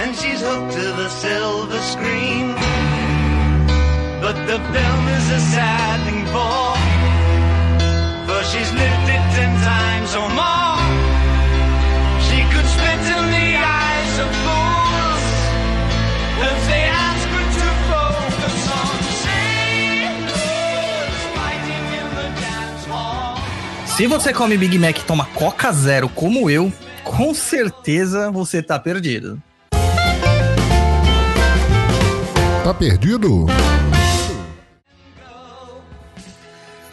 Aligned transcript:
And 0.00 0.14
she's 0.14 0.40
hooked 0.40 0.72
to 0.74 0.86
the 1.00 1.08
silver 1.08 1.82
screen. 1.92 2.54
But 4.22 4.36
the 4.46 4.58
film 4.74 5.02
is 5.18 5.26
a 5.30 5.40
sad 5.54 5.98
thing 6.06 6.24
for, 6.34 6.76
for 8.26 8.40
she's 8.50 8.70
lived 8.72 9.08
it 9.16 9.24
ten 9.36 9.52
times 9.70 10.10
or 10.20 10.28
more. 10.38 10.78
She 12.26 12.38
could 12.52 12.68
spit 12.74 13.02
in 13.16 13.24
the 13.36 13.48
eyes 13.58 14.14
of 14.24 14.30
fools 14.44 15.24
if 16.50 16.58
they 16.70 16.84
ask 17.06 17.26
her 17.34 17.46
to 17.58 17.68
focus 17.90 18.58
on. 18.78 18.94
Se 23.96 24.06
você 24.06 24.32
come 24.32 24.56
Big 24.56 24.78
Mac 24.78 24.96
e 24.96 25.02
toma 25.04 25.26
Coca 25.34 25.72
Zero 25.72 26.08
como 26.08 26.48
eu, 26.48 26.72
com 27.02 27.34
certeza 27.34 28.30
você 28.30 28.62
tá 28.62 28.78
perdido. 28.78 29.42
Tá 32.68 32.74
perdido? 32.74 33.46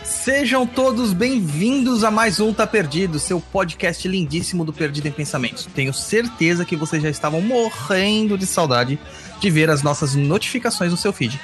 Sejam 0.06 0.66
todos 0.66 1.12
bem-vindos 1.12 2.06
a 2.06 2.09
mais 2.09 2.40
um 2.40 2.54
Tá 2.54 2.66
Perdido, 2.66 3.20
seu 3.20 3.42
podcast 3.42 4.08
lindíssimo 4.08 4.64
do 4.64 4.72
Perdido 4.72 5.09
em 5.09 5.12
Pensamentos. 5.12 5.67
Tenho 5.76 5.94
certeza 5.94 6.64
que 6.64 6.78
vocês 6.78 7.04
já 7.04 7.09
estavam 7.09 7.42
morrendo 7.42 8.38
de 8.38 8.45
saudade 8.45 8.98
de 9.42 9.52
ver 9.52 9.70
as 9.70 9.84
nossas 9.84 10.16
notificações 10.16 10.92
no 10.92 10.98
seu 10.98 11.12
feed. 11.12 11.38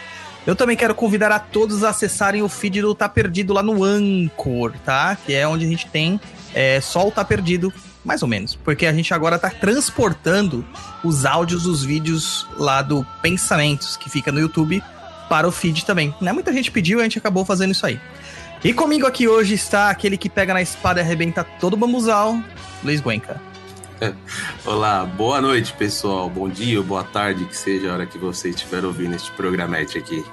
Eu 0.48 0.56
também 0.56 0.78
quero 0.78 0.95
convidar 0.95 1.34
a 1.34 1.38
todos 1.38 1.84
a 1.84 1.90
acessarem 1.90 2.42
o 2.42 2.48
feed 2.48 2.82
do 2.82 2.95
Tá 2.95 3.10
Perdido 3.10 3.52
lá 3.52 3.62
no 3.62 3.84
Anchor, 3.84 4.72
tá? 4.86 5.18
Que 5.26 5.34
é 5.34 5.45
onde 5.45 5.66
a 5.66 5.68
gente 5.68 5.88
tem 5.88 6.22
é, 6.54 6.80
só 6.80 7.06
o 7.06 7.12
Tá 7.12 7.26
Perdido, 7.26 7.73
mais 8.04 8.22
ou 8.22 8.28
menos. 8.28 8.56
Porque 8.56 8.86
a 8.86 8.94
gente 8.94 9.14
agora 9.14 9.38
tá 9.38 9.50
transportando 9.50 10.66
os 11.04 11.26
áudios 11.26 11.64
dos 11.64 11.84
vídeos 11.84 12.48
lá 12.58 12.82
do 12.82 13.06
Pensamentos, 13.22 13.96
que 13.98 14.10
fica 14.10 14.32
no 14.32 14.40
YouTube, 14.40 14.84
para 15.30 15.48
o 15.48 15.52
feed 15.52 15.86
também. 15.86 16.14
Né? 16.20 16.32
Muita 16.34 16.52
gente 16.52 16.72
pediu 16.72 17.00
e 17.00 17.02
a 17.02 17.04
gente 17.04 17.18
acabou 17.18 17.46
fazendo 17.46 17.72
isso 17.72 17.86
aí. 17.86 18.00
E 18.64 18.74
comigo 18.74 19.08
aqui 19.08 19.28
hoje 19.28 19.56
está 19.56 19.90
aquele 19.90 20.18
que 20.18 20.30
pega 20.30 20.54
na 20.54 20.62
espada 20.62 21.00
e 21.00 21.04
arrebenta 21.04 21.44
todo 21.44 21.74
o 21.74 21.78
bambuzal, 21.78 22.40
Luiz 22.84 23.02
Guenca. 23.02 23.42
Olá, 24.66 25.06
boa 25.06 25.42
noite, 25.42 25.74
pessoal. 25.74 26.30
Bom 26.30 26.50
dia 26.50 26.78
ou 26.78 26.84
boa 26.84 27.04
tarde, 27.04 27.46
que 27.46 27.58
seja 27.58 27.90
a 27.90 27.94
hora 27.94 28.06
que 28.06 28.18
você 28.18 28.50
estiver 28.50 28.84
ouvindo 28.86 29.16
este 29.16 29.32
programete 29.32 29.98
aqui. 29.98 30.24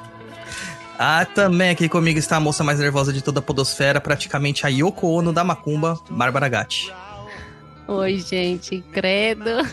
Ah, 0.99 1.25
também 1.25 1.71
aqui 1.71 1.89
comigo 1.89 2.19
está 2.19 2.37
a 2.37 2.41
moça 2.41 2.65
mais 2.65 2.81
nervosa 2.81 3.13
de 3.13 3.23
toda 3.23 3.39
a 3.39 3.43
podosfera, 3.43 4.01
praticamente 4.01 4.67
a 4.67 4.69
Yoko 4.69 5.07
Ono 5.07 5.33
da 5.33 5.45
Macumba, 5.45 5.99
Bárbara 6.11 6.49
Gatti. 6.49 6.93
Oi, 7.89 8.19
gente, 8.19 8.85
credo. 8.93 9.67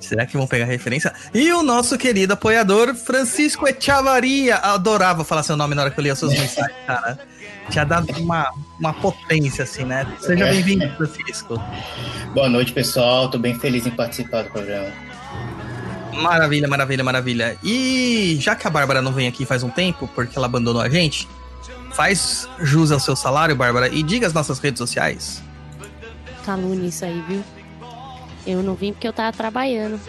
Será 0.00 0.26
que 0.26 0.36
vão 0.36 0.44
pegar 0.44 0.64
referência? 0.64 1.14
E 1.32 1.52
o 1.52 1.62
nosso 1.62 1.96
querido 1.96 2.32
apoiador, 2.32 2.96
Francisco 2.96 3.68
Echavaria. 3.68 4.56
Adorava 4.56 5.22
falar 5.22 5.44
seu 5.44 5.56
nome 5.56 5.76
na 5.76 5.82
hora 5.82 5.90
que 5.92 6.00
eu 6.00 6.02
lia 6.02 6.16
suas 6.16 6.32
mensagens, 6.32 6.76
cara. 6.84 7.16
Tinha 7.70 7.84
dado 7.84 8.10
uma, 8.18 8.50
uma 8.80 8.92
potência, 8.92 9.62
assim, 9.62 9.84
né? 9.84 10.04
Seja 10.18 10.46
bem-vindo, 10.46 10.88
Francisco. 10.96 11.62
Boa 12.34 12.48
noite, 12.48 12.72
pessoal. 12.72 13.30
Tô 13.30 13.38
bem 13.38 13.56
feliz 13.56 13.86
em 13.86 13.92
participar 13.92 14.42
do 14.42 14.50
programa. 14.50 14.92
Maravilha, 16.12 16.66
maravilha, 16.66 17.04
maravilha. 17.04 17.56
E 17.62 18.36
já 18.40 18.56
que 18.56 18.66
a 18.66 18.70
Bárbara 18.70 19.00
não 19.00 19.12
vem 19.12 19.28
aqui 19.28 19.46
faz 19.46 19.62
um 19.62 19.70
tempo, 19.70 20.10
porque 20.12 20.36
ela 20.36 20.46
abandonou 20.46 20.82
a 20.82 20.88
gente, 20.88 21.28
faz 21.92 22.48
jus 22.58 22.90
ao 22.90 22.98
seu 22.98 23.14
salário, 23.14 23.54
Bárbara, 23.54 23.88
e 23.88 24.02
diga 24.02 24.26
as 24.26 24.32
nossas 24.32 24.58
redes 24.58 24.78
sociais. 24.78 25.40
Calúnia 26.40 26.88
isso 26.88 27.04
aí, 27.04 27.20
viu? 27.28 27.44
Eu 28.46 28.62
não 28.62 28.74
vim 28.74 28.92
porque 28.92 29.06
eu 29.06 29.12
tava 29.12 29.36
trabalhando. 29.36 30.00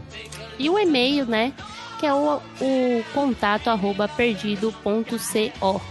E 0.60 0.70
o 0.70 0.78
e-mail, 0.78 1.26
né? 1.26 1.54
Que 2.00 2.06
é 2.06 2.14
o, 2.14 2.42
o 2.62 3.04
contato 3.14 3.70
arroba 3.70 4.08
perdido.co. 4.08 5.82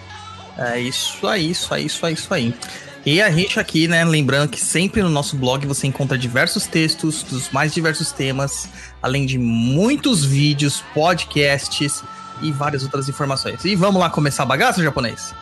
É 0.57 0.81
isso 0.81 1.27
aí, 1.27 1.51
isso 1.51 1.73
aí, 1.73 1.87
isso 1.87 2.07
aí, 2.07 2.15
isso 2.15 2.35
aí. 2.35 2.55
E 3.07 3.23
a 3.23 3.31
gente 3.31 3.59
aqui, 3.59 3.89
né, 3.89 4.05
lembrando 4.05 4.51
que 4.51 4.61
sempre 4.61 5.03
no 5.03 5.09
nosso 5.09 5.37
blog 5.37 5.67
você 5.67 5.87
encontra 5.87 6.19
diversos 6.19 6.67
textos 6.67 7.23
dos 7.23 7.49
mais 7.51 7.73
diversos 7.73 8.13
temas, 8.13 8.69
além 9.01 9.25
de 9.25 9.39
muitos 9.39 10.25
vídeos, 10.25 10.85
podcasts 10.93 12.03
e 12.43 12.53
várias 12.53 12.83
outras 12.83 13.09
informações. 13.09 13.65
E 13.65 13.75
vamos 13.75 14.01
lá 14.01 14.11
começar 14.11 14.43
a 14.43 14.47
bagaça, 14.47 14.83
japonês? 14.83 15.35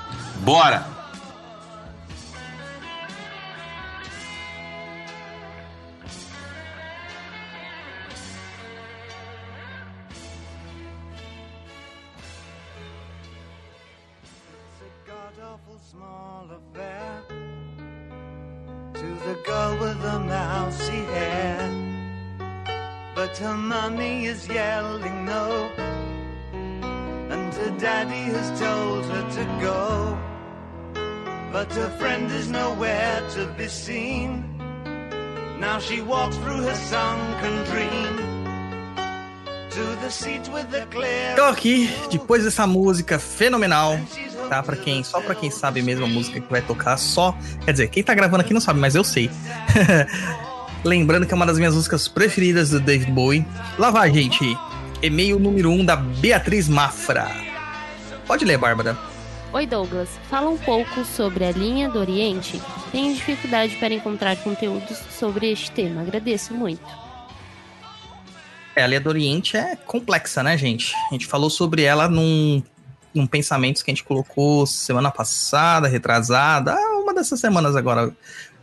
Bora! 0.45 0.96
Is 24.37 24.49
yelling 24.49 25.25
no, 25.25 25.71
and 27.33 27.55
her 27.55 27.73
daddy 27.79 28.25
has 28.37 28.49
told 28.61 29.05
her 29.07 29.25
to 29.39 29.45
go. 29.61 30.19
But 31.53 31.73
her 31.73 31.91
friend 31.99 32.31
is 32.31 32.49
nowhere 32.49 33.23
to 33.35 33.47
be 33.57 33.69
seen. 33.69 34.45
Now 35.59 35.79
she 35.79 36.03
walks 36.03 36.37
through 36.37 36.63
her 36.69 36.75
sunken 36.75 37.65
dream. 37.71 38.37
Então 41.33 41.49
aqui, 41.49 41.91
depois 42.11 42.45
dessa 42.45 42.67
música 42.67 43.19
fenomenal, 43.19 44.01
tá? 44.49 44.63
Para 44.63 44.75
quem, 44.75 45.05
só 45.05 45.21
para 45.21 45.35
quem 45.35 45.51
sabe 45.51 45.83
mesmo 45.83 46.07
a 46.07 46.09
música 46.09 46.41
que 46.41 46.51
vai 46.51 46.63
tocar, 46.63 46.97
só, 46.97 47.37
quer 47.63 47.73
dizer, 47.73 47.89
quem 47.89 48.03
tá 48.03 48.15
gravando 48.15 48.41
aqui 48.41 48.55
não 48.55 48.61
sabe, 48.61 48.81
mas 48.81 48.95
eu 48.95 49.05
sei. 49.05 49.31
Lembrando 50.87 51.27
que 51.27 51.35
é 51.35 51.37
uma 51.37 51.45
das 51.45 51.59
minhas 51.59 51.75
músicas 51.75 52.07
preferidas 52.07 52.71
do 52.71 52.79
David 52.79 53.11
Bowie. 53.11 53.45
Lá 53.77 53.91
vai, 53.91 54.15
gente. 54.15 54.57
E-mail 55.03 55.37
número 55.37 55.69
1 55.69 55.81
um 55.81 55.85
da 55.85 55.97
Beatriz 55.97 56.69
Mafra. 56.69 57.29
Pode 58.25 58.45
ler, 58.45 58.57
Bárbara. 58.57 58.97
Oi, 59.53 59.67
Douglas. 59.67 60.09
Fala 60.31 60.49
um 60.49 60.57
pouco 60.57 61.05
sobre 61.05 61.45
a 61.45 61.51
linha 61.51 61.89
do 61.89 61.99
Oriente. 61.99 62.63
Tenho 62.93 63.13
dificuldade 63.13 63.75
para 63.79 63.95
encontrar 63.95 64.37
conteúdos 64.37 64.97
sobre 65.11 65.51
este 65.51 65.73
tema. 65.73 66.03
Agradeço 66.03 66.55
muito. 66.55 66.87
É, 68.77 68.85
a 68.85 68.87
linha 68.87 69.01
do 69.01 69.09
Oriente 69.09 69.57
é 69.57 69.75
complexa, 69.75 70.41
né, 70.41 70.57
gente? 70.57 70.95
A 71.11 71.15
gente 71.15 71.27
falou 71.27 71.51
sobre 71.51 71.83
ela 71.83 72.09
num, 72.09 72.63
num 73.13 73.27
pensamentos 73.27 73.83
que 73.83 73.91
a 73.91 73.95
gente 73.95 74.05
colocou 74.05 74.65
semana 74.69 75.11
passada, 75.11 75.89
retrasada, 75.89 76.75
ah, 76.75 77.01
uma 77.03 77.13
dessas 77.13 77.41
semanas 77.41 77.75
agora, 77.75 78.15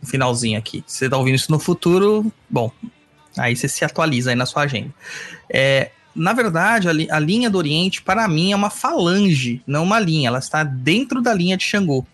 finalzinho 0.05 0.57
aqui. 0.57 0.83
Se 0.87 0.99
você 0.99 1.09
tá 1.09 1.17
ouvindo 1.17 1.35
isso 1.35 1.51
no 1.51 1.59
futuro, 1.59 2.31
bom, 2.49 2.71
aí 3.37 3.55
você 3.55 3.67
se 3.67 3.83
atualiza 3.85 4.29
aí 4.31 4.35
na 4.35 4.45
sua 4.45 4.63
agenda. 4.63 4.93
É, 5.49 5.91
na 6.15 6.33
verdade, 6.33 6.87
a, 6.87 6.93
li- 6.93 7.09
a 7.09 7.19
linha 7.19 7.49
do 7.49 7.57
Oriente, 7.57 8.01
para 8.01 8.27
mim, 8.27 8.51
é 8.51 8.55
uma 8.55 8.69
falange, 8.69 9.61
não 9.65 9.83
uma 9.83 9.99
linha. 9.99 10.27
Ela 10.27 10.39
está 10.39 10.63
dentro 10.63 11.21
da 11.21 11.33
linha 11.33 11.57
de 11.57 11.63
Xangô. 11.63 12.05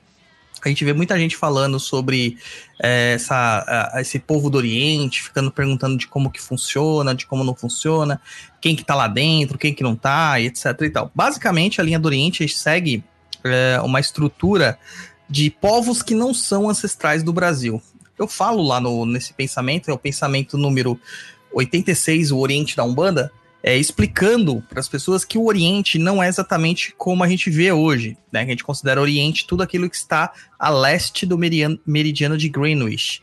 A 0.62 0.68
gente 0.68 0.84
vê 0.84 0.92
muita 0.92 1.18
gente 1.18 1.38
falando 1.38 1.80
sobre 1.80 2.38
é, 2.82 3.14
essa, 3.14 3.92
esse 3.96 4.20
povo 4.20 4.50
do 4.50 4.58
Oriente, 4.58 5.22
ficando 5.22 5.50
perguntando 5.50 5.98
de 5.98 6.06
como 6.06 6.30
que 6.30 6.42
funciona, 6.42 7.16
de 7.16 7.26
como 7.26 7.46
não 7.46 7.56
funciona, 7.56 8.20
quem 8.60 8.76
que 8.76 8.84
tá 8.84 8.94
lá 8.94 9.08
dentro, 9.08 9.58
quem 9.58 9.74
que 9.74 9.84
não 9.84 9.96
tá, 9.96 10.40
etc 10.42 10.66
e 10.82 10.90
tal. 10.90 11.10
Basicamente, 11.16 11.80
a 11.80 11.84
linha 11.84 11.98
do 11.98 12.08
Oriente 12.08 12.46
segue 12.50 13.02
é, 13.42 13.80
uma 13.82 14.02
estrutura 14.02 14.78
de 15.30 15.50
povos 15.50 16.02
que 16.02 16.16
não 16.16 16.34
são 16.34 16.70
ancestrais 16.70 17.22
do 17.24 17.32
Brasil. 17.32 17.82
Eu 18.18 18.28
falo 18.28 18.62
lá 18.64 18.82
no, 18.82 19.06
nesse 19.06 19.34
pensamento, 19.34 19.90
é 19.90 19.94
o 19.94 19.98
pensamento 19.98 20.58
número 20.58 21.00
86, 21.54 22.32
o 22.32 22.38
Oriente 22.40 22.76
da 22.76 22.84
Umbanda, 22.84 23.32
é, 23.62 23.78
explicando 23.78 24.64
para 24.70 24.80
as 24.80 24.88
pessoas 24.88 25.26
que 25.26 25.38
o 25.38 25.46
Oriente 25.46 26.00
não 26.00 26.24
é 26.24 26.28
exatamente 26.28 26.94
como 26.98 27.24
a 27.24 27.28
gente 27.28 27.50
vê 27.50 27.72
hoje, 27.72 28.18
né? 28.32 28.42
A 28.42 28.46
gente 28.46 28.64
considera 28.64 29.02
Oriente 29.02 29.46
tudo 29.46 29.64
aquilo 29.64 29.90
que 29.90 29.96
está 29.96 30.32
a 30.58 30.70
leste 30.70 31.26
do 31.26 31.38
meridiano 31.38 32.38
de 32.38 32.50
Greenwich. 32.50 33.22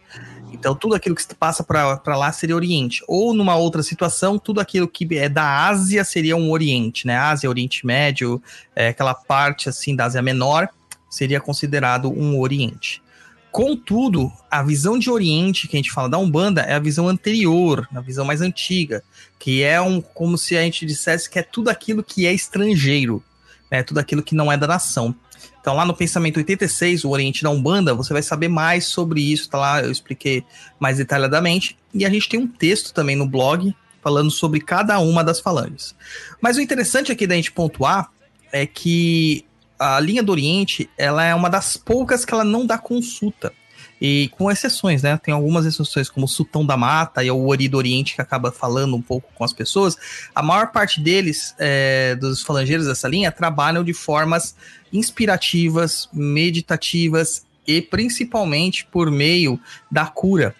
Então, 0.52 0.74
tudo 0.74 0.94
aquilo 0.94 1.14
que 1.14 1.34
passa 1.34 1.64
para 1.64 2.16
lá 2.16 2.32
seria 2.32 2.54
Oriente. 2.54 3.02
Ou, 3.08 3.34
numa 3.34 3.56
outra 3.56 3.82
situação, 3.82 4.38
tudo 4.38 4.60
aquilo 4.60 4.86
que 4.86 5.06
é 5.16 5.28
da 5.28 5.66
Ásia 5.66 6.04
seria 6.04 6.36
um 6.36 6.50
Oriente, 6.50 7.06
né? 7.06 7.16
Ásia, 7.16 7.48
Oriente 7.48 7.84
Médio, 7.84 8.42
é, 8.74 8.88
aquela 8.88 9.14
parte 9.14 9.68
assim 9.68 9.96
da 9.96 10.04
Ásia 10.04 10.22
Menor 10.22 10.68
seria 11.16 11.40
considerado 11.40 12.10
um 12.10 12.38
Oriente. 12.38 13.02
Contudo, 13.50 14.30
a 14.50 14.62
visão 14.62 14.98
de 14.98 15.08
Oriente 15.08 15.66
que 15.66 15.76
a 15.76 15.78
gente 15.78 15.90
fala 15.90 16.10
da 16.10 16.18
Umbanda 16.18 16.60
é 16.60 16.74
a 16.74 16.78
visão 16.78 17.08
anterior, 17.08 17.88
a 17.94 18.00
visão 18.02 18.24
mais 18.24 18.42
antiga, 18.42 19.02
que 19.38 19.62
é 19.62 19.80
um 19.80 20.00
como 20.00 20.36
se 20.36 20.56
a 20.56 20.62
gente 20.62 20.84
dissesse 20.84 21.30
que 21.30 21.38
é 21.38 21.42
tudo 21.42 21.70
aquilo 21.70 22.02
que 22.02 22.26
é 22.26 22.34
estrangeiro, 22.34 23.24
né? 23.70 23.82
Tudo 23.82 23.98
aquilo 23.98 24.22
que 24.22 24.34
não 24.34 24.52
é 24.52 24.58
da 24.58 24.66
nação. 24.66 25.14
Então, 25.58 25.74
lá 25.74 25.86
no 25.86 25.96
Pensamento 25.96 26.36
86, 26.36 27.04
o 27.04 27.10
Oriente 27.10 27.42
da 27.42 27.50
Umbanda, 27.50 27.94
você 27.94 28.12
vai 28.12 28.22
saber 28.22 28.48
mais 28.48 28.84
sobre 28.84 29.20
isso, 29.20 29.48
tá 29.48 29.58
lá, 29.58 29.82
eu 29.82 29.90
expliquei 29.90 30.44
mais 30.78 30.98
detalhadamente. 30.98 31.78
E 31.94 32.04
a 32.04 32.10
gente 32.10 32.28
tem 32.28 32.38
um 32.38 32.46
texto 32.46 32.92
também 32.92 33.16
no 33.16 33.26
blog 33.26 33.74
falando 34.02 34.30
sobre 34.30 34.60
cada 34.60 35.00
uma 35.00 35.24
das 35.24 35.40
falanges. 35.40 35.94
Mas 36.40 36.58
o 36.58 36.60
interessante 36.60 37.10
aqui 37.10 37.26
da 37.26 37.34
gente 37.34 37.50
pontuar 37.50 38.10
é 38.52 38.66
que 38.66 39.44
a 39.78 40.00
linha 40.00 40.22
do 40.22 40.32
Oriente, 40.32 40.88
ela 40.96 41.24
é 41.24 41.34
uma 41.34 41.50
das 41.50 41.76
poucas 41.76 42.24
que 42.24 42.32
ela 42.32 42.44
não 42.44 42.66
dá 42.66 42.78
consulta. 42.78 43.52
E 44.00 44.28
com 44.36 44.50
exceções, 44.50 45.02
né? 45.02 45.18
Tem 45.22 45.32
algumas 45.32 45.64
exceções, 45.64 46.10
como 46.10 46.26
o 46.26 46.28
Sultão 46.28 46.66
da 46.66 46.76
Mata 46.76 47.24
e 47.24 47.30
o 47.30 47.46
Ori 47.46 47.66
do 47.66 47.78
Oriente, 47.78 48.14
que 48.14 48.20
acaba 48.20 48.52
falando 48.52 48.94
um 48.94 49.00
pouco 49.00 49.30
com 49.34 49.42
as 49.42 49.54
pessoas. 49.54 49.96
A 50.34 50.42
maior 50.42 50.70
parte 50.70 51.00
deles, 51.00 51.54
é, 51.58 52.14
dos 52.16 52.42
falangeiros 52.42 52.86
dessa 52.86 53.08
linha, 53.08 53.32
trabalham 53.32 53.82
de 53.82 53.94
formas 53.94 54.54
inspirativas, 54.92 56.10
meditativas 56.12 57.46
e 57.66 57.80
principalmente 57.80 58.84
por 58.84 59.10
meio 59.10 59.58
da 59.90 60.06
cura, 60.06 60.54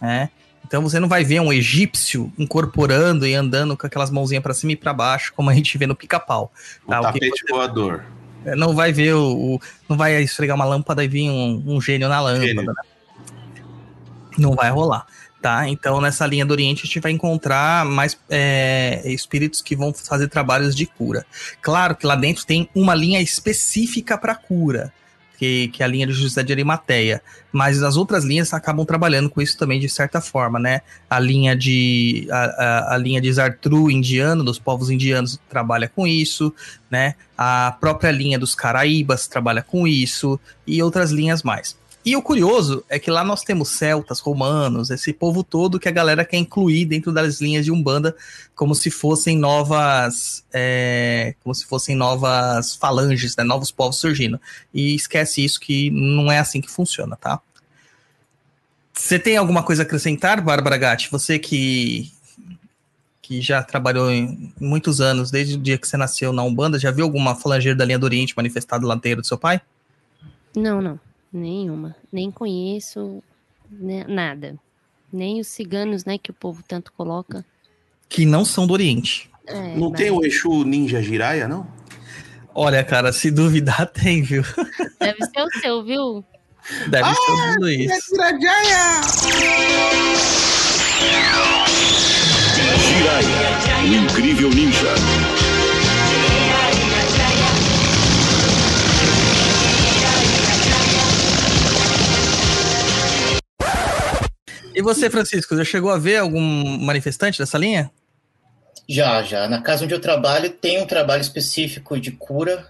né? 0.00 0.30
Então 0.66 0.82
você 0.82 0.98
não 0.98 1.08
vai 1.08 1.22
ver 1.22 1.40
um 1.40 1.52
egípcio 1.52 2.32
incorporando 2.38 3.26
e 3.26 3.34
andando 3.34 3.76
com 3.76 3.86
aquelas 3.86 4.10
mãozinhas 4.10 4.42
para 4.42 4.54
cima 4.54 4.72
e 4.72 4.76
para 4.76 4.92
baixo, 4.92 5.32
como 5.34 5.50
a 5.50 5.54
gente 5.54 5.76
vê 5.76 5.86
no 5.86 5.94
pica-pau. 5.94 6.50
Tá? 6.88 6.98
O 6.98 7.02
tapete 7.02 7.42
você... 7.42 7.52
voador. 7.52 8.04
É, 8.44 8.54
não 8.54 8.74
vai 8.74 8.92
ver 8.92 9.14
o, 9.14 9.54
o, 9.54 9.60
Não 9.88 9.96
vai 9.96 10.22
esfregar 10.22 10.56
uma 10.56 10.64
lâmpada 10.64 11.04
e 11.04 11.08
vir 11.08 11.30
um, 11.30 11.62
um 11.66 11.80
gênio 11.80 12.08
na 12.08 12.20
lâmpada, 12.20 12.72
né? 12.72 12.82
Não 14.38 14.54
vai 14.54 14.70
rolar. 14.70 15.06
Tá? 15.40 15.68
Então, 15.68 16.00
nessa 16.00 16.24
linha 16.24 16.46
do 16.46 16.52
Oriente, 16.52 16.82
a 16.84 16.86
gente 16.86 17.00
vai 17.00 17.10
encontrar 17.10 17.84
mais 17.84 18.16
é, 18.30 19.02
espíritos 19.04 19.60
que 19.60 19.74
vão 19.74 19.92
fazer 19.92 20.28
trabalhos 20.28 20.74
de 20.74 20.86
cura. 20.86 21.26
Claro 21.60 21.96
que 21.96 22.06
lá 22.06 22.14
dentro 22.14 22.46
tem 22.46 22.68
uma 22.72 22.94
linha 22.94 23.20
específica 23.20 24.16
para 24.16 24.36
cura 24.36 24.92
que, 25.42 25.66
que 25.72 25.82
a 25.82 25.88
linha 25.88 26.06
de 26.06 26.12
José 26.12 26.40
de 26.44 26.52
Arimateia. 26.52 27.20
Mas 27.50 27.82
as 27.82 27.96
outras 27.96 28.24
linhas 28.24 28.54
acabam 28.54 28.86
trabalhando 28.86 29.28
com 29.28 29.42
isso 29.42 29.58
também 29.58 29.80
de 29.80 29.88
certa 29.88 30.20
forma, 30.20 30.56
né? 30.56 30.82
A 31.10 31.18
linha 31.18 31.56
de 31.56 32.28
a, 32.30 32.44
a, 32.44 32.94
a 32.94 32.96
linha 32.96 33.20
de 33.20 33.32
Zartru 33.32 33.90
indiano, 33.90 34.44
dos 34.44 34.60
povos 34.60 34.88
indianos, 34.88 35.40
trabalha 35.48 35.88
com 35.88 36.06
isso, 36.06 36.54
né? 36.88 37.16
A 37.36 37.76
própria 37.80 38.12
linha 38.12 38.38
dos 38.38 38.54
Caraíbas 38.54 39.26
trabalha 39.26 39.62
com 39.62 39.84
isso 39.88 40.38
e 40.64 40.80
outras 40.80 41.10
linhas 41.10 41.42
mais. 41.42 41.76
E 42.04 42.16
o 42.16 42.22
curioso 42.22 42.84
é 42.88 42.98
que 42.98 43.10
lá 43.12 43.22
nós 43.22 43.42
temos 43.42 43.68
celtas, 43.68 44.18
romanos, 44.18 44.90
esse 44.90 45.12
povo 45.12 45.44
todo 45.44 45.78
que 45.78 45.88
a 45.88 45.92
galera 45.92 46.24
quer 46.24 46.36
incluir 46.36 46.84
dentro 46.84 47.12
das 47.12 47.40
linhas 47.40 47.64
de 47.64 47.70
Umbanda 47.70 48.16
como 48.56 48.74
se 48.74 48.90
fossem 48.90 49.38
novas. 49.38 50.44
É, 50.52 51.34
como 51.44 51.54
se 51.54 51.64
fossem 51.64 51.94
novas 51.94 52.74
falanges, 52.74 53.36
né, 53.36 53.44
novos 53.44 53.70
povos 53.70 53.98
surgindo. 53.98 54.40
E 54.74 54.96
esquece 54.96 55.44
isso 55.44 55.60
que 55.60 55.90
não 55.90 56.30
é 56.30 56.40
assim 56.40 56.60
que 56.60 56.70
funciona, 56.70 57.16
tá? 57.16 57.40
Você 58.92 59.18
tem 59.18 59.36
alguma 59.36 59.62
coisa 59.62 59.82
a 59.82 59.84
acrescentar, 59.84 60.40
Bárbara 60.40 60.76
Gatti? 60.76 61.08
Você 61.10 61.38
que, 61.38 62.12
que 63.22 63.40
já 63.40 63.62
trabalhou 63.62 64.10
em 64.10 64.52
muitos 64.60 65.00
anos, 65.00 65.30
desde 65.30 65.54
o 65.54 65.58
dia 65.58 65.78
que 65.78 65.86
você 65.86 65.96
nasceu 65.96 66.32
na 66.32 66.42
Umbanda, 66.42 66.80
já 66.80 66.90
viu 66.90 67.04
alguma 67.04 67.36
falangeira 67.36 67.78
da 67.78 67.84
linha 67.84 67.98
do 67.98 68.04
Oriente 68.04 68.36
manifestada 68.36 68.84
lá 68.86 68.96
dentro 68.96 69.22
do 69.22 69.26
seu 69.26 69.38
pai? 69.38 69.60
Não, 70.54 70.82
não. 70.82 71.00
Nenhuma. 71.32 71.96
Nem 72.12 72.30
conheço 72.30 73.22
né, 73.70 74.04
nada. 74.06 74.56
Nem 75.12 75.40
os 75.40 75.48
ciganos, 75.48 76.04
né, 76.04 76.18
que 76.18 76.30
o 76.30 76.34
povo 76.34 76.62
tanto 76.66 76.92
coloca. 76.92 77.44
Que 78.08 78.26
não 78.26 78.44
são 78.44 78.66
do 78.66 78.72
Oriente. 78.72 79.30
É, 79.46 79.76
não 79.76 79.90
mas... 79.90 79.98
tem 79.98 80.10
o 80.10 80.24
Exu 80.24 80.64
Ninja 80.64 81.02
Jiraya, 81.02 81.48
não? 81.48 81.66
Olha, 82.54 82.84
cara, 82.84 83.12
se 83.12 83.30
duvidar, 83.30 83.86
tem, 83.92 84.22
viu? 84.22 84.42
Deve 85.00 85.24
ser 85.24 85.42
o 85.42 85.60
seu, 85.60 85.82
viu? 85.82 86.24
Deve 86.88 87.08
ah, 87.08 87.14
ser 87.14 87.32
o 87.32 87.60
Luiz. 87.60 87.90
Jiraya, 92.78 93.40
o 93.82 93.86
incrível 93.86 94.50
ninja. 94.50 94.94
E 104.82 104.84
você, 104.84 105.08
Francisco, 105.08 105.56
já 105.56 105.62
chegou 105.62 105.92
a 105.92 105.96
ver 105.96 106.16
algum 106.16 106.40
manifestante 106.78 107.38
dessa 107.38 107.56
linha? 107.56 107.88
Já, 108.88 109.22
já. 109.22 109.48
Na 109.48 109.62
casa 109.62 109.84
onde 109.84 109.94
eu 109.94 110.00
trabalho, 110.00 110.50
tem 110.50 110.82
um 110.82 110.86
trabalho 110.86 111.20
específico 111.20 112.00
de 112.00 112.10
cura. 112.10 112.66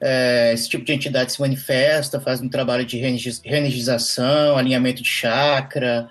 É, 0.00 0.50
esse 0.52 0.68
tipo 0.68 0.84
de 0.84 0.92
entidade 0.92 1.32
se 1.32 1.40
manifesta, 1.40 2.20
faz 2.20 2.40
um 2.40 2.48
trabalho 2.48 2.84
de 2.84 2.98
reenergização, 2.98 4.58
alinhamento 4.58 5.00
de 5.00 5.08
chakra. 5.08 6.10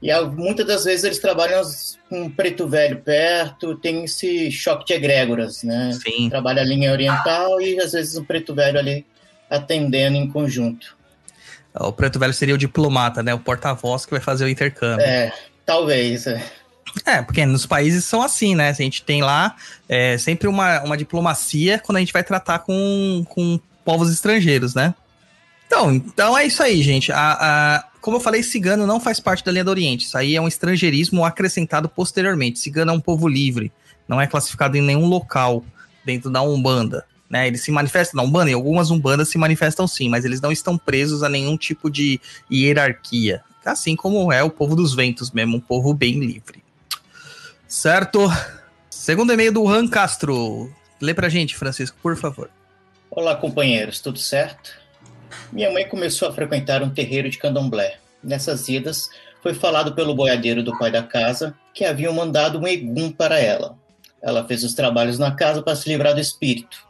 E 0.00 0.14
muitas 0.26 0.64
das 0.64 0.84
vezes 0.84 1.02
eles 1.02 1.18
trabalham 1.18 1.60
com 2.08 2.22
um 2.22 2.30
preto 2.30 2.68
velho 2.68 3.02
perto, 3.02 3.76
tem 3.76 4.04
esse 4.04 4.52
choque 4.52 4.86
de 4.86 4.92
egrégoras, 4.92 5.64
né? 5.64 5.90
Sim. 6.00 6.30
Trabalha 6.30 6.62
a 6.62 6.64
linha 6.64 6.92
oriental 6.92 7.60
e 7.60 7.80
às 7.80 7.90
vezes 7.90 8.16
um 8.16 8.24
preto 8.24 8.54
velho 8.54 8.78
ali 8.78 9.04
atendendo 9.50 10.16
em 10.16 10.28
conjunto. 10.28 10.95
O 11.80 11.92
preto 11.92 12.18
velho 12.18 12.32
seria 12.32 12.54
o 12.54 12.58
diplomata, 12.58 13.22
né? 13.22 13.34
O 13.34 13.38
porta-voz 13.38 14.04
que 14.04 14.12
vai 14.12 14.20
fazer 14.20 14.44
o 14.44 14.48
intercâmbio. 14.48 15.04
É, 15.04 15.32
talvez. 15.64 16.26
É. 16.26 16.42
É, 17.04 17.20
porque 17.20 17.44
nos 17.44 17.66
países 17.66 18.04
são 18.04 18.22
assim, 18.22 18.54
né? 18.54 18.70
A 18.70 18.72
gente 18.72 19.02
tem 19.02 19.22
lá 19.22 19.56
é, 19.88 20.16
sempre 20.16 20.48
uma, 20.48 20.82
uma 20.82 20.96
diplomacia 20.96 21.78
quando 21.78 21.96
a 21.96 22.00
gente 22.00 22.12
vai 22.12 22.24
tratar 22.24 22.60
com, 22.60 23.24
com 23.28 23.60
povos 23.84 24.10
estrangeiros, 24.10 24.74
né? 24.74 24.94
Então, 25.66 25.92
então 25.92 26.38
é 26.38 26.46
isso 26.46 26.62
aí, 26.62 26.82
gente. 26.82 27.12
A, 27.12 27.36
a, 27.38 27.84
como 28.00 28.16
eu 28.16 28.20
falei, 28.20 28.42
cigano 28.42 28.86
não 28.86 29.00
faz 29.00 29.20
parte 29.20 29.44
da 29.44 29.52
linha 29.52 29.64
do 29.64 29.70
Oriente. 29.70 30.06
Isso 30.06 30.16
aí 30.16 30.36
é 30.36 30.40
um 30.40 30.48
estrangeirismo 30.48 31.24
acrescentado 31.24 31.88
posteriormente. 31.88 32.58
Cigano 32.58 32.92
é 32.92 32.94
um 32.94 33.00
povo 33.00 33.28
livre, 33.28 33.72
não 34.08 34.20
é 34.20 34.26
classificado 34.26 34.76
em 34.76 34.82
nenhum 34.82 35.06
local 35.06 35.64
dentro 36.04 36.30
da 36.30 36.40
Umbanda. 36.40 37.04
Né, 37.28 37.48
eles 37.48 37.62
se 37.62 37.72
manifestam 37.72 38.22
na 38.22 38.28
Umbanda, 38.28 38.50
e 38.50 38.54
algumas 38.54 38.90
Umbandas 38.90 39.28
se 39.28 39.36
manifestam 39.36 39.86
sim, 39.88 40.08
mas 40.08 40.24
eles 40.24 40.40
não 40.40 40.52
estão 40.52 40.78
presos 40.78 41.22
a 41.24 41.28
nenhum 41.28 41.56
tipo 41.56 41.90
de 41.90 42.20
hierarquia. 42.50 43.42
Assim 43.64 43.96
como 43.96 44.32
é 44.32 44.44
o 44.44 44.50
povo 44.50 44.76
dos 44.76 44.94
ventos 44.94 45.32
mesmo, 45.32 45.56
um 45.56 45.60
povo 45.60 45.92
bem 45.92 46.20
livre. 46.20 46.62
Certo? 47.66 48.30
Segundo 48.88 49.32
e-mail 49.32 49.52
do 49.52 49.68
Han 49.68 49.88
Castro. 49.88 50.72
Lê 51.00 51.12
pra 51.12 51.28
gente, 51.28 51.56
Francisco, 51.56 51.96
por 52.00 52.16
favor. 52.16 52.48
Olá, 53.10 53.34
companheiros, 53.34 54.00
tudo 54.00 54.18
certo? 54.18 54.70
Minha 55.52 55.70
mãe 55.72 55.88
começou 55.88 56.28
a 56.28 56.32
frequentar 56.32 56.82
um 56.82 56.90
terreiro 56.90 57.28
de 57.28 57.38
candomblé. 57.38 57.98
Nessas 58.22 58.68
idas, 58.68 59.08
foi 59.42 59.52
falado 59.52 59.94
pelo 59.94 60.14
boiadeiro 60.14 60.62
do 60.62 60.76
pai 60.78 60.90
da 60.90 61.02
casa 61.02 61.56
que 61.74 61.84
haviam 61.84 62.12
mandado 62.12 62.58
um 62.58 62.66
egum 62.66 63.10
para 63.10 63.38
ela. 63.38 63.76
Ela 64.22 64.46
fez 64.46 64.64
os 64.64 64.74
trabalhos 64.74 65.18
na 65.18 65.32
casa 65.32 65.62
para 65.62 65.76
se 65.76 65.88
livrar 65.88 66.14
do 66.14 66.20
espírito. 66.20 66.85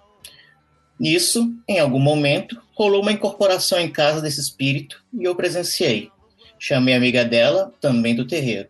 Nisso, 0.98 1.52
em 1.68 1.78
algum 1.78 1.98
momento, 1.98 2.60
rolou 2.74 3.02
uma 3.02 3.12
incorporação 3.12 3.78
em 3.78 3.90
casa 3.90 4.20
desse 4.20 4.40
espírito 4.40 5.02
e 5.12 5.24
eu 5.24 5.34
presenciei. 5.34 6.10
Chamei 6.58 6.94
a 6.94 6.96
amiga 6.96 7.24
dela, 7.24 7.72
também 7.80 8.14
do 8.14 8.26
terreiro. 8.26 8.68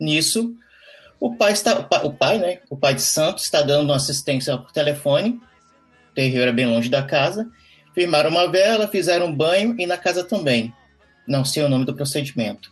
Nisso, 0.00 0.54
o 1.20 1.34
pai 1.34 1.52
está, 1.52 1.78
o 2.04 2.12
pai, 2.12 2.38
né, 2.38 2.60
o 2.70 2.76
pai 2.76 2.94
de 2.94 3.02
santo 3.02 3.38
está 3.38 3.62
dando 3.62 3.84
uma 3.86 3.96
assistência 3.96 4.56
por 4.56 4.72
telefone. 4.72 5.40
O 6.10 6.14
terreiro 6.14 6.50
é 6.50 6.52
bem 6.52 6.66
longe 6.66 6.88
da 6.88 7.02
casa. 7.02 7.48
Firmaram 7.94 8.30
uma 8.30 8.50
vela, 8.50 8.88
fizeram 8.88 9.26
um 9.26 9.34
banho 9.34 9.74
e 9.78 9.86
na 9.86 9.96
casa 9.96 10.24
também. 10.24 10.72
Não 11.26 11.44
sei 11.44 11.62
o 11.62 11.68
nome 11.68 11.84
do 11.84 11.94
procedimento. 11.94 12.70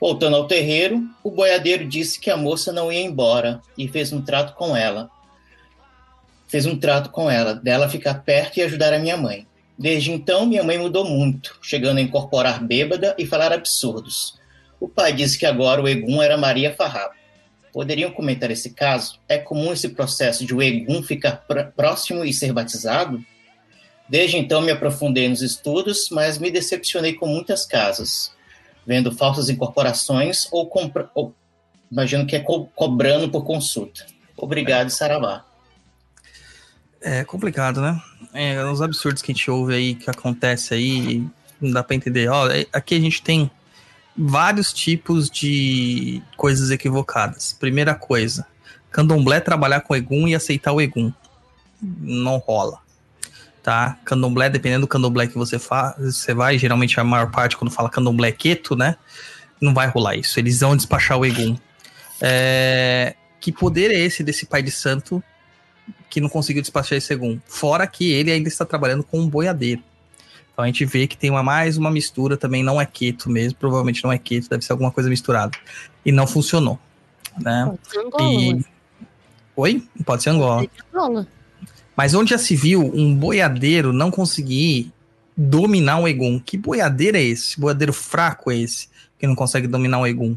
Voltando 0.00 0.36
ao 0.36 0.46
terreiro, 0.46 1.02
o 1.22 1.30
boiadeiro 1.30 1.86
disse 1.86 2.20
que 2.20 2.30
a 2.30 2.36
moça 2.36 2.72
não 2.72 2.92
ia 2.92 3.00
embora 3.00 3.60
e 3.76 3.88
fez 3.88 4.12
um 4.12 4.22
trato 4.22 4.54
com 4.54 4.76
ela. 4.76 5.10
Fez 6.54 6.66
um 6.66 6.78
trato 6.78 7.10
com 7.10 7.28
ela, 7.28 7.52
dela 7.52 7.88
ficar 7.88 8.14
perto 8.22 8.58
e 8.58 8.62
ajudar 8.62 8.94
a 8.94 8.98
minha 9.00 9.16
mãe. 9.16 9.44
Desde 9.76 10.12
então, 10.12 10.46
minha 10.46 10.62
mãe 10.62 10.78
mudou 10.78 11.04
muito, 11.04 11.58
chegando 11.60 11.98
a 11.98 12.00
incorporar 12.00 12.62
bêbada 12.62 13.12
e 13.18 13.26
falar 13.26 13.52
absurdos. 13.52 14.38
O 14.78 14.88
pai 14.88 15.12
disse 15.12 15.36
que 15.36 15.46
agora 15.46 15.82
o 15.82 15.88
Egum 15.88 16.22
era 16.22 16.36
Maria 16.36 16.72
Farrapo. 16.72 17.16
Poderiam 17.72 18.12
comentar 18.12 18.52
esse 18.52 18.70
caso? 18.70 19.18
É 19.28 19.36
comum 19.36 19.72
esse 19.72 19.88
processo 19.88 20.46
de 20.46 20.54
o 20.54 20.62
Egum 20.62 21.02
ficar 21.02 21.44
próximo 21.74 22.24
e 22.24 22.32
ser 22.32 22.52
batizado? 22.52 23.20
Desde 24.08 24.36
então 24.36 24.60
me 24.60 24.70
aprofundei 24.70 25.28
nos 25.28 25.42
estudos, 25.42 26.08
mas 26.12 26.38
me 26.38 26.52
decepcionei 26.52 27.14
com 27.14 27.26
muitas 27.26 27.66
casas, 27.66 28.30
vendo 28.86 29.10
falsas 29.10 29.48
incorporações 29.48 30.46
ou, 30.52 30.70
ou 31.16 31.34
imagino 31.90 32.24
que 32.24 32.36
é 32.36 32.38
co 32.38 32.66
cobrando 32.76 33.28
por 33.28 33.44
consulta. 33.44 34.06
Obrigado, 34.36 34.90
Saravá. 34.90 35.44
É 37.06 37.22
complicado, 37.22 37.82
né? 37.82 38.00
É, 38.32 38.64
os 38.64 38.80
absurdos 38.80 39.20
que 39.20 39.30
a 39.30 39.34
gente 39.34 39.50
ouve 39.50 39.74
aí, 39.74 39.94
que 39.94 40.08
acontece 40.08 40.72
aí, 40.72 41.22
não 41.60 41.70
dá 41.70 41.84
para 41.84 41.94
entender. 41.94 42.30
Ó, 42.30 42.50
é, 42.50 42.64
aqui 42.72 42.94
a 42.94 43.00
gente 43.00 43.22
tem 43.22 43.50
vários 44.16 44.72
tipos 44.72 45.28
de 45.28 46.22
coisas 46.34 46.70
equivocadas. 46.70 47.52
Primeira 47.52 47.94
coisa, 47.94 48.46
candomblé 48.90 49.38
trabalhar 49.38 49.82
com 49.82 49.94
egum 49.94 50.26
e 50.26 50.34
aceitar 50.34 50.72
o 50.72 50.80
egum. 50.80 51.12
Não 51.82 52.38
rola. 52.38 52.78
Tá? 53.62 53.98
Candomblé, 54.02 54.48
dependendo 54.48 54.86
do 54.86 54.88
candomblé 54.88 55.26
que 55.26 55.36
você 55.36 55.58
faz, 55.58 55.96
você 55.98 56.32
vai, 56.32 56.58
geralmente 56.58 56.98
a 56.98 57.04
maior 57.04 57.30
parte 57.30 57.54
quando 57.54 57.70
fala 57.70 57.90
candomblé 57.90 58.32
queto, 58.32 58.74
né? 58.74 58.96
Não 59.60 59.74
vai 59.74 59.88
rolar 59.88 60.16
isso. 60.16 60.40
Eles 60.40 60.60
vão 60.60 60.74
despachar 60.74 61.18
o 61.18 61.26
egum. 61.26 61.54
É... 62.18 63.14
Que 63.40 63.52
poder 63.52 63.90
é 63.90 63.98
esse 63.98 64.22
desse 64.24 64.46
pai 64.46 64.62
de 64.62 64.70
santo 64.70 65.22
que 66.08 66.20
não 66.20 66.28
conseguiu 66.28 66.62
despachar 66.62 66.98
esse 66.98 67.12
egum? 67.12 67.38
Fora 67.46 67.86
que 67.86 68.12
ele 68.12 68.30
ainda 68.30 68.48
está 68.48 68.64
trabalhando 68.64 69.02
com 69.02 69.20
um 69.20 69.28
boiadeiro. 69.28 69.82
Então 70.52 70.64
a 70.64 70.66
gente 70.68 70.84
vê 70.84 71.06
que 71.06 71.16
tem 71.16 71.30
uma, 71.30 71.42
mais 71.42 71.76
uma 71.76 71.90
mistura 71.90 72.36
também, 72.36 72.62
não 72.62 72.80
é 72.80 72.86
keto 72.86 73.28
mesmo, 73.28 73.58
provavelmente 73.58 74.04
não 74.04 74.12
é 74.12 74.18
keto, 74.18 74.48
deve 74.48 74.64
ser 74.64 74.72
alguma 74.72 74.92
coisa 74.92 75.10
misturada. 75.10 75.56
E 76.04 76.12
não 76.12 76.26
funcionou. 76.26 76.78
Né? 77.40 77.66
Pode 77.66 77.88
ser 77.88 77.98
Angola. 77.98 78.32
E... 78.32 78.64
Oi? 79.56 79.88
Pode 80.04 80.22
ser 80.22 80.30
Angola. 80.30 80.56
Pode 80.58 80.70
ser 80.72 80.96
Angola. 80.96 81.28
Mas 81.96 82.14
onde 82.14 82.30
já 82.30 82.38
se 82.38 82.56
viu 82.56 82.82
um 82.94 83.14
boiadeiro 83.14 83.92
não 83.92 84.10
conseguir 84.10 84.92
dominar 85.36 85.98
um 85.98 86.08
Egum? 86.08 86.38
Que 86.38 86.56
boiadeiro 86.56 87.16
é 87.16 87.22
esse? 87.22 87.58
Boiadeiro 87.58 87.92
fraco 87.92 88.50
é 88.50 88.58
esse 88.58 88.88
que 89.18 89.26
não 89.26 89.34
consegue 89.34 89.66
dominar 89.66 89.98
um 89.98 90.06
Egum? 90.06 90.36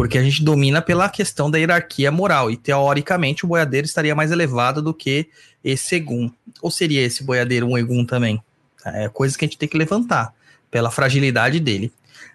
Porque 0.00 0.16
a 0.16 0.22
gente 0.22 0.42
domina 0.42 0.80
pela 0.80 1.10
questão 1.10 1.50
da 1.50 1.58
hierarquia 1.58 2.10
moral. 2.10 2.50
E 2.50 2.56
teoricamente 2.56 3.44
o 3.44 3.48
boiadeiro 3.48 3.86
estaria 3.86 4.14
mais 4.14 4.30
elevado 4.30 4.80
do 4.80 4.94
que 4.94 5.28
esse 5.62 5.96
Egum. 5.96 6.32
Ou 6.62 6.70
seria 6.70 7.02
esse 7.02 7.22
boiadeiro 7.22 7.66
um 7.66 7.76
Egum 7.76 8.06
também? 8.06 8.42
É 8.82 9.10
coisa 9.10 9.36
que 9.36 9.44
a 9.44 9.46
gente 9.46 9.58
tem 9.58 9.68
que 9.68 9.76
levantar 9.76 10.32
pela 10.70 10.90
fragilidade 10.90 11.60
dele. 11.60 11.92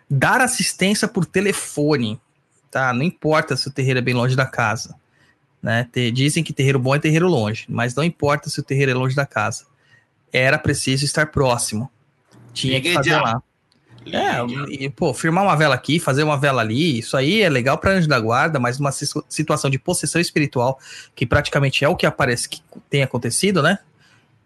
Dar 0.07 0.41
assistência 0.41 1.07
por 1.07 1.25
telefone, 1.25 2.21
tá? 2.69 2.93
Não 2.93 3.01
importa 3.01 3.57
se 3.57 3.67
o 3.67 3.71
terreiro 3.71 3.97
é 3.97 4.01
bem 4.03 4.13
longe 4.13 4.35
da 4.35 4.45
casa. 4.45 4.93
Né? 5.59 5.89
Dizem 6.13 6.43
que 6.43 6.53
terreiro 6.53 6.77
bom 6.77 6.93
é 6.93 6.99
terreiro 6.99 7.27
longe, 7.27 7.65
mas 7.67 7.95
não 7.95 8.03
importa 8.03 8.47
se 8.47 8.59
o 8.59 8.63
terreiro 8.63 8.91
é 8.91 8.93
longe 8.93 9.15
da 9.15 9.25
casa. 9.25 9.65
Era 10.31 10.59
preciso 10.59 11.03
estar 11.03 11.31
próximo. 11.31 11.89
Tinha 12.53 12.79
que 12.79 12.93
fazer 12.93 13.15
lá. 13.15 13.41
É, 14.11 14.37
e, 14.69 14.89
pô, 14.89 15.13
firmar 15.13 15.43
uma 15.43 15.55
vela 15.55 15.73
aqui, 15.75 15.99
fazer 15.99 16.23
uma 16.23 16.37
vela 16.37 16.61
ali, 16.61 16.99
isso 16.99 17.17
aí 17.17 17.41
é 17.41 17.49
legal 17.49 17.77
para 17.77 17.91
anjo 17.91 18.07
da 18.07 18.19
guarda, 18.19 18.59
mas 18.59 18.79
uma 18.79 18.91
situação 18.91 19.69
de 19.69 19.79
possessão 19.79 20.21
espiritual, 20.21 20.79
que 21.15 21.25
praticamente 21.25 21.83
é 21.83 21.89
o 21.89 21.95
que 21.95 22.05
aparece 22.05 22.47
que 22.47 22.61
tem 22.89 23.01
acontecido, 23.01 23.63
né? 23.63 23.79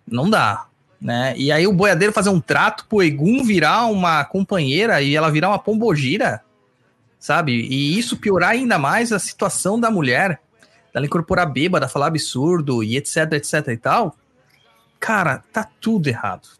Não 0.07 0.29
dá 0.29 0.69
né? 0.99 1.33
E 1.37 1.51
aí 1.51 1.65
o 1.65 1.73
boiadeiro 1.73 2.13
fazer 2.13 2.29
um 2.29 2.41
trato 2.41 2.85
pro 2.87 3.01
Egum 3.01 3.43
virar 3.43 3.85
uma 3.85 4.25
companheira 4.25 5.01
e 5.01 5.15
ela 5.15 5.31
virar 5.31 5.49
uma 5.49 5.59
pombogira, 5.59 6.41
sabe? 7.19 7.53
E 7.53 7.97
isso 7.97 8.17
piorar 8.17 8.49
ainda 8.51 8.77
mais 8.77 9.11
a 9.13 9.19
situação 9.19 9.79
da 9.79 9.89
mulher, 9.89 10.41
dela 10.93 11.05
incorporar 11.05 11.49
bêbada, 11.49 11.87
falar 11.87 12.07
absurdo 12.07 12.83
e 12.83 12.97
etc, 12.97 13.33
etc 13.33 13.67
e 13.69 13.77
tal. 13.77 14.15
Cara, 14.99 15.43
tá 15.53 15.67
tudo 15.79 16.07
errado. 16.07 16.58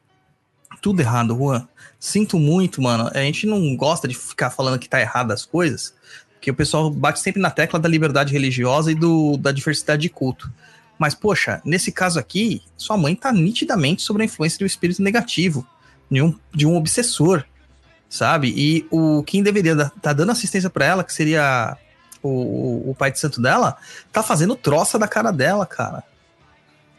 Tudo 0.82 1.02
errado, 1.02 1.36
Juan. 1.36 1.68
Sinto 2.00 2.40
muito, 2.40 2.82
mano. 2.82 3.10
A 3.14 3.20
gente 3.20 3.46
não 3.46 3.76
gosta 3.76 4.08
de 4.08 4.16
ficar 4.16 4.50
falando 4.50 4.80
que 4.80 4.88
tá 4.88 5.00
errado 5.02 5.32
as 5.32 5.46
coisas, 5.46 5.94
porque 6.34 6.50
o 6.50 6.56
pessoal 6.56 6.90
bate 6.90 7.20
sempre 7.20 7.42
na 7.42 7.52
tecla 7.52 7.80
da 7.80 7.90
liberdade 7.90 8.32
religiosa 8.32 8.92
e 8.92 8.96
do, 8.96 9.36
da 9.38 9.52
diversidade 9.52 10.02
de 10.02 10.10
culto. 10.10 10.52
Mas, 10.98 11.14
poxa, 11.14 11.62
nesse 11.64 11.92
caso 11.92 12.20
aqui, 12.20 12.62
sua 12.78 12.98
mãe 12.98 13.16
tá 13.16 13.32
nitidamente 13.32 14.02
sob 14.02 14.22
a 14.22 14.26
influência 14.26 14.58
de 14.58 14.64
um 14.64 14.68
espírito 14.68 15.02
negativo, 15.02 15.66
de 16.10 16.22
um, 16.22 16.38
de 16.54 16.66
um 16.66 16.76
obsessor, 16.76 17.44
sabe? 18.10 18.54
E 18.56 18.86
o 18.92 19.24
quem 19.24 19.44
deveria 19.44 19.74
estar 19.74 19.92
tá 20.02 20.14
dando 20.14 20.32
assistência 20.32 20.70
para 20.70 20.86
ela, 20.86 21.04
que 21.04 21.14
seria 21.14 21.78
o, 22.22 22.92
o 22.92 22.96
pai 22.96 23.12
de 23.12 23.20
santo 23.20 23.42
dela, 23.42 23.78
tá 24.12 24.24
fazendo 24.24 24.56
troça 24.56 25.00
da 25.00 25.08
cara 25.08 25.32
dela, 25.32 25.66
cara. 25.66 26.04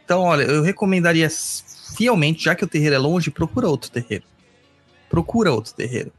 Então, 0.03 0.21
olha, 0.21 0.43
eu 0.43 0.61
recomendaria 0.63 1.29
fielmente, 1.95 2.43
já 2.43 2.55
que 2.55 2.63
o 2.63 2.67
terreiro 2.67 2.95
é 2.95 2.99
longe, 2.99 3.31
procura 3.31 3.67
outro 3.67 3.91
terreiro. 3.91 4.23
Procura 5.09 5.51
outro 5.51 5.73
terreiro, 5.73 6.11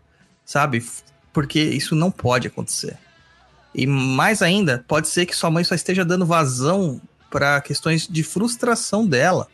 sabe? 0.44 0.84
Porque 1.32 1.60
isso 1.60 1.94
não 1.94 2.10
pode 2.10 2.46
acontecer. 2.46 2.98
E 3.74 3.86
mais 3.86 4.42
ainda, 4.42 4.84
pode 4.86 5.08
ser 5.08 5.24
que 5.24 5.34
sua 5.34 5.50
mãe 5.50 5.64
só 5.64 5.74
esteja 5.74 6.04
dando 6.04 6.26
vazão 6.26 7.00
para 7.30 7.60
questões 7.62 8.06
de 8.06 8.22
frustração 8.22 9.06
dela 9.06 9.48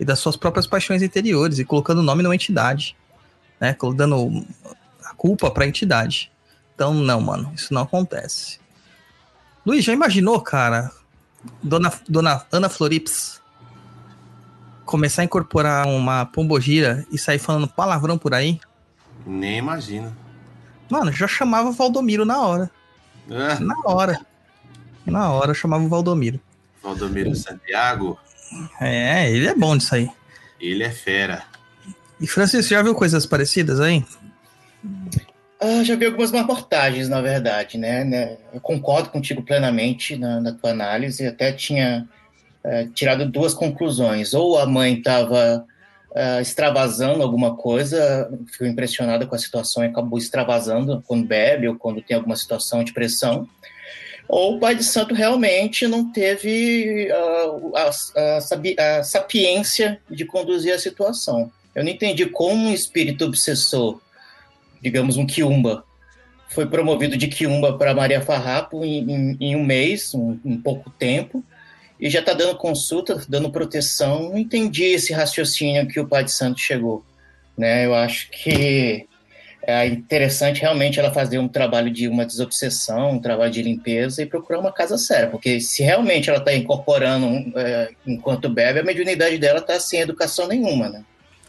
e 0.00 0.04
das 0.04 0.18
suas 0.18 0.36
próprias 0.36 0.66
paixões 0.66 1.02
interiores 1.02 1.58
e 1.58 1.64
colocando 1.64 1.98
o 1.98 2.02
nome 2.02 2.22
numa 2.22 2.34
entidade, 2.34 2.96
né? 3.60 3.76
Dando 3.94 4.46
a 5.04 5.14
culpa 5.14 5.50
para 5.50 5.64
a 5.64 5.68
entidade. 5.68 6.32
Então, 6.74 6.94
não, 6.94 7.20
mano, 7.20 7.52
isso 7.54 7.74
não 7.74 7.82
acontece. 7.82 8.58
Luiz, 9.66 9.84
já 9.84 9.92
imaginou, 9.92 10.40
cara, 10.40 10.90
dona, 11.62 11.92
dona 12.08 12.46
Ana 12.50 12.68
Florips 12.68 13.38
começar 14.88 15.20
a 15.20 15.24
incorporar 15.26 15.86
uma 15.86 16.24
pombogira 16.24 17.06
e 17.12 17.18
sair 17.18 17.38
falando 17.38 17.68
palavrão 17.68 18.16
por 18.16 18.32
aí? 18.32 18.58
Nem 19.26 19.58
imagino. 19.58 20.16
Mano, 20.88 21.12
já 21.12 21.28
chamava 21.28 21.68
o 21.68 21.72
Valdomiro 21.72 22.24
na 22.24 22.40
hora. 22.40 22.70
É. 23.30 23.58
Na 23.60 23.74
hora. 23.84 24.18
Na 25.04 25.30
hora 25.30 25.52
chamava 25.52 25.84
o 25.84 25.88
Valdomiro. 25.88 26.40
Valdomiro 26.82 27.36
Santiago. 27.36 28.18
É, 28.80 29.30
ele 29.30 29.46
é 29.46 29.54
bom 29.54 29.76
disso 29.76 29.94
aí. 29.94 30.10
Ele 30.58 30.82
é 30.82 30.90
fera. 30.90 31.44
E 32.18 32.26
Francisco, 32.26 32.70
já 32.70 32.82
viu 32.82 32.94
coisas 32.94 33.26
parecidas 33.26 33.80
aí? 33.80 34.02
Ah, 35.60 35.84
já 35.84 35.96
vi 35.96 36.06
algumas 36.06 36.30
reportagens, 36.30 37.08
na 37.08 37.20
verdade, 37.20 37.76
né, 37.76 38.04
né? 38.04 38.38
Eu 38.54 38.60
concordo 38.60 39.10
contigo 39.10 39.42
plenamente 39.42 40.16
na, 40.16 40.40
na 40.40 40.52
tua 40.52 40.70
análise. 40.70 41.26
Até 41.26 41.52
tinha 41.52 42.08
é, 42.64 42.86
tirado 42.94 43.26
duas 43.26 43.54
conclusões. 43.54 44.34
Ou 44.34 44.58
a 44.58 44.66
mãe 44.66 44.94
estava 44.94 45.64
é, 46.14 46.40
extravasando 46.40 47.22
alguma 47.22 47.56
coisa, 47.56 48.30
ficou 48.52 48.66
impressionada 48.66 49.26
com 49.26 49.34
a 49.34 49.38
situação 49.38 49.84
e 49.84 49.88
acabou 49.88 50.18
extravasando 50.18 51.02
quando 51.06 51.26
bebe 51.26 51.68
ou 51.68 51.76
quando 51.76 52.02
tem 52.02 52.16
alguma 52.16 52.36
situação 52.36 52.82
de 52.82 52.92
pressão 52.92 53.48
ou 54.28 54.56
o 54.56 54.60
pai 54.60 54.74
de 54.74 54.84
santo 54.84 55.14
realmente 55.14 55.86
não 55.86 56.12
teve 56.12 57.08
uh, 57.10 57.72
a, 57.74 57.90
a, 58.20 58.98
a, 58.98 59.02
sapiência 59.02 59.98
de 60.08 60.26
conduzir 60.26 60.74
a 60.74 60.78
situação. 60.78 61.50
Eu 61.74 61.82
não 61.82 61.90
entendi 61.90 62.26
como 62.26 62.68
um 62.68 62.72
espírito 62.72 63.24
obsessor, 63.24 63.98
digamos 64.82 65.16
um 65.16 65.26
quiumba, 65.26 65.82
foi 66.50 66.66
promovido 66.66 67.16
de 67.16 67.28
quiumba 67.28 67.76
para 67.78 67.94
Maria 67.94 68.20
Farrapo 68.20 68.84
em, 68.84 69.10
em, 69.10 69.36
em 69.40 69.56
um 69.56 69.64
mês, 69.64 70.12
um, 70.14 70.38
um, 70.44 70.60
pouco 70.60 70.90
tempo, 70.90 71.42
e 71.98 72.08
já 72.08 72.20
está 72.20 72.32
dando 72.32 72.56
consulta, 72.56 73.22
dando 73.28 73.50
proteção. 73.50 74.30
Não 74.30 74.38
entendi 74.38 74.84
esse 74.84 75.12
raciocínio 75.12 75.86
que 75.86 76.00
o 76.00 76.06
pai 76.06 76.24
de 76.24 76.32
santo 76.32 76.60
chegou. 76.60 77.04
Né? 77.56 77.86
Eu 77.86 77.94
acho 77.94 78.30
que 78.30 79.06
é 79.62 79.86
interessante 79.86 80.62
realmente 80.62 80.98
ela 80.98 81.12
fazer 81.12 81.38
um 81.38 81.48
trabalho 81.48 81.90
de 81.90 82.08
uma 82.08 82.24
desobsessão, 82.24 83.12
um 83.12 83.18
trabalho 83.18 83.50
de 83.50 83.62
limpeza 83.62 84.22
e 84.22 84.26
procurar 84.26 84.60
uma 84.60 84.72
casa 84.72 84.96
séria, 84.96 85.28
porque 85.28 85.60
se 85.60 85.82
realmente 85.82 86.30
ela 86.30 86.38
está 86.38 86.54
incorporando 86.54 87.52
é, 87.54 87.90
enquanto 88.06 88.48
bebe, 88.48 88.78
a 88.80 88.84
mediunidade 88.84 89.36
dela 89.36 89.58
está 89.58 89.78
sem 89.78 90.00
educação 90.00 90.48
nenhuma, 90.48 90.88
né? 90.88 91.04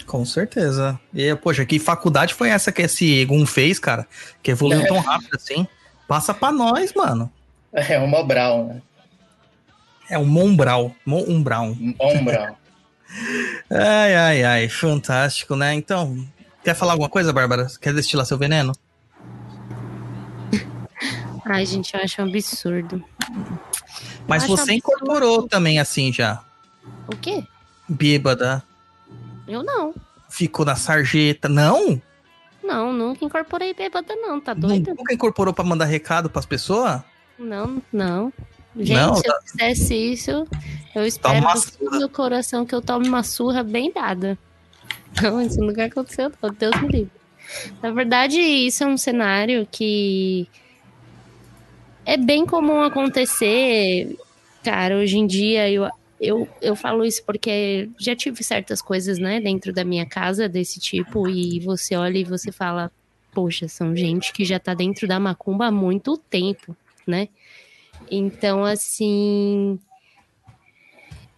Com 0.06 0.25
certeza. 0.25 1.00
E, 1.13 1.34
poxa, 1.36 1.65
que 1.65 1.77
faculdade 1.79 2.34
foi 2.34 2.50
essa 2.50 2.72
que 2.72 2.82
esse 2.82 3.22
Egun 3.22 3.46
fez, 3.46 3.79
cara? 3.79 4.08
Que 4.41 4.51
evoluiu 4.51 4.82
é. 4.82 4.88
tão 4.88 5.00
rápido 5.00 5.36
assim? 5.36 5.68
Passa 6.08 6.34
pra 6.34 6.51
nós, 6.51 6.91
mano. 6.94 7.32
É 7.72 8.00
um 8.00 8.08
Mobral, 8.08 8.65
né? 8.65 8.82
É 10.10 10.18
um 10.18 10.25
Mombral. 10.25 10.96
Mombral. 11.06 11.75
Mombral. 11.75 12.58
Ai, 13.70 14.16
ai, 14.16 14.44
ai, 14.44 14.70
fantástico, 14.70 15.56
né? 15.56 15.74
Então, 15.74 16.25
quer 16.63 16.74
falar 16.75 16.94
alguma 16.94 17.10
coisa, 17.10 17.32
Bárbara? 17.34 17.68
Quer 17.82 17.94
destilar 17.94 18.25
seu 18.25 18.38
veneno? 18.38 18.74
Ai, 21.46 21.66
gente, 21.66 21.94
eu 21.96 22.01
acho 22.01 22.22
um 22.22 22.25
absurdo. 22.25 23.04
Mas 24.28 24.44
acho 24.44 24.51
você 24.51 24.62
absurdo. 24.74 24.78
incorporou 24.78 25.48
também 25.48 25.80
assim 25.80 26.13
já. 26.13 26.44
O 27.08 27.16
quê? 27.16 27.44
Bêbada, 27.88 28.63
Eu 29.48 29.63
não. 29.63 29.94
ficou 30.30 30.63
na 30.66 30.75
sarjeta. 30.75 31.50
Não? 31.50 32.00
Não, 32.63 32.94
nunca 32.94 33.25
incorporei 33.25 33.74
bêbada, 33.74 34.16
não. 34.16 34.39
Tá 34.39 34.54
doido? 34.54 34.94
Nunca 34.96 35.12
incorporou 35.13 35.54
pra 35.54 35.63
mandar 35.66 35.86
recado 35.86 36.30
pras 36.30 36.46
pessoas? 36.46 37.01
Não, 37.39 37.82
não. 37.92 38.32
Gente, 38.75 38.93
Não, 38.93 39.15
se 39.15 39.27
eu 39.27 39.33
tá- 39.33 39.41
fizesse 39.45 39.95
isso, 39.95 40.47
eu 40.95 41.05
espero 41.05 41.39
uma 41.39 41.53
do 41.53 41.61
fundo 41.61 41.99
do 41.99 42.09
coração 42.09 42.65
que 42.65 42.73
eu 42.73 42.81
tome 42.81 43.07
uma 43.07 43.23
surra 43.23 43.63
bem 43.63 43.91
dada. 43.91 44.38
Não, 45.21 45.41
isso 45.41 45.59
nunca 45.59 45.85
aconteceu, 45.85 46.31
não. 46.41 46.53
Deus 46.53 46.81
me 46.81 46.88
livre. 46.88 47.11
Na 47.81 47.91
verdade, 47.91 48.39
isso 48.39 48.83
é 48.83 48.88
um 48.88 48.95
cenário 48.95 49.67
que 49.69 50.47
é 52.05 52.15
bem 52.15 52.45
comum 52.45 52.81
acontecer. 52.81 54.15
Cara, 54.63 54.97
hoje 54.97 55.17
em 55.17 55.25
dia 55.25 55.69
eu, 55.69 55.89
eu, 56.21 56.47
eu 56.61 56.75
falo 56.75 57.03
isso 57.03 57.23
porque 57.25 57.89
já 57.97 58.15
tive 58.15 58.43
certas 58.43 58.81
coisas, 58.81 59.17
né, 59.17 59.41
dentro 59.41 59.73
da 59.73 59.83
minha 59.83 60.05
casa 60.05 60.47
desse 60.47 60.79
tipo, 60.79 61.27
e 61.27 61.59
você 61.59 61.95
olha 61.95 62.19
e 62.19 62.23
você 62.23 62.51
fala, 62.51 62.91
poxa, 63.33 63.67
são 63.67 63.95
gente 63.95 64.31
que 64.31 64.45
já 64.45 64.59
tá 64.59 64.73
dentro 64.73 65.07
da 65.07 65.19
macumba 65.19 65.65
há 65.67 65.71
muito 65.71 66.17
tempo, 66.17 66.75
né? 67.05 67.29
Então, 68.10 68.63
assim. 68.63 69.79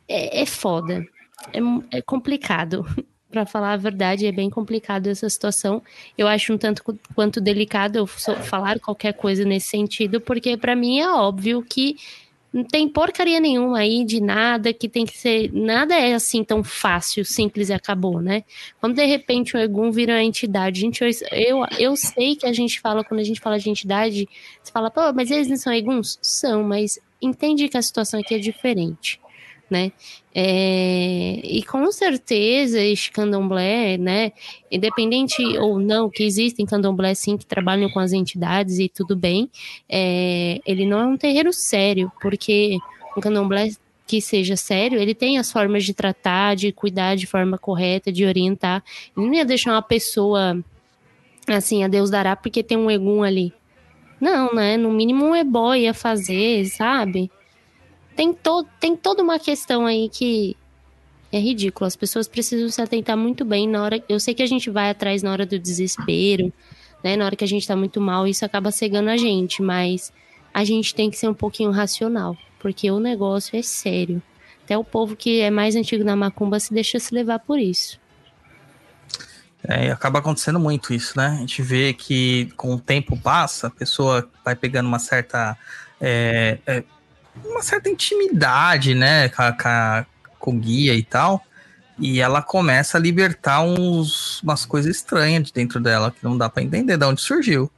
É, 0.08 0.42
é 0.42 0.46
foda. 0.46 1.06
É, 1.54 1.98
é 1.98 2.02
complicado. 2.02 2.86
Pra 3.32 3.46
falar 3.46 3.72
a 3.72 3.78
verdade, 3.78 4.26
é 4.28 4.32
bem 4.32 4.50
complicado 4.50 5.08
essa 5.08 5.30
situação. 5.30 5.82
Eu 6.18 6.28
acho 6.28 6.52
um 6.52 6.58
tanto 6.58 6.84
qu- 6.84 7.00
quanto 7.16 7.40
delicado 7.40 7.96
eu 7.96 8.06
falar 8.06 8.78
qualquer 8.78 9.14
coisa 9.14 9.46
nesse 9.46 9.70
sentido, 9.70 10.20
porque 10.20 10.58
pra 10.58 10.76
mim 10.76 11.00
é 11.00 11.10
óbvio 11.10 11.64
que 11.64 11.96
não 12.54 12.64
tem 12.64 12.88
porcaria 12.88 13.40
nenhuma 13.40 13.80
aí 13.80 14.04
de 14.04 14.20
nada 14.20 14.74
que 14.74 14.90
tem 14.90 15.06
que 15.06 15.18
ser. 15.18 15.52
Nada 15.54 15.96
é 15.96 16.14
assim 16.14 16.44
tão 16.44 16.64
fácil, 16.64 17.24
simples 17.24 17.70
e 17.70 17.74
acabou, 17.74 18.22
né? 18.22 18.44
Quando 18.80 18.96
de 18.96 19.06
repente 19.06 19.56
o 19.56 19.60
Egum 19.60 19.92
vira 19.92 20.14
uma 20.14 20.24
entidade, 20.24 20.82
gente, 20.82 21.02
eu, 21.32 21.64
eu, 21.80 21.96
sei 21.96 22.36
que 22.36 22.46
a 22.46 22.52
gente 22.52 22.82
fala, 22.82 23.04
quando 23.04 23.22
a 23.22 23.24
gente 23.24 23.40
fala 23.40 23.58
de 23.58 23.70
entidade, 23.70 24.28
você 24.62 24.72
fala, 24.72 24.92
pô, 24.92 25.14
mas 25.14 25.32
eles 25.32 25.48
não 25.48 25.56
são 25.56 25.72
Eguns? 25.72 26.20
São, 26.22 26.64
mas 26.64 27.00
entende 27.22 27.70
que 27.70 27.78
a 27.78 27.82
situação 27.82 28.20
aqui 28.20 28.36
é 28.36 28.40
diferente, 28.40 29.21
né? 29.72 29.92
É, 30.36 31.40
e 31.44 31.64
com 31.64 31.92
certeza 31.92 32.80
este 32.80 33.12
candomblé, 33.12 33.98
né, 33.98 34.32
independente 34.70 35.42
ou 35.58 35.80
não, 35.80 36.10
que 36.10 36.24
existem 36.24 36.66
candomblé 36.66 37.14
sim 37.16 37.38
que 37.38 37.46
trabalham 37.46 37.90
com 37.90 38.00
as 38.00 38.14
entidades 38.14 38.80
e 38.80 38.88
tudo 38.90 39.16
bem, 39.16 39.50
é, 39.90 40.60
ele 40.66 40.86
não 40.86 41.00
é 41.00 41.06
um 41.06 41.18
terreiro 41.18 41.52
sério, 41.54 42.12
porque 42.22 42.78
um 43.18 43.22
candomblé 43.22 43.70
que 44.06 44.22
seja 44.22 44.58
sério, 44.58 45.00
ele 45.00 45.16
tem 45.16 45.38
as 45.38 45.50
formas 45.50 45.86
de 45.86 45.94
tratar, 45.94 46.56
de 46.56 46.72
cuidar 46.74 47.16
de 47.16 47.26
forma 47.26 47.58
correta, 47.58 48.12
de 48.12 48.26
orientar. 48.26 48.84
Ele 49.16 49.26
não 49.26 49.34
ia 49.34 49.46
deixar 49.46 49.72
uma 49.72 49.82
pessoa 49.82 50.62
assim, 51.48 51.84
a 51.84 51.88
Deus 51.88 52.10
dará 52.10 52.36
porque 52.36 52.62
tem 52.62 52.78
um 52.78 52.92
egum 52.92 53.24
ali. 53.24 53.54
Não, 54.20 54.54
né? 54.54 54.76
No 54.78 54.92
mínimo 54.92 55.26
um 55.26 55.36
ebó 55.36 55.74
ia 55.74 55.94
fazer, 55.94 56.66
sabe? 56.66 57.32
Tem, 58.16 58.34
to 58.34 58.66
tem 58.80 58.96
toda 58.96 59.24
uma 59.24 59.40
questão 59.40 59.86
aí 59.86 60.10
que 60.10 60.56
é 61.32 61.40
ridículo. 61.40 61.88
As 61.88 61.96
pessoas 61.96 62.28
precisam 62.28 62.70
se 62.70 62.82
atentar 62.82 63.18
muito 63.18 63.46
bem 63.46 63.68
na 63.68 63.84
hora. 63.84 64.04
Eu 64.10 64.20
sei 64.20 64.34
que 64.34 64.44
a 64.44 64.48
gente 64.48 64.70
vai 64.70 64.90
atrás 64.90 65.24
na 65.24 65.32
hora 65.32 65.46
do 65.46 65.58
desespero, 65.58 66.52
né? 67.04 67.16
Na 67.16 67.26
hora 67.26 67.36
que 67.36 67.44
a 67.44 67.48
gente 67.48 67.68
tá 67.68 67.76
muito 67.76 68.02
mal, 68.02 68.28
isso 68.28 68.44
acaba 68.46 68.72
cegando 68.72 69.10
a 69.10 69.18
gente, 69.18 69.62
mas 69.62 70.12
a 70.54 70.64
gente 70.64 70.94
tem 70.94 71.10
que 71.10 71.18
ser 71.18 71.30
um 71.30 71.34
pouquinho 71.34 71.72
racional, 71.72 72.38
porque 72.60 72.92
o 72.92 73.00
negócio 73.00 73.58
é 73.58 73.62
sério. 73.62 74.22
Até 74.64 74.78
o 74.78 74.84
povo 74.84 75.16
que 75.16 75.40
é 75.40 75.50
mais 75.50 75.76
antigo 75.76 76.04
na 76.04 76.16
macumba 76.16 76.60
se 76.60 76.74
deixa 76.74 77.00
se 77.00 77.14
levar 77.14 77.40
por 77.40 77.60
isso. 77.60 78.00
É, 79.64 79.92
acaba 79.92 80.20
acontecendo 80.20 80.60
muito 80.60 80.94
isso, 80.94 81.18
né? 81.18 81.28
A 81.28 81.40
gente 81.40 81.62
vê 81.62 81.94
que 81.94 82.52
com 82.58 82.74
o 82.74 82.80
tempo 82.80 83.16
passa, 83.18 83.68
a 83.68 83.70
pessoa 83.70 84.28
vai 84.44 84.56
pegando 84.56 84.88
uma 84.88 85.00
certa. 85.00 85.58
é, 86.00 86.58
é, 86.66 86.84
uma 87.46 87.62
certa 87.62 87.90
intimidade, 87.90 88.94
né? 88.94 89.30
Com, 89.30 90.06
com, 90.40 90.52
o 90.52 90.60
guia 90.60 90.94
e 90.94 91.04
tal. 91.04 91.44
E 91.98 92.20
ela 92.20 92.42
começa 92.42 92.98
a 92.98 93.02
libertar 93.02 93.62
uns, 93.62 94.42
umas 94.42 94.66
coisas 94.66 94.96
estranhas 94.96 95.44
de 95.44 95.54
dentro 95.54 95.80
dela, 95.80 96.12
que 96.12 96.24
não 96.24 96.38
dá 96.38 96.50
pra 96.50 96.64
entender 96.64 96.98
de 96.98 97.06
onde 97.06 97.22
surgiu. 97.22 97.72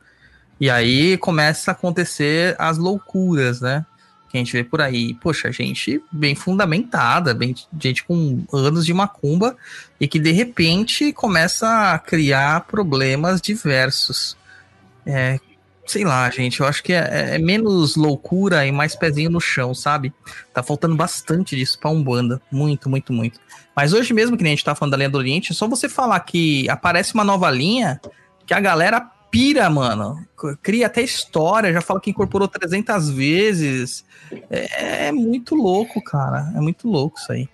E 0.59 0.69
aí 0.69 1.17
começa 1.17 1.71
a 1.71 1.73
acontecer 1.73 2.55
as 2.57 2.77
loucuras, 2.77 3.59
né? 3.59 3.85
Que 4.29 4.37
a 4.37 4.39
gente 4.39 4.53
vê 4.53 4.63
por 4.63 4.81
aí. 4.81 5.13
Poxa, 5.15 5.51
gente 5.51 6.01
bem 6.11 6.35
fundamentada, 6.35 7.33
bem, 7.33 7.53
gente 7.77 8.03
com 8.03 8.45
anos 8.53 8.85
de 8.85 8.93
macumba 8.93 9.57
e 9.99 10.07
que 10.07 10.19
de 10.19 10.31
repente 10.31 11.11
começa 11.11 11.91
a 11.91 11.99
criar 11.99 12.61
problemas 12.61 13.41
diversos. 13.41 14.37
É, 15.05 15.39
sei 15.85 16.03
lá, 16.03 16.29
gente, 16.29 16.59
eu 16.59 16.67
acho 16.67 16.81
que 16.83 16.93
é, 16.93 17.35
é 17.35 17.37
menos 17.37 17.95
loucura 17.95 18.65
e 18.65 18.71
mais 18.71 18.95
pezinho 18.95 19.29
no 19.29 19.41
chão, 19.41 19.73
sabe? 19.73 20.13
Tá 20.53 20.63
faltando 20.63 20.95
bastante 20.95 21.55
disso 21.55 21.79
pra 21.79 21.89
Umbanda. 21.89 22.41
Muito, 22.51 22.89
muito, 22.89 23.11
muito. 23.11 23.39
Mas 23.75 23.93
hoje 23.93 24.13
mesmo, 24.13 24.37
que 24.37 24.43
nem 24.43 24.53
a 24.53 24.55
gente 24.55 24.65
tá 24.65 24.75
falando 24.75 24.91
da 24.91 24.97
linha 24.97 25.09
do 25.09 25.17
Oriente, 25.17 25.51
é 25.51 25.55
só 25.55 25.67
você 25.67 25.89
falar 25.89 26.19
que 26.21 26.69
aparece 26.69 27.13
uma 27.13 27.23
nova 27.23 27.49
linha 27.49 27.99
que 28.45 28.53
a 28.53 28.59
galera 28.59 29.01
pira, 29.31 29.69
mano. 29.69 30.25
Cria 30.61 30.85
até 30.85 31.01
história, 31.01 31.73
já 31.73 31.81
fala 31.81 31.99
que 31.99 32.11
incorporou 32.11 32.47
300 32.47 33.09
vezes. 33.09 34.05
É, 34.49 35.07
é 35.07 35.11
muito 35.11 35.55
louco, 35.55 36.01
cara. 36.03 36.51
É 36.55 36.61
muito 36.61 36.87
louco 36.87 37.19
isso 37.19 37.31
aí. 37.31 37.49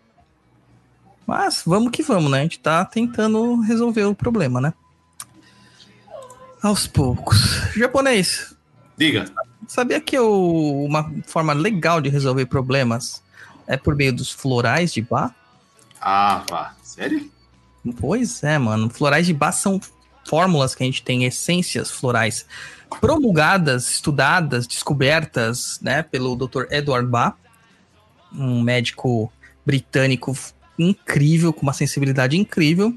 Mas 1.26 1.64
vamos 1.66 1.92
que 1.92 2.04
vamos, 2.04 2.30
né? 2.30 2.40
A 2.40 2.44
gente 2.44 2.60
tá 2.60 2.84
tentando 2.84 3.62
resolver 3.62 4.04
o 4.04 4.16
problema, 4.16 4.60
né? 4.60 4.74
Aos 6.62 6.88
poucos. 6.88 7.40
Japonês, 7.76 8.56
Diga. 8.98 9.26
sabia 9.68 10.02
que 10.02 10.18
o- 10.20 10.84
uma 10.86 11.10
forma 11.26 11.54
legal 11.54 12.02
de 12.02 12.10
resolver 12.10 12.46
problemas 12.48 13.24
é 13.66 13.78
por 13.78 13.96
meio 13.96 14.12
dos 14.14 14.32
florais 14.32 14.92
de 14.94 15.02
bar? 15.02 15.34
Ah, 16.02 16.44
vá. 16.50 16.76
Sério? 16.84 17.30
Pois 18.00 18.44
é, 18.44 18.58
mano. 18.58 18.90
Florais 18.90 19.26
de 19.26 19.34
bar 19.34 19.52
são 19.54 19.80
fórmulas 20.28 20.76
que 20.76 20.84
a 20.84 20.86
gente 20.86 21.02
tem, 21.02 21.24
essências 21.26 21.90
florais 21.90 22.46
promulgadas, 23.00 23.90
estudadas, 23.92 24.68
descobertas, 24.68 25.80
né, 25.82 26.04
pelo 26.04 26.36
Dr. 26.36 26.66
Edward 26.72 27.08
Bach, 27.08 27.36
um 28.34 28.62
médico 28.62 29.32
britânico 29.66 30.36
incrível, 30.78 31.54
com 31.54 31.62
uma 31.62 31.74
sensibilidade 31.74 32.36
incrível. 32.38 32.94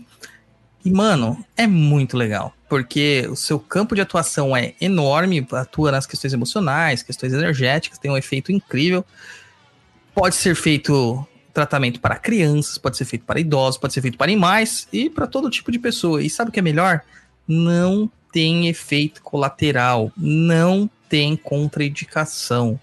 E, 0.85 0.90
mano, 0.90 1.44
é 1.57 1.66
muito 1.66 2.16
legal, 2.16 2.53
porque 2.72 3.28
o 3.30 3.37
seu 3.37 3.61
campo 3.61 3.94
de 3.94 4.00
atuação 4.00 4.56
é 4.56 4.72
enorme, 4.80 5.46
atua 5.52 5.92
nas 5.92 6.06
questões 6.06 6.32
emocionais, 6.32 7.02
questões 7.02 7.35
energéticas, 7.35 7.98
tem 7.98 8.11
um 8.11 8.16
efeito 8.16 8.50
incrível. 8.50 9.04
Pode 10.14 10.37
ser 10.37 10.54
feito 10.54 11.22
tratamento 11.52 12.00
para 12.00 12.16
crianças, 12.16 12.78
pode 12.78 12.96
ser 12.96 13.04
feito 13.04 13.26
para 13.26 13.38
idosos, 13.38 13.78
pode 13.78 13.92
ser 13.92 14.00
feito 14.00 14.16
para 14.16 14.24
animais 14.24 14.88
e 14.90 15.11
para 15.11 15.26
todo 15.26 15.50
tipo 15.50 15.70
de 15.70 15.78
pessoa. 15.78 16.22
E 16.22 16.30
sabe 16.30 16.48
o 16.48 16.52
que 16.52 16.61
é 16.61 16.62
melhor? 16.62 17.02
Não 17.46 18.11
tem 18.32 18.68
efeito 18.68 19.20
colateral, 19.20 20.11
não 20.16 20.88
tem 21.11 21.37
contraindicação. 21.37 22.80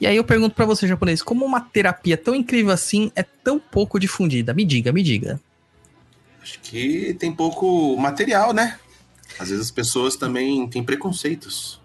E 0.00 0.06
aí 0.06 0.14
eu 0.14 0.22
pergunto 0.22 0.54
para 0.54 0.64
você, 0.64 0.86
japonês, 0.86 1.24
como 1.24 1.44
uma 1.44 1.60
terapia 1.60 2.16
tão 2.16 2.36
incrível 2.36 2.70
assim 2.70 3.10
é 3.16 3.24
tão 3.24 3.58
pouco 3.58 3.98
difundida? 3.98 4.54
Me 4.54 4.64
diga, 4.64 4.92
me 4.92 5.02
diga. 5.02 5.40
Acho 6.42 6.58
que 6.60 7.14
tem 7.18 7.32
pouco 7.32 7.96
material, 7.96 8.52
né? 8.52 8.78
Às 9.38 9.50
vezes 9.50 9.66
as 9.66 9.70
pessoas 9.70 10.16
também 10.16 10.66
têm 10.68 10.82
preconceitos. 10.82 11.80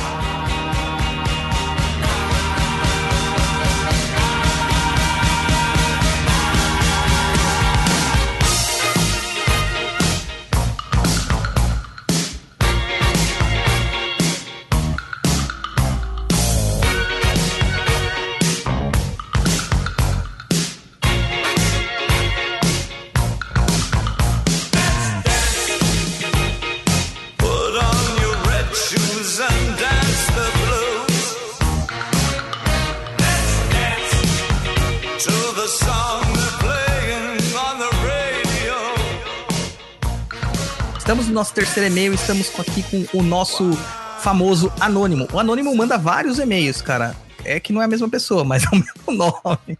Nosso 41.44 41.52
terceiro 41.52 41.90
e-mail, 41.92 42.14
estamos 42.14 42.50
aqui 42.58 42.82
com 42.84 43.18
o 43.18 43.22
nosso 43.22 43.72
famoso 44.20 44.72
Anônimo. 44.80 45.28
O 45.30 45.38
Anônimo 45.38 45.76
manda 45.76 45.98
vários 45.98 46.38
e-mails, 46.38 46.80
cara. 46.80 47.14
É 47.44 47.60
que 47.60 47.70
não 47.70 47.82
é 47.82 47.84
a 47.84 47.88
mesma 47.88 48.08
pessoa, 48.08 48.42
mas 48.44 48.62
é 48.64 48.68
o 48.68 48.76
mesmo 48.76 49.12
nome. 49.12 49.78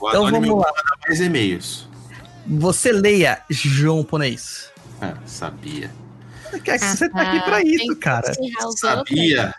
O 0.00 0.08
Então 0.08 0.28
vamos 0.28 0.48
lá. 0.48 0.56
manda 0.56 0.82
mais 1.06 1.20
e-mails. 1.20 1.88
Você 2.48 2.90
leia, 2.90 3.40
João 3.48 4.02
Ponês. 4.02 4.72
Ah, 5.00 5.14
sabia. 5.24 5.88
Que- 6.64 6.76
Você 6.76 7.08
tá 7.10 7.22
aqui 7.22 7.40
pra 7.44 7.58
Ah, 7.58 7.62
tem 7.62 7.74
isso, 7.76 7.86
que 7.94 7.94
cara. 7.94 8.32
Sabia. 8.76 9.54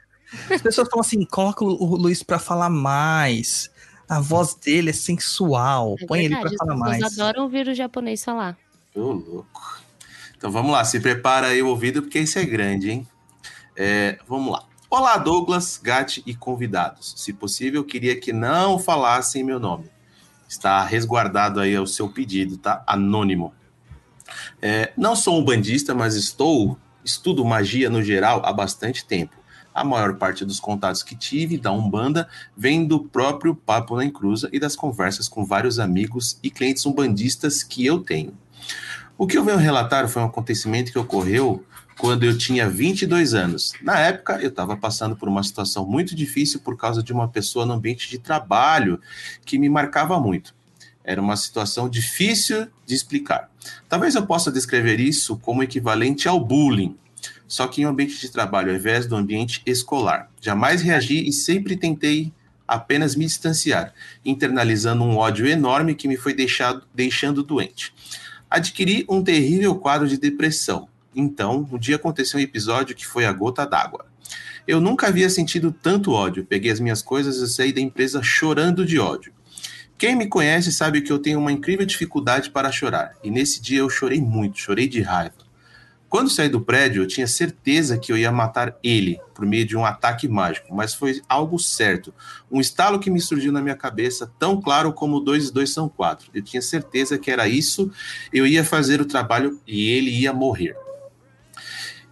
As 0.53 0.61
pessoas 0.61 0.89
falam 0.89 0.99
assim, 1.05 1.23
coloca 1.23 1.63
o 1.63 1.95
Luiz 1.95 2.21
pra 2.21 2.37
falar 2.37 2.69
mais. 2.69 3.71
A 4.09 4.19
voz 4.19 4.55
dele 4.55 4.89
é 4.89 4.93
sensual. 4.93 5.95
É 6.01 6.05
Põe 6.05 6.19
ele 6.25 6.35
verdade, 6.35 6.57
pra 6.57 6.65
falar 6.65 6.77
mais. 6.77 6.97
pessoas 7.01 7.19
adoram 7.19 7.43
ouvir 7.43 7.65
o 7.69 7.73
japonês 7.73 8.25
falar. 8.25 8.57
Ô, 8.93 8.99
louco. 9.13 9.78
Então 10.39 10.49
vamos 10.49 10.71
lá, 10.71 10.85
se 10.85 11.01
prepara 11.01 11.47
aí 11.47 11.61
o 11.61 11.67
ouvido, 11.67 12.01
porque 12.01 12.19
esse 12.19 12.39
é 12.39 12.45
grande, 12.45 12.89
hein? 12.89 13.07
É, 13.75 14.17
vamos 14.25 14.53
lá. 14.53 14.63
Olá, 14.89 15.17
Douglas, 15.17 15.77
Gatti 15.77 16.23
e 16.25 16.33
convidados. 16.33 17.13
Se 17.17 17.33
possível, 17.33 17.83
queria 17.83 18.17
que 18.17 18.31
não 18.31 18.79
falassem 18.79 19.43
meu 19.43 19.59
nome. 19.59 19.91
Está 20.47 20.81
resguardado 20.85 21.59
aí 21.59 21.77
o 21.77 21.85
seu 21.85 22.07
pedido, 22.07 22.55
tá? 22.55 22.81
Anônimo. 22.87 23.53
É, 24.61 24.93
não 24.95 25.13
sou 25.13 25.37
um 25.37 25.43
bandista, 25.43 25.93
mas 25.93 26.15
estou 26.15 26.77
estudo 27.03 27.43
magia 27.43 27.89
no 27.89 28.01
geral 28.01 28.41
há 28.45 28.53
bastante 28.53 29.03
tempo. 29.03 29.35
A 29.75 29.83
maior 29.83 30.15
parte 30.15 30.45
dos 30.45 30.61
contatos 30.61 31.03
que 31.03 31.17
tive 31.17 31.57
da 31.57 31.73
Umbanda 31.73 32.29
vem 32.55 32.85
do 32.85 33.03
próprio 33.03 33.53
Papo 33.53 33.97
na 33.97 34.05
Encruza 34.05 34.49
e 34.53 34.59
das 34.59 34.77
conversas 34.77 35.27
com 35.27 35.43
vários 35.43 35.79
amigos 35.79 36.39
e 36.41 36.49
clientes 36.49 36.85
umbandistas 36.85 37.61
que 37.61 37.85
eu 37.85 37.99
tenho. 37.99 38.33
O 39.21 39.27
que 39.27 39.37
eu 39.37 39.43
venho 39.43 39.57
relatar 39.57 40.07
foi 40.07 40.21
um 40.21 40.27
acontecimento 40.27 40.93
que 40.93 40.97
ocorreu 40.97 41.65
quando 41.97 42.23
eu 42.23 42.37
tinha 42.37 42.69
22 42.69 43.33
anos. 43.33 43.73
Na 43.81 43.99
época, 43.99 44.39
eu 44.41 44.47
estava 44.47 44.77
passando 44.77 45.13
por 45.13 45.27
uma 45.27 45.43
situação 45.43 45.85
muito 45.85 46.15
difícil 46.15 46.61
por 46.61 46.77
causa 46.77 47.03
de 47.03 47.11
uma 47.11 47.27
pessoa 47.27 47.65
no 47.65 47.73
ambiente 47.73 48.09
de 48.09 48.17
trabalho 48.17 48.97
que 49.43 49.59
me 49.59 49.67
marcava 49.67 50.17
muito. 50.21 50.55
Era 51.03 51.21
uma 51.21 51.35
situação 51.35 51.89
difícil 51.89 52.65
de 52.85 52.95
explicar. 52.95 53.51
Talvez 53.89 54.15
eu 54.15 54.25
possa 54.25 54.49
descrever 54.49 55.01
isso 55.01 55.35
como 55.35 55.63
equivalente 55.63 56.25
ao 56.29 56.39
bullying, 56.39 56.95
só 57.45 57.67
que 57.67 57.81
em 57.81 57.85
um 57.85 57.89
ambiente 57.89 58.21
de 58.21 58.31
trabalho 58.31 58.69
ao 58.69 58.77
invés 58.77 59.05
do 59.05 59.17
ambiente 59.17 59.61
escolar. 59.65 60.31
Jamais 60.39 60.81
reagi 60.81 61.27
e 61.27 61.33
sempre 61.33 61.75
tentei 61.75 62.31
apenas 62.65 63.17
me 63.17 63.25
distanciar, 63.25 63.93
internalizando 64.23 65.03
um 65.03 65.17
ódio 65.17 65.45
enorme 65.45 65.93
que 65.93 66.07
me 66.07 66.15
foi 66.15 66.33
deixado, 66.33 66.87
deixando 66.95 67.43
doente. 67.43 67.93
Adquiri 68.49 69.05
um 69.07 69.23
terrível 69.23 69.75
quadro 69.75 70.07
de 70.07 70.17
depressão. 70.17 70.89
Então, 71.15 71.67
um 71.71 71.77
dia 71.77 71.97
aconteceu 71.97 72.39
um 72.39 72.43
episódio 72.43 72.95
que 72.95 73.05
foi 73.05 73.25
a 73.25 73.31
gota 73.31 73.65
d'água. 73.65 74.05
Eu 74.67 74.79
nunca 74.79 75.07
havia 75.07 75.29
sentido 75.29 75.71
tanto 75.71 76.11
ódio. 76.11 76.45
Peguei 76.45 76.71
as 76.71 76.79
minhas 76.79 77.01
coisas 77.01 77.37
e 77.37 77.53
saí 77.53 77.73
da 77.73 77.81
empresa 77.81 78.21
chorando 78.21 78.85
de 78.85 78.99
ódio. 78.99 79.33
Quem 79.97 80.15
me 80.15 80.27
conhece 80.27 80.71
sabe 80.71 81.01
que 81.01 81.11
eu 81.11 81.19
tenho 81.19 81.39
uma 81.39 81.51
incrível 81.51 81.85
dificuldade 81.85 82.49
para 82.49 82.71
chorar. 82.71 83.15
E 83.23 83.29
nesse 83.29 83.61
dia 83.61 83.79
eu 83.79 83.89
chorei 83.89 84.21
muito, 84.21 84.57
chorei 84.57 84.87
de 84.87 85.01
raiva. 85.01 85.48
Quando 86.09 86.29
saí 86.29 86.49
do 86.49 86.59
prédio, 86.59 87.03
eu 87.03 87.07
tinha 87.07 87.27
certeza 87.27 87.97
que 87.97 88.11
eu 88.11 88.17
ia 88.17 88.31
matar 88.31 88.75
ele 88.83 89.21
por 89.33 89.45
meio 89.45 89.63
de 89.63 89.77
um 89.77 89.85
ataque 89.85 90.27
mágico, 90.27 90.73
mas 90.73 90.95
foi 90.95 91.21
algo 91.29 91.59
certo. 91.59 92.11
Um 92.51 92.59
estalo 92.59 92.99
que 92.99 93.11
me 93.11 93.21
surgiu 93.21 93.51
na 93.51 93.61
minha 93.61 93.75
cabeça, 93.75 94.31
tão 94.39 94.59
claro 94.59 94.91
como 94.91 95.19
dois 95.19 95.49
e 95.49 95.53
dois 95.53 95.71
são 95.71 95.87
quatro. 95.87 96.31
Eu 96.33 96.41
tinha 96.41 96.63
certeza 96.63 97.17
que 97.19 97.29
era 97.29 97.47
isso, 97.47 97.91
eu 98.33 98.47
ia 98.47 98.63
fazer 98.63 98.99
o 98.99 99.05
trabalho 99.05 99.61
e 99.67 99.91
ele 99.91 100.09
ia 100.09 100.33
morrer. 100.33 100.75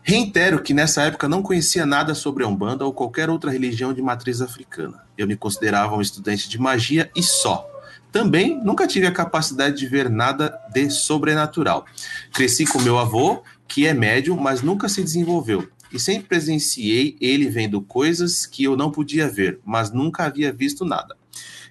Reitero 0.04 0.62
que 0.62 0.76
nessa 0.76 1.02
época 1.02 1.28
não 1.28 1.42
conhecia 1.42 1.86
nada 1.86 2.14
sobre 2.14 2.44
a 2.44 2.48
Umbanda 2.48 2.86
ou 2.86 2.94
qualquer 2.94 3.30
outra 3.30 3.52
religião 3.52 3.94
de 3.94 4.02
matriz 4.02 4.42
africana. 4.42 5.04
Eu 5.18 5.28
me 5.28 5.36
considerava 5.36 5.96
um 5.96 6.02
estudante 6.02 6.48
de 6.48 6.58
magia 6.58 7.12
e 7.16 7.24
só. 7.24 7.68
Também 8.10 8.58
nunca 8.64 8.88
tive 8.88 9.06
a 9.06 9.12
capacidade 9.12 9.76
de 9.76 9.86
ver 9.86 10.10
nada 10.10 10.58
de 10.74 10.90
sobrenatural. 10.90 11.86
Cresci 12.34 12.66
com 12.66 12.80
meu 12.80 12.98
avô, 12.98 13.44
que 13.68 13.86
é 13.86 13.94
médium, 13.94 14.38
mas 14.38 14.62
nunca 14.62 14.88
se 14.90 15.04
desenvolveu. 15.04 15.68
E 15.92 16.00
sempre 16.00 16.28
presenciei 16.28 17.16
ele 17.22 17.50
vendo 17.50 17.82
coisas 17.82 18.46
que 18.46 18.64
eu 18.64 18.76
não 18.76 18.92
podia 18.92 19.28
ver, 19.28 19.60
mas 19.66 19.92
nunca 19.92 20.26
havia 20.26 20.52
visto 20.52 20.84
nada. 20.84 21.16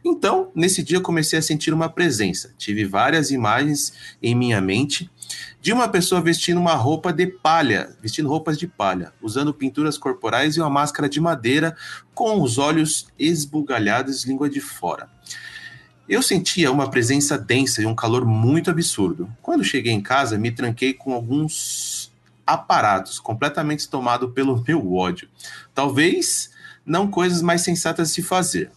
Então, 0.04 0.52
nesse 0.54 0.82
dia 0.82 1.00
comecei 1.00 1.38
a 1.38 1.42
sentir 1.42 1.74
uma 1.74 1.88
presença. 1.88 2.54
Tive 2.56 2.84
várias 2.84 3.30
imagens 3.30 3.92
em 4.22 4.34
minha 4.34 4.60
mente 4.60 5.10
de 5.60 5.72
uma 5.72 5.88
pessoa 5.88 6.20
vestindo 6.20 6.60
uma 6.60 6.74
roupa 6.74 7.12
de 7.12 7.26
palha, 7.26 7.96
vestindo 8.00 8.28
roupas 8.28 8.56
de 8.56 8.68
palha, 8.68 9.12
usando 9.20 9.52
pinturas 9.52 9.98
corporais 9.98 10.56
e 10.56 10.60
uma 10.60 10.70
máscara 10.70 11.08
de 11.08 11.20
madeira 11.20 11.76
com 12.14 12.40
os 12.40 12.56
olhos 12.56 13.08
esbugalhados 13.18 14.24
língua 14.24 14.48
de 14.48 14.60
fora. 14.60 15.10
Eu 16.08 16.22
sentia 16.22 16.70
uma 16.70 16.88
presença 16.88 17.36
densa 17.36 17.82
e 17.82 17.86
um 17.86 17.94
calor 17.94 18.24
muito 18.24 18.70
absurdo. 18.70 19.28
Quando 19.42 19.64
cheguei 19.64 19.92
em 19.92 20.00
casa, 20.00 20.38
me 20.38 20.52
tranquei 20.52 20.94
com 20.94 21.12
alguns 21.12 22.12
aparatos, 22.46 23.18
completamente 23.18 23.88
tomado 23.88 24.30
pelo 24.30 24.62
meu 24.66 24.94
ódio. 24.94 25.28
Talvez 25.74 26.50
não 26.84 27.10
coisas 27.10 27.42
mais 27.42 27.62
sensatas 27.62 28.14
de 28.14 28.22
fazer. 28.22 28.70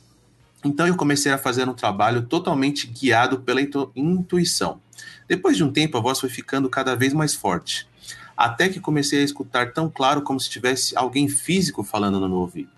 Então 0.66 0.88
eu 0.88 0.96
comecei 0.96 1.32
a 1.32 1.38
fazer 1.38 1.70
um 1.70 1.74
trabalho 1.74 2.24
totalmente 2.24 2.88
guiado 2.88 3.42
pela 3.42 3.62
intu 3.62 3.92
intuição. 3.96 4.82
Depois 5.28 5.56
de 5.56 5.64
um 5.64 5.72
tempo, 5.72 5.98
a 5.98 6.02
voz 6.02 6.20
foi 6.20 6.30
ficando 6.30 6.68
cada 6.68 6.96
vez 6.96 7.14
mais 7.14 7.36
forte, 7.36 7.88
até 8.36 8.68
que 8.68 8.80
comecei 8.80 9.22
a 9.22 9.24
escutar 9.24 9.72
tão 9.72 9.88
claro 9.88 10.24
como 10.24 10.40
se 10.40 10.50
tivesse 10.50 10.98
alguém 10.98 11.30
físico 11.30 11.84
falando 11.84 12.20
no 12.20 12.28
meu 12.28 12.40
ouvido. 12.40 12.72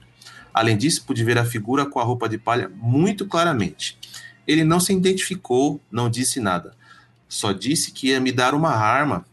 Além 0.54 0.78
disso, 0.78 1.06
pude 1.06 1.24
ver 1.24 1.38
a 1.38 1.46
figura 1.46 1.86
com 1.86 2.00
a 2.00 2.04
roupa 2.04 2.28
de 2.28 2.38
palha 2.38 2.70
muito 2.76 3.26
claramente. 3.26 3.98
Ele 4.48 4.64
não 4.64 4.80
se 4.80 4.94
identificou, 4.94 5.80
não 5.92 6.10
disse 6.10 6.40
nada. 6.40 6.74
Só 7.28 7.52
disse 7.52 7.92
que 7.92 8.08
ia 8.08 8.20
me 8.20 8.32
dar 8.32 8.54
uma 8.54 8.72
arma 8.72 9.26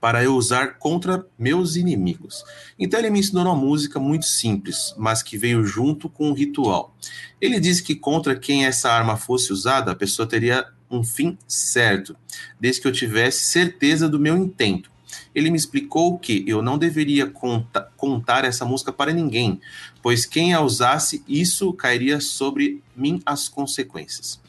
para 0.00 0.22
eu 0.22 0.34
usar 0.34 0.78
contra 0.78 1.26
meus 1.38 1.76
inimigos. 1.76 2.44
Então 2.78 3.00
ele 3.00 3.10
me 3.10 3.18
ensinou 3.18 3.44
uma 3.44 3.56
música 3.56 3.98
muito 3.98 4.26
simples, 4.26 4.94
mas 4.96 5.22
que 5.22 5.38
veio 5.38 5.64
junto 5.64 6.08
com 6.08 6.30
um 6.30 6.34
ritual. 6.34 6.94
Ele 7.40 7.58
disse 7.58 7.82
que 7.82 7.94
contra 7.94 8.38
quem 8.38 8.66
essa 8.66 8.90
arma 8.90 9.16
fosse 9.16 9.52
usada, 9.52 9.92
a 9.92 9.96
pessoa 9.96 10.28
teria 10.28 10.66
um 10.90 11.02
fim 11.02 11.36
certo, 11.48 12.16
desde 12.60 12.80
que 12.80 12.88
eu 12.88 12.92
tivesse 12.92 13.44
certeza 13.44 14.08
do 14.08 14.20
meu 14.20 14.36
intento. 14.36 14.90
Ele 15.36 15.50
me 15.50 15.56
explicou 15.58 16.18
que 16.18 16.42
eu 16.46 16.62
não 16.62 16.78
deveria 16.78 17.26
conta 17.26 17.92
contar 17.94 18.42
essa 18.46 18.64
música 18.64 18.90
para 18.90 19.12
ninguém, 19.12 19.60
pois 20.02 20.24
quem 20.24 20.54
a 20.54 20.62
usasse, 20.62 21.22
isso 21.28 21.74
cairia 21.74 22.20
sobre 22.20 22.82
mim 22.96 23.20
as 23.26 23.46
consequências. 23.46 24.40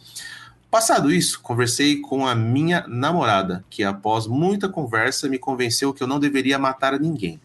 Passado 0.72 1.12
isso, 1.12 1.42
conversei 1.42 1.98
com 1.98 2.26
a 2.26 2.34
minha 2.34 2.86
namorada, 2.88 3.66
que 3.70 3.84
após 3.84 4.28
muita 4.28 4.70
conversa 4.70 5.28
me 5.28 5.38
convenceu 5.38 5.94
que 5.94 6.02
eu 6.02 6.08
não 6.08 6.22
deveria 6.22 6.58
matar 6.58 6.98
ninguém. 6.98 7.42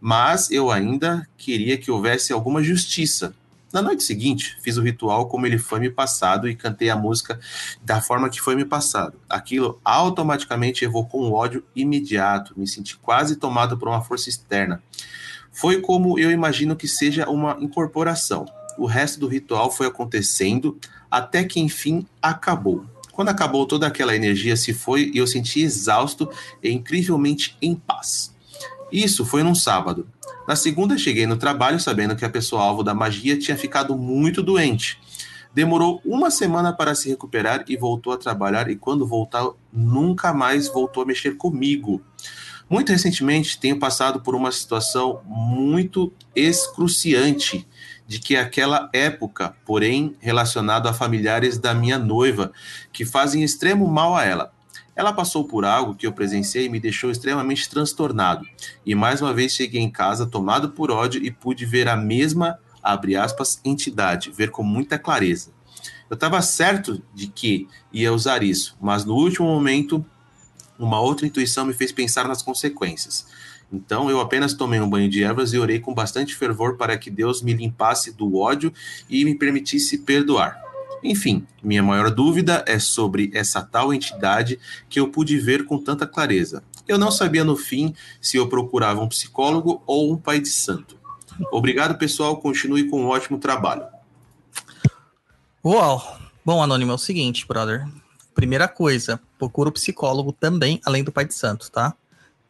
Mas 0.00 0.48
eu 0.52 0.70
ainda 0.70 1.28
queria 1.36 1.76
que 1.76 1.90
houvesse 1.90 2.32
alguma 2.32 2.62
justiça. 2.62 3.34
Na 3.76 3.82
noite 3.82 4.04
seguinte, 4.04 4.56
fiz 4.62 4.78
o 4.78 4.82
ritual 4.82 5.28
como 5.28 5.46
ele 5.46 5.58
foi 5.58 5.78
me 5.78 5.90
passado 5.90 6.48
e 6.48 6.56
cantei 6.56 6.88
a 6.88 6.96
música 6.96 7.38
da 7.84 8.00
forma 8.00 8.30
que 8.30 8.40
foi 8.40 8.56
me 8.56 8.64
passado. 8.64 9.20
Aquilo 9.28 9.78
automaticamente 9.84 10.82
evocou 10.82 11.22
um 11.22 11.34
ódio 11.34 11.62
imediato, 11.76 12.54
me 12.56 12.66
senti 12.66 12.96
quase 12.96 13.36
tomado 13.36 13.76
por 13.76 13.88
uma 13.88 14.00
força 14.00 14.30
externa. 14.30 14.82
Foi 15.52 15.82
como 15.82 16.18
eu 16.18 16.30
imagino 16.30 16.74
que 16.74 16.88
seja 16.88 17.28
uma 17.28 17.58
incorporação. 17.60 18.46
O 18.78 18.86
resto 18.86 19.20
do 19.20 19.28
ritual 19.28 19.70
foi 19.70 19.86
acontecendo 19.86 20.78
até 21.10 21.44
que 21.44 21.60
enfim 21.60 22.06
acabou. 22.22 22.86
Quando 23.12 23.28
acabou, 23.28 23.66
toda 23.66 23.86
aquela 23.86 24.16
energia 24.16 24.56
se 24.56 24.72
foi 24.72 25.10
e 25.12 25.18
eu 25.18 25.26
senti 25.26 25.60
exausto 25.60 26.30
e 26.62 26.70
incrivelmente 26.70 27.58
em 27.60 27.74
paz. 27.74 28.34
Isso 28.90 29.22
foi 29.26 29.42
num 29.42 29.54
sábado. 29.54 30.08
Na 30.46 30.54
segunda, 30.54 30.96
cheguei 30.96 31.26
no 31.26 31.36
trabalho 31.36 31.80
sabendo 31.80 32.14
que 32.14 32.24
a 32.24 32.30
pessoa 32.30 32.62
alvo 32.62 32.82
da 32.82 32.94
magia 32.94 33.38
tinha 33.38 33.56
ficado 33.56 33.96
muito 33.96 34.42
doente. 34.42 34.98
Demorou 35.52 36.00
uma 36.04 36.30
semana 36.30 36.72
para 36.72 36.94
se 36.94 37.08
recuperar 37.08 37.64
e 37.66 37.76
voltou 37.76 38.12
a 38.12 38.18
trabalhar, 38.18 38.70
e 38.70 38.76
quando 38.76 39.06
voltou, 39.06 39.58
nunca 39.72 40.32
mais 40.32 40.68
voltou 40.68 41.02
a 41.02 41.06
mexer 41.06 41.36
comigo. 41.36 42.00
Muito 42.68 42.92
recentemente, 42.92 43.58
tenho 43.58 43.78
passado 43.78 44.20
por 44.20 44.34
uma 44.34 44.52
situação 44.52 45.20
muito 45.24 46.12
excruciante 46.34 47.66
de 48.06 48.18
que 48.18 48.36
aquela 48.36 48.88
época, 48.92 49.56
porém, 49.64 50.14
relacionado 50.20 50.88
a 50.88 50.92
familiares 50.92 51.58
da 51.58 51.74
minha 51.74 51.98
noiva, 51.98 52.52
que 52.92 53.04
fazem 53.04 53.42
extremo 53.42 53.86
mal 53.88 54.14
a 54.14 54.24
ela. 54.24 54.55
Ela 54.96 55.12
passou 55.12 55.44
por 55.44 55.66
algo 55.66 55.94
que 55.94 56.06
eu 56.06 56.12
presenciei 56.12 56.64
e 56.64 56.68
me 56.70 56.80
deixou 56.80 57.10
extremamente 57.10 57.68
transtornado. 57.68 58.46
E 58.84 58.94
mais 58.94 59.20
uma 59.20 59.34
vez 59.34 59.52
cheguei 59.52 59.82
em 59.82 59.90
casa 59.90 60.24
tomado 60.24 60.70
por 60.70 60.90
ódio 60.90 61.22
e 61.22 61.30
pude 61.30 61.66
ver 61.66 61.86
a 61.86 61.94
mesma, 61.94 62.58
abre 62.82 63.14
aspas, 63.14 63.60
entidade, 63.62 64.32
ver 64.32 64.50
com 64.50 64.62
muita 64.62 64.98
clareza. 64.98 65.50
Eu 66.08 66.14
estava 66.14 66.40
certo 66.40 67.02
de 67.12 67.26
que 67.26 67.68
ia 67.92 68.12
usar 68.12 68.42
isso, 68.42 68.74
mas 68.80 69.04
no 69.04 69.14
último 69.14 69.46
momento, 69.46 70.04
uma 70.78 70.98
outra 70.98 71.26
intuição 71.26 71.66
me 71.66 71.74
fez 71.74 71.92
pensar 71.92 72.26
nas 72.26 72.40
consequências. 72.40 73.26
Então 73.70 74.08
eu 74.08 74.20
apenas 74.20 74.54
tomei 74.54 74.80
um 74.80 74.88
banho 74.88 75.10
de 75.10 75.22
ervas 75.22 75.52
e 75.52 75.58
orei 75.58 75.80
com 75.80 75.92
bastante 75.92 76.34
fervor 76.34 76.76
para 76.76 76.96
que 76.96 77.10
Deus 77.10 77.42
me 77.42 77.52
limpasse 77.52 78.12
do 78.12 78.36
ódio 78.36 78.72
e 79.10 79.24
me 79.24 79.34
permitisse 79.34 79.98
perdoar. 79.98 80.65
Enfim, 81.06 81.46
minha 81.62 81.82
maior 81.82 82.10
dúvida 82.10 82.64
é 82.66 82.80
sobre 82.80 83.30
essa 83.32 83.62
tal 83.62 83.94
entidade 83.94 84.58
que 84.88 84.98
eu 84.98 85.08
pude 85.08 85.38
ver 85.38 85.64
com 85.64 85.78
tanta 85.78 86.06
clareza. 86.06 86.64
Eu 86.88 86.98
não 86.98 87.12
sabia 87.12 87.44
no 87.44 87.56
fim 87.56 87.94
se 88.20 88.36
eu 88.36 88.48
procurava 88.48 89.00
um 89.00 89.08
psicólogo 89.08 89.82
ou 89.86 90.12
um 90.12 90.16
pai 90.16 90.40
de 90.40 90.48
santo. 90.48 90.98
Obrigado, 91.52 91.96
pessoal. 91.96 92.38
Continue 92.38 92.88
com 92.88 93.02
um 93.02 93.06
ótimo 93.06 93.38
trabalho. 93.38 93.84
Uau! 95.64 96.18
Bom, 96.44 96.62
Anônimo, 96.62 96.92
é 96.92 96.94
o 96.94 96.98
seguinte, 96.98 97.46
brother. 97.46 97.86
Primeira 98.34 98.66
coisa, 98.66 99.20
procura 99.38 99.68
o 99.68 99.72
psicólogo 99.72 100.32
também, 100.32 100.80
além 100.84 101.04
do 101.04 101.12
pai 101.12 101.24
de 101.24 101.34
santo, 101.34 101.70
tá? 101.70 101.94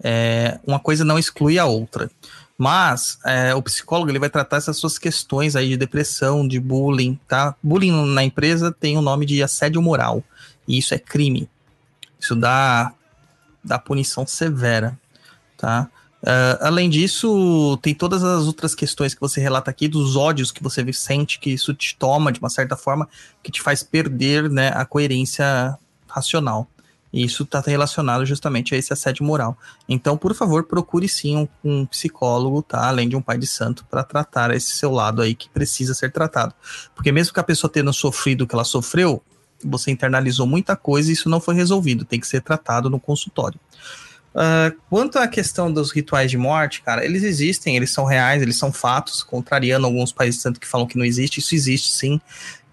É, 0.02 0.58
uma 0.66 0.78
coisa 0.78 1.04
não 1.04 1.18
exclui 1.18 1.58
a 1.58 1.64
outra. 1.66 2.10
Mas 2.58 3.18
é, 3.24 3.54
o 3.54 3.62
psicólogo 3.62 4.10
ele 4.10 4.18
vai 4.18 4.30
tratar 4.30 4.56
essas 4.56 4.78
suas 4.78 4.98
questões 4.98 5.54
aí 5.54 5.68
de 5.70 5.76
depressão, 5.76 6.46
de 6.46 6.58
bullying, 6.58 7.18
tá? 7.28 7.54
Bullying 7.62 8.14
na 8.14 8.24
empresa 8.24 8.72
tem 8.72 8.96
o 8.96 9.02
nome 9.02 9.26
de 9.26 9.42
assédio 9.42 9.82
moral. 9.82 10.24
E 10.66 10.78
isso 10.78 10.94
é 10.94 10.98
crime. 10.98 11.48
Isso 12.18 12.34
dá, 12.34 12.92
dá 13.62 13.78
punição 13.78 14.26
severa, 14.26 14.98
tá? 15.56 15.88
Uh, 16.22 16.58
além 16.60 16.88
disso, 16.90 17.78
tem 17.82 17.94
todas 17.94 18.24
as 18.24 18.46
outras 18.46 18.74
questões 18.74 19.14
que 19.14 19.20
você 19.20 19.40
relata 19.40 19.70
aqui, 19.70 19.86
dos 19.86 20.16
ódios 20.16 20.50
que 20.50 20.62
você 20.62 20.92
sente, 20.92 21.38
que 21.38 21.50
isso 21.50 21.72
te 21.74 21.94
toma 21.94 22.32
de 22.32 22.40
uma 22.40 22.48
certa 22.48 22.76
forma, 22.76 23.08
que 23.42 23.52
te 23.52 23.62
faz 23.62 23.82
perder 23.82 24.50
né, 24.50 24.72
a 24.74 24.84
coerência 24.84 25.78
racional. 26.08 26.66
E 27.12 27.24
isso 27.24 27.44
está 27.44 27.60
relacionado 27.60 28.26
justamente 28.26 28.74
a 28.74 28.78
esse 28.78 28.92
assédio 28.92 29.24
moral. 29.24 29.56
Então, 29.88 30.16
por 30.16 30.34
favor, 30.34 30.64
procure 30.64 31.08
sim 31.08 31.36
um, 31.36 31.48
um 31.64 31.86
psicólogo, 31.86 32.62
tá? 32.62 32.88
Além 32.88 33.08
de 33.08 33.16
um 33.16 33.22
pai 33.22 33.38
de 33.38 33.46
santo, 33.46 33.84
para 33.90 34.02
tratar 34.02 34.54
esse 34.54 34.72
seu 34.72 34.90
lado 34.90 35.22
aí 35.22 35.34
que 35.34 35.48
precisa 35.48 35.94
ser 35.94 36.12
tratado. 36.12 36.54
Porque 36.94 37.12
mesmo 37.12 37.32
que 37.32 37.40
a 37.40 37.44
pessoa 37.44 37.70
tenha 37.70 37.92
sofrido 37.92 38.42
o 38.42 38.46
que 38.46 38.54
ela 38.54 38.64
sofreu, 38.64 39.22
você 39.64 39.90
internalizou 39.90 40.46
muita 40.46 40.76
coisa 40.76 41.10
e 41.10 41.14
isso 41.14 41.28
não 41.28 41.40
foi 41.40 41.54
resolvido. 41.54 42.04
Tem 42.04 42.20
que 42.20 42.26
ser 42.26 42.42
tratado 42.42 42.90
no 42.90 43.00
consultório. 43.00 43.58
Uh, 44.34 44.76
quanto 44.90 45.18
à 45.18 45.26
questão 45.26 45.72
dos 45.72 45.90
rituais 45.90 46.30
de 46.30 46.36
morte, 46.36 46.82
cara, 46.82 47.02
eles 47.02 47.22
existem, 47.22 47.74
eles 47.74 47.90
são 47.90 48.04
reais, 48.04 48.42
eles 48.42 48.58
são 48.58 48.70
fatos, 48.70 49.22
contrariando 49.22 49.86
alguns 49.86 50.12
países 50.12 50.42
santos 50.42 50.58
que 50.58 50.66
falam 50.66 50.86
que 50.86 50.98
não 50.98 51.06
existe, 51.06 51.40
isso 51.40 51.54
existe 51.54 51.90
sim 51.90 52.20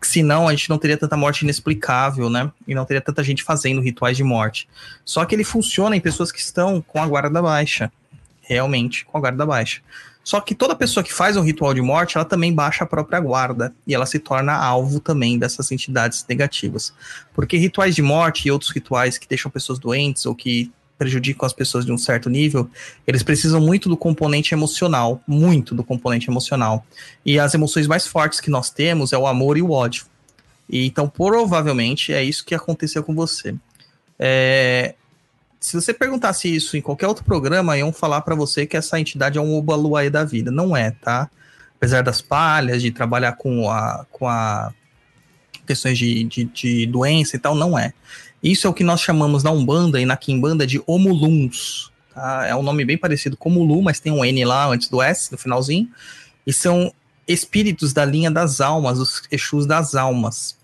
senão 0.07 0.47
a 0.47 0.51
gente 0.51 0.69
não 0.69 0.77
teria 0.77 0.97
tanta 0.97 1.15
morte 1.17 1.41
inexplicável, 1.41 2.29
né? 2.29 2.51
E 2.67 2.73
não 2.73 2.85
teria 2.85 3.01
tanta 3.01 3.23
gente 3.23 3.43
fazendo 3.43 3.81
rituais 3.81 4.17
de 4.17 4.23
morte. 4.23 4.67
Só 5.05 5.25
que 5.25 5.35
ele 5.35 5.43
funciona 5.43 5.95
em 5.95 6.01
pessoas 6.01 6.31
que 6.31 6.39
estão 6.39 6.81
com 6.81 7.01
a 7.01 7.07
guarda 7.07 7.41
baixa. 7.41 7.91
Realmente, 8.41 9.05
com 9.05 9.17
a 9.17 9.21
guarda 9.21 9.45
baixa. 9.45 9.81
Só 10.23 10.39
que 10.39 10.55
toda 10.55 10.75
pessoa 10.75 11.03
que 11.03 11.13
faz 11.13 11.35
um 11.35 11.41
ritual 11.41 11.73
de 11.73 11.81
morte, 11.81 12.17
ela 12.17 12.25
também 12.25 12.53
baixa 12.53 12.83
a 12.83 12.87
própria 12.87 13.19
guarda. 13.19 13.73
E 13.85 13.93
ela 13.93 14.05
se 14.05 14.19
torna 14.19 14.53
alvo 14.53 14.99
também 14.99 15.37
dessas 15.37 15.71
entidades 15.71 16.25
negativas. 16.27 16.93
Porque 17.33 17.57
rituais 17.57 17.93
de 17.93 18.01
morte 18.01 18.47
e 18.47 18.51
outros 18.51 18.71
rituais 18.71 19.17
que 19.17 19.27
deixam 19.27 19.51
pessoas 19.51 19.79
doentes 19.79 20.25
ou 20.25 20.33
que 20.33 20.71
prejudicam 21.03 21.45
as 21.45 21.51
pessoas 21.51 21.85
de 21.85 21.91
um 21.91 21.97
certo 21.97 22.29
nível, 22.29 22.69
eles 23.05 23.21
precisam 23.21 23.59
muito 23.59 23.89
do 23.89 23.97
componente 23.97 24.53
emocional, 24.53 25.21
muito 25.27 25.75
do 25.75 25.83
componente 25.83 26.29
emocional. 26.29 26.85
E 27.25 27.37
as 27.37 27.53
emoções 27.53 27.87
mais 27.87 28.07
fortes 28.07 28.39
que 28.39 28.49
nós 28.49 28.69
temos 28.69 29.11
é 29.11 29.17
o 29.17 29.27
amor 29.27 29.57
e 29.57 29.61
o 29.61 29.71
ódio. 29.71 30.05
E, 30.69 30.85
então, 30.85 31.09
provavelmente, 31.09 32.13
é 32.13 32.23
isso 32.23 32.45
que 32.45 32.55
aconteceu 32.55 33.03
com 33.03 33.13
você. 33.13 33.53
É, 34.17 34.95
se 35.59 35.75
você 35.75 35.93
perguntasse 35.93 36.47
isso 36.47 36.77
em 36.77 36.81
qualquer 36.81 37.07
outro 37.07 37.25
programa, 37.25 37.77
iam 37.77 37.91
falar 37.91 38.21
para 38.21 38.33
você 38.33 38.65
que 38.65 38.77
essa 38.77 38.97
entidade 38.97 39.37
é 39.37 39.41
um 39.41 39.57
Obaluaê 39.57 40.09
da 40.09 40.23
vida. 40.23 40.51
Não 40.51 40.75
é, 40.75 40.91
tá? 40.91 41.29
Apesar 41.75 42.01
das 42.01 42.21
palhas, 42.21 42.81
de 42.81 42.91
trabalhar 42.91 43.33
com 43.33 43.69
a, 43.69 44.05
com 44.09 44.25
a 44.25 44.73
questões 45.67 45.97
de, 45.97 46.23
de, 46.23 46.45
de 46.45 46.85
doença 46.85 47.35
e 47.35 47.39
tal, 47.39 47.55
não 47.55 47.77
é. 47.77 47.93
Isso 48.43 48.67
é 48.67 48.69
o 48.69 48.73
que 48.73 48.83
nós 48.83 48.99
chamamos 48.99 49.41
na 49.41 49.51
Umbanda 49.51 50.01
e 50.01 50.05
na 50.05 50.17
Kimbanda 50.17 50.67
de 50.67 50.83
Omuluns. 50.85 51.89
Tá? 52.13 52.45
É 52.45 52.53
um 52.53 52.61
nome 52.61 52.83
bem 52.83 52.97
parecido 52.97 53.37
com 53.37 53.49
Mulu, 53.49 53.81
mas 53.81 54.01
tem 54.01 54.11
um 54.11 54.23
N 54.23 54.43
lá 54.43 54.67
antes 54.67 54.89
do 54.89 55.01
S, 55.01 55.31
no 55.31 55.37
finalzinho. 55.37 55.89
E 56.45 56.51
são 56.51 56.93
espíritos 57.25 57.93
da 57.93 58.03
linha 58.03 58.29
das 58.29 58.59
almas, 58.59 58.99
os 58.99 59.23
Exus 59.31 59.65
das 59.65 59.95
almas. 59.95 60.57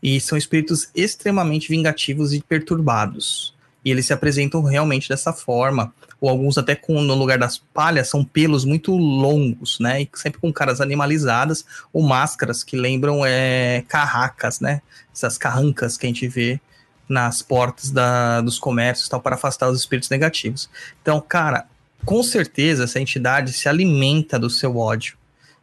E 0.00 0.20
são 0.20 0.38
espíritos 0.38 0.88
extremamente 0.94 1.68
vingativos 1.68 2.32
e 2.32 2.40
perturbados. 2.40 3.52
E 3.84 3.90
eles 3.90 4.06
se 4.06 4.12
apresentam 4.12 4.62
realmente 4.62 5.08
dessa 5.08 5.32
forma. 5.32 5.92
Ou 6.20 6.30
alguns 6.30 6.56
até 6.56 6.76
com, 6.76 7.02
no 7.02 7.14
lugar 7.14 7.38
das 7.38 7.58
palhas, 7.58 8.08
são 8.08 8.24
pelos 8.24 8.64
muito 8.64 8.96
longos, 8.96 9.80
né? 9.80 10.02
E 10.02 10.10
sempre 10.14 10.40
com 10.40 10.52
caras 10.52 10.80
animalizadas 10.80 11.64
ou 11.92 12.02
máscaras 12.02 12.62
que 12.62 12.76
lembram 12.76 13.26
é, 13.26 13.84
carracas, 13.88 14.60
né? 14.60 14.80
Essas 15.12 15.36
carrancas 15.36 15.98
que 15.98 16.06
a 16.06 16.08
gente 16.08 16.28
vê 16.28 16.60
nas 17.08 17.42
portas 17.42 17.90
da, 17.90 18.40
dos 18.40 18.58
comércios 18.58 19.08
tal, 19.08 19.20
para 19.20 19.36
afastar 19.36 19.68
os 19.68 19.78
espíritos 19.78 20.10
negativos. 20.10 20.68
Então, 21.00 21.20
cara, 21.20 21.66
com 22.04 22.22
certeza 22.22 22.84
essa 22.84 23.00
entidade 23.00 23.52
se 23.52 23.68
alimenta 23.68 24.38
do 24.38 24.50
seu 24.50 24.76
ódio. 24.76 25.16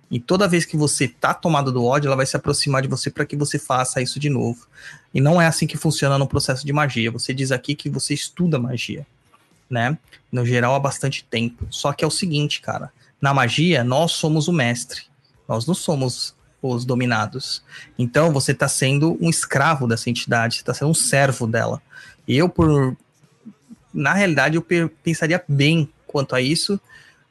E 0.10 0.19
toda 0.19 0.47
vez 0.47 0.63
que 0.63 0.77
você 0.77 1.08
tá 1.08 1.34
tomado 1.34 1.71
do 1.71 1.84
ódio, 1.84 2.08
ela 2.08 2.15
vai 2.15 2.25
se 2.25 2.36
aproximar 2.36 2.82
de 2.82 2.88
você 2.88 3.10
para 3.10 3.25
que 3.25 3.36
você 3.36 3.58
faça 3.58 4.01
isso 4.01 4.19
de 4.19 4.29
novo. 4.29 4.67
E 5.13 5.19
não 5.19 5.41
é 5.41 5.47
assim 5.47 5.65
que 5.65 5.77
funciona 5.77 6.17
no 6.17 6.27
processo 6.27 6.65
de 6.65 6.71
magia. 6.71 7.10
Você 7.10 7.34
diz 7.34 7.51
aqui 7.51 7.73
que 7.73 7.89
você 7.89 8.13
estuda 8.13 8.60
magia, 8.60 9.08
né? 9.69 9.97
No 10.32 10.45
geral, 10.45 10.75
há 10.75 10.79
bastante 10.79 11.23
tempo. 11.23 11.65
Só 11.71 11.93
que 11.93 12.03
é 12.03 12.08
o 12.08 12.12
seguinte, 12.12 12.62
cara. 12.62 12.91
Na 13.19 13.34
magia, 13.34 13.84
nós 13.84 14.12
somos 14.12 14.47
o 14.47 14.53
mestre. 14.53 15.03
Nós 15.47 15.65
não 15.65 15.73
somos 15.73 16.36
os 16.71 16.86
dominados. 16.86 17.63
Então 17.97 18.32
você 18.32 18.52
está 18.52 18.67
sendo 18.67 19.17
um 19.19 19.30
escravo 19.30 19.88
dessa 19.88 20.10
entidade, 20.10 20.56
está 20.56 20.73
sendo 20.73 20.91
um 20.91 20.95
servo 20.95 21.47
dela. 21.47 21.82
Eu, 22.28 22.47
por. 22.47 22.95
Na 23.93 24.13
realidade, 24.13 24.56
eu 24.56 24.89
pensaria 25.04 25.43
bem 25.47 25.88
quanto 26.08 26.36
a 26.36 26.41
isso, 26.41 26.80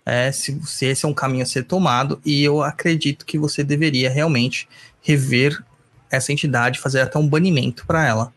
é, 0.05 0.31
se, 0.31 0.61
se 0.65 0.87
esse 0.87 1.05
é 1.05 1.09
um 1.09 1.15
caminho 1.15 1.43
a 1.43 1.47
ser 1.47 1.65
tomado, 1.65 2.21
e 2.25 2.43
eu 2.43 2.63
acredito 2.63 3.25
que 3.25 3.39
você 3.39 3.65
deveria 3.65 4.11
realmente 4.11 4.69
rever 5.01 5.63
essa 6.11 6.33
entidade, 6.33 6.79
fazer 6.79 7.01
até 7.01 7.19
um 7.19 7.27
banimento 7.27 7.87
para 7.87 8.07
ela, 8.07 8.33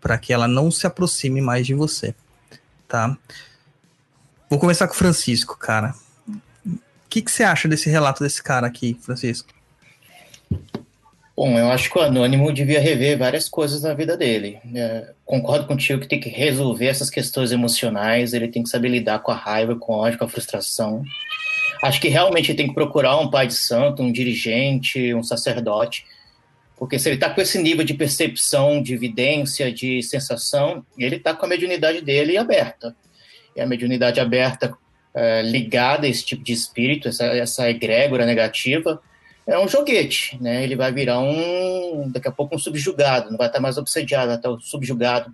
para 0.00 0.18
que 0.18 0.32
ela 0.32 0.48
não 0.48 0.70
se 0.70 0.86
aproxime 0.86 1.40
mais 1.40 1.66
de 1.66 1.74
você, 1.74 2.14
tá? 2.88 3.16
Vou 4.50 4.58
começar 4.58 4.86
com 4.86 4.94
o 4.94 4.96
Francisco, 4.96 5.56
cara. 5.56 5.94
O 6.66 6.78
que, 7.08 7.22
que 7.22 7.30
você 7.30 7.44
acha 7.44 7.68
desse 7.68 7.88
relato 7.88 8.22
desse 8.22 8.42
cara 8.42 8.66
aqui, 8.66 8.98
Francisco? 9.00 9.48
Bom, 11.34 11.58
eu 11.58 11.70
acho 11.70 11.90
que 11.90 11.98
o 11.98 12.02
Anônimo 12.02 12.52
devia 12.52 12.78
rever 12.78 13.16
várias 13.16 13.48
coisas 13.48 13.82
na 13.82 13.94
vida 13.94 14.16
dele. 14.16 14.58
É, 14.74 15.12
concordo 15.24 15.66
contigo 15.66 16.00
que 16.00 16.08
tem 16.08 16.20
que 16.20 16.28
resolver 16.28 16.86
essas 16.86 17.08
questões 17.08 17.52
emocionais, 17.52 18.34
ele 18.34 18.48
tem 18.48 18.62
que 18.62 18.68
saber 18.68 18.88
lidar 18.88 19.20
com 19.20 19.30
a 19.30 19.34
raiva, 19.34 19.74
com 19.74 19.94
a 19.94 19.98
ódio, 19.98 20.18
com 20.18 20.26
a 20.26 20.28
frustração. 20.28 21.02
Acho 21.82 22.00
que 22.00 22.08
realmente 22.08 22.54
tem 22.54 22.68
que 22.68 22.74
procurar 22.74 23.18
um 23.18 23.30
pai 23.30 23.46
de 23.46 23.54
santo, 23.54 24.02
um 24.02 24.12
dirigente, 24.12 25.14
um 25.14 25.22
sacerdote, 25.22 26.04
porque 26.76 26.98
se 26.98 27.08
ele 27.08 27.16
está 27.16 27.30
com 27.30 27.40
esse 27.40 27.58
nível 27.58 27.84
de 27.84 27.94
percepção, 27.94 28.82
de 28.82 28.92
evidência, 28.92 29.72
de 29.72 30.02
sensação, 30.02 30.84
ele 30.98 31.16
está 31.16 31.32
com 31.32 31.46
a 31.46 31.48
mediunidade 31.48 32.00
dele 32.02 32.36
aberta. 32.36 32.94
E 33.56 33.60
a 33.60 33.66
mediunidade 33.66 34.20
aberta, 34.20 34.76
é, 35.14 35.42
ligada 35.42 36.06
a 36.06 36.10
esse 36.10 36.24
tipo 36.24 36.42
de 36.42 36.52
espírito, 36.52 37.08
essa, 37.08 37.24
essa 37.24 37.70
egrégora 37.70 38.26
negativa, 38.26 39.00
é 39.46 39.58
um 39.58 39.68
joguete, 39.68 40.38
né? 40.40 40.62
Ele 40.62 40.76
vai 40.76 40.92
virar 40.92 41.18
um, 41.20 42.10
daqui 42.10 42.28
a 42.28 42.32
pouco, 42.32 42.54
um 42.54 42.58
subjugado, 42.58 43.30
não 43.30 43.38
vai 43.38 43.48
estar 43.48 43.60
mais 43.60 43.76
obsediado, 43.76 44.32
até 44.32 44.48
o 44.48 44.60
subjugado, 44.60 45.32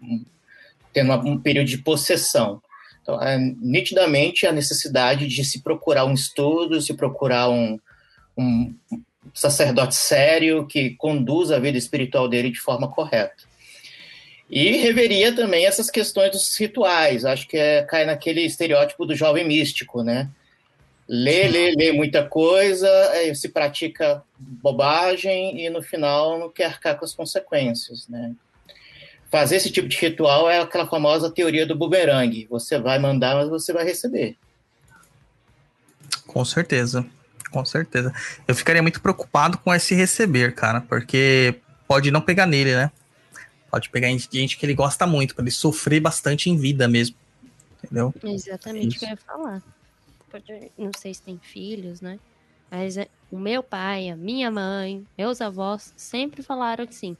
tendo 0.92 1.12
um 1.12 1.38
período 1.38 1.68
de 1.68 1.78
possessão. 1.78 2.62
Então, 3.02 3.22
é, 3.22 3.38
nitidamente, 3.38 4.46
a 4.46 4.52
necessidade 4.52 5.26
de 5.26 5.44
se 5.44 5.62
procurar 5.62 6.04
um 6.04 6.14
estudo, 6.14 6.80
se 6.80 6.94
procurar 6.94 7.48
um, 7.48 7.78
um 8.36 8.74
sacerdote 9.34 9.94
sério 9.94 10.66
que 10.66 10.90
conduza 10.90 11.56
a 11.56 11.60
vida 11.60 11.78
espiritual 11.78 12.28
dele 12.28 12.50
de 12.50 12.60
forma 12.60 12.88
correta. 12.88 13.48
E 14.50 14.78
reveria 14.78 15.34
também 15.34 15.66
essas 15.66 15.90
questões 15.90 16.30
dos 16.30 16.56
rituais. 16.58 17.24
Acho 17.24 17.46
que 17.46 17.56
é, 17.56 17.82
cai 17.82 18.06
naquele 18.06 18.42
estereótipo 18.42 19.04
do 19.04 19.14
jovem 19.14 19.46
místico, 19.46 20.02
né? 20.02 20.30
Lê, 21.08 21.48
lê, 21.48 21.72
lê 21.72 21.92
muita 21.92 22.22
coisa, 22.22 22.88
se 23.34 23.48
pratica 23.48 24.22
bobagem 24.38 25.64
e 25.64 25.70
no 25.70 25.82
final 25.82 26.38
não 26.38 26.50
quer 26.50 26.66
arcar 26.66 26.98
com 26.98 27.04
as 27.04 27.14
consequências, 27.14 28.06
né? 28.08 28.34
Fazer 29.30 29.56
esse 29.56 29.70
tipo 29.70 29.88
de 29.88 29.96
ritual 29.96 30.48
é 30.48 30.60
aquela 30.60 30.86
famosa 30.86 31.30
teoria 31.30 31.66
do 31.66 31.74
bumerangue. 31.74 32.46
Você 32.50 32.78
vai 32.78 32.98
mandar, 32.98 33.36
mas 33.36 33.48
você 33.48 33.72
vai 33.72 33.84
receber. 33.84 34.36
Com 36.26 36.44
certeza, 36.44 37.04
com 37.50 37.64
certeza. 37.64 38.12
Eu 38.46 38.54
ficaria 38.54 38.82
muito 38.82 39.00
preocupado 39.00 39.58
com 39.58 39.74
esse 39.74 39.94
receber, 39.94 40.54
cara, 40.54 40.80
porque 40.80 41.56
pode 41.86 42.10
não 42.10 42.20
pegar 42.20 42.46
nele, 42.46 42.74
né? 42.74 42.90
Pode 43.70 43.90
pegar 43.90 44.08
em 44.08 44.18
gente 44.18 44.56
que 44.56 44.64
ele 44.64 44.74
gosta 44.74 45.06
muito, 45.06 45.34
para 45.34 45.44
ele 45.44 45.50
sofrer 45.50 46.00
bastante 46.00 46.48
em 46.48 46.56
vida 46.56 46.88
mesmo. 46.88 47.16
Entendeu? 47.82 48.14
Exatamente 48.24 48.96
o 48.96 49.00
que 49.00 49.04
eu 49.04 49.10
ia 49.10 49.16
falar 49.16 49.62
não 50.76 50.92
sei 50.96 51.14
se 51.14 51.22
tem 51.22 51.38
filhos, 51.38 52.00
né? 52.00 52.18
Mas 52.70 52.96
é, 52.96 53.08
o 53.30 53.38
meu 53.38 53.62
pai, 53.62 54.10
a 54.10 54.16
minha 54.16 54.50
mãe, 54.50 55.06
meus 55.16 55.40
avós 55.40 55.92
sempre 55.96 56.42
falaram 56.42 56.86
que 56.86 56.94
sim, 56.94 57.16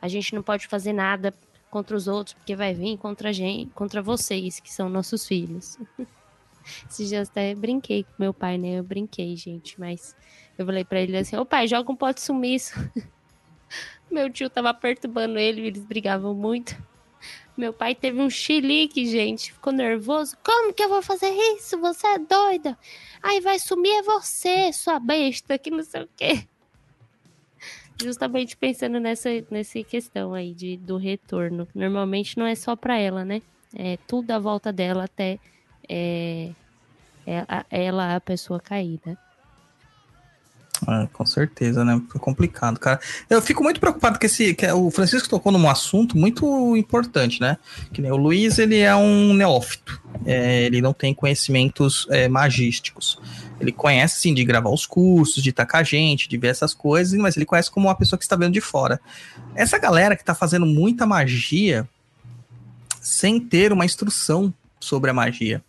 a 0.00 0.08
gente 0.08 0.34
não 0.34 0.42
pode 0.42 0.66
fazer 0.66 0.92
nada 0.92 1.34
contra 1.70 1.96
os 1.96 2.06
outros 2.06 2.34
porque 2.34 2.54
vai 2.54 2.74
vir 2.74 2.98
contra 2.98 3.30
a 3.30 3.32
gente, 3.32 3.72
contra 3.72 4.02
vocês 4.02 4.60
que 4.60 4.72
são 4.72 4.88
nossos 4.88 5.26
filhos. 5.26 5.78
Esses 6.88 7.08
dias 7.08 7.28
até 7.28 7.54
brinquei 7.54 8.04
com 8.04 8.12
meu 8.18 8.32
pai, 8.32 8.56
né? 8.56 8.78
Eu 8.78 8.84
brinquei, 8.84 9.34
gente, 9.36 9.80
mas 9.80 10.14
eu 10.56 10.64
falei 10.64 10.84
para 10.84 11.00
ele 11.00 11.16
assim: 11.16 11.36
"Ô 11.36 11.44
pai, 11.44 11.66
joga 11.66 11.90
um 11.90 11.96
pote 11.96 12.20
sumiço". 12.20 12.74
meu 14.10 14.30
tio 14.30 14.48
tava 14.48 14.72
perturbando 14.72 15.38
ele, 15.38 15.66
eles 15.66 15.84
brigavam 15.84 16.34
muito. 16.34 16.76
Meu 17.56 17.72
pai 17.72 17.94
teve 17.94 18.20
um 18.20 18.30
chilique, 18.30 19.06
gente. 19.06 19.52
Ficou 19.52 19.72
nervoso. 19.72 20.36
Como 20.42 20.72
que 20.72 20.82
eu 20.82 20.88
vou 20.88 21.02
fazer 21.02 21.30
isso? 21.54 21.78
Você 21.78 22.06
é 22.06 22.18
doida. 22.18 22.78
Aí 23.22 23.40
vai 23.40 23.58
sumir 23.58 23.92
é 23.92 24.02
você, 24.02 24.72
sua 24.72 24.98
besta, 24.98 25.58
que 25.58 25.70
não 25.70 25.82
sei 25.82 26.02
o 26.02 26.08
quê. 26.16 26.46
Justamente 28.00 28.56
pensando 28.56 28.98
nessa, 28.98 29.28
nessa 29.50 29.82
questão 29.82 30.34
aí 30.34 30.54
de, 30.54 30.76
do 30.76 30.96
retorno. 30.96 31.68
Normalmente 31.74 32.38
não 32.38 32.46
é 32.46 32.54
só 32.54 32.74
para 32.74 32.98
ela, 32.98 33.24
né? 33.24 33.42
É 33.74 33.96
tudo 34.06 34.30
à 34.30 34.38
volta 34.38 34.72
dela 34.72 35.04
até 35.04 35.38
é, 35.88 36.52
é, 37.26 37.44
ela 37.70 38.16
a 38.16 38.20
pessoa 38.20 38.58
caída. 38.58 39.16
É, 40.88 41.06
com 41.12 41.24
certeza, 41.24 41.84
né? 41.84 42.00
Foi 42.08 42.20
complicado, 42.20 42.78
cara. 42.80 42.98
Eu 43.30 43.40
fico 43.40 43.62
muito 43.62 43.78
preocupado 43.78 44.18
que 44.18 44.26
esse. 44.26 44.52
Que 44.54 44.66
o 44.72 44.90
Francisco 44.90 45.28
tocou 45.28 45.52
num 45.52 45.68
assunto 45.68 46.16
muito 46.16 46.76
importante, 46.76 47.40
né? 47.40 47.56
Que 47.92 48.02
nem 48.02 48.10
o 48.10 48.16
Luiz, 48.16 48.58
ele 48.58 48.78
é 48.78 48.94
um 48.94 49.32
neófito. 49.32 50.00
É, 50.26 50.64
ele 50.64 50.80
não 50.80 50.92
tem 50.92 51.14
conhecimentos 51.14 52.06
é, 52.10 52.28
magísticos. 52.28 53.18
Ele 53.60 53.70
conhece, 53.70 54.20
sim, 54.20 54.34
de 54.34 54.44
gravar 54.44 54.70
os 54.70 54.84
cursos, 54.84 55.42
de 55.42 55.52
tacar 55.52 55.84
gente, 55.84 56.28
de 56.28 56.36
ver 56.36 56.48
essas 56.48 56.74
coisas, 56.74 57.18
mas 57.18 57.36
ele 57.36 57.46
conhece 57.46 57.70
como 57.70 57.86
uma 57.86 57.94
pessoa 57.94 58.18
que 58.18 58.24
está 58.24 58.34
vendo 58.34 58.52
de 58.52 58.60
fora. 58.60 59.00
Essa 59.54 59.78
galera 59.78 60.16
que 60.16 60.22
está 60.22 60.34
fazendo 60.34 60.66
muita 60.66 61.06
magia 61.06 61.88
sem 63.00 63.38
ter 63.38 63.72
uma 63.72 63.84
instrução 63.84 64.52
sobre 64.80 65.10
a 65.10 65.14
magia. 65.14 65.62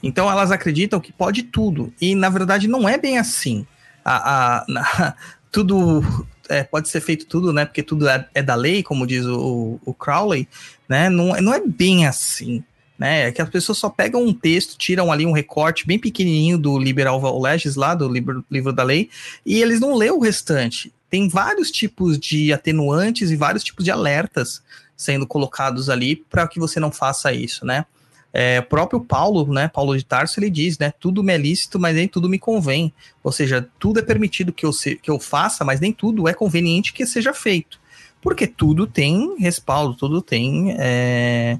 Então 0.00 0.30
elas 0.30 0.52
acreditam 0.52 1.00
que 1.00 1.12
pode 1.12 1.42
tudo. 1.42 1.92
E 2.00 2.14
na 2.14 2.28
verdade 2.28 2.68
não 2.68 2.88
é 2.88 2.96
bem 2.96 3.18
assim 3.18 3.66
a, 4.06 4.58
a, 4.58 4.64
na, 4.68 5.14
tudo 5.50 6.00
é, 6.48 6.62
pode 6.62 6.88
ser 6.88 7.00
feito 7.00 7.26
tudo, 7.26 7.52
né? 7.52 7.64
Porque 7.64 7.82
tudo 7.82 8.08
é, 8.08 8.28
é 8.32 8.42
da 8.42 8.54
lei, 8.54 8.82
como 8.82 9.06
diz 9.06 9.26
o, 9.26 9.80
o, 9.84 9.92
Crowley, 9.92 10.48
né? 10.88 11.10
Não, 11.10 11.34
não 11.40 11.52
é 11.52 11.60
bem 11.60 12.06
assim. 12.06 12.62
Né, 12.98 13.28
é 13.28 13.32
que 13.32 13.42
as 13.42 13.50
pessoas 13.50 13.76
só 13.76 13.90
pegam 13.90 14.24
um 14.24 14.32
texto, 14.32 14.78
tiram 14.78 15.12
ali 15.12 15.26
um 15.26 15.32
recorte 15.32 15.86
bem 15.86 15.98
pequenininho 15.98 16.56
do 16.56 16.78
Liberal 16.78 17.20
Legis 17.38 17.76
lá, 17.76 17.94
do 17.94 18.08
livro, 18.08 18.42
livro 18.50 18.72
da 18.72 18.82
lei, 18.82 19.10
e 19.44 19.60
eles 19.60 19.80
não 19.80 19.94
lêem 19.94 20.12
o 20.12 20.18
restante. 20.18 20.90
Tem 21.10 21.28
vários 21.28 21.70
tipos 21.70 22.18
de 22.18 22.54
atenuantes 22.54 23.30
e 23.30 23.36
vários 23.36 23.62
tipos 23.62 23.84
de 23.84 23.90
alertas 23.90 24.62
sendo 24.96 25.26
colocados 25.26 25.90
ali 25.90 26.16
para 26.16 26.48
que 26.48 26.58
você 26.58 26.80
não 26.80 26.90
faça 26.90 27.34
isso, 27.34 27.66
né? 27.66 27.84
É, 28.32 28.60
próprio 28.60 29.00
Paulo, 29.00 29.50
né, 29.50 29.66
Paulo 29.68 29.96
de 29.96 30.04
Tarso, 30.04 30.38
ele 30.38 30.50
diz, 30.50 30.78
né, 30.78 30.92
tudo 31.00 31.22
me 31.22 31.32
é 31.32 31.38
lícito, 31.38 31.78
mas 31.78 31.96
nem 31.96 32.06
tudo 32.06 32.28
me 32.28 32.38
convém. 32.38 32.92
Ou 33.24 33.32
seja, 33.32 33.66
tudo 33.78 33.98
é 33.98 34.02
permitido 34.02 34.52
que 34.52 34.66
eu, 34.66 34.72
se, 34.72 34.96
que 34.96 35.10
eu 35.10 35.18
faça, 35.18 35.64
mas 35.64 35.80
nem 35.80 35.92
tudo 35.92 36.28
é 36.28 36.34
conveniente 36.34 36.92
que 36.92 37.06
seja 37.06 37.32
feito. 37.32 37.80
Porque 38.20 38.46
tudo 38.46 38.86
tem 38.86 39.36
respaldo, 39.38 39.94
tudo 39.94 40.20
tem, 40.20 40.76
é, 40.78 41.58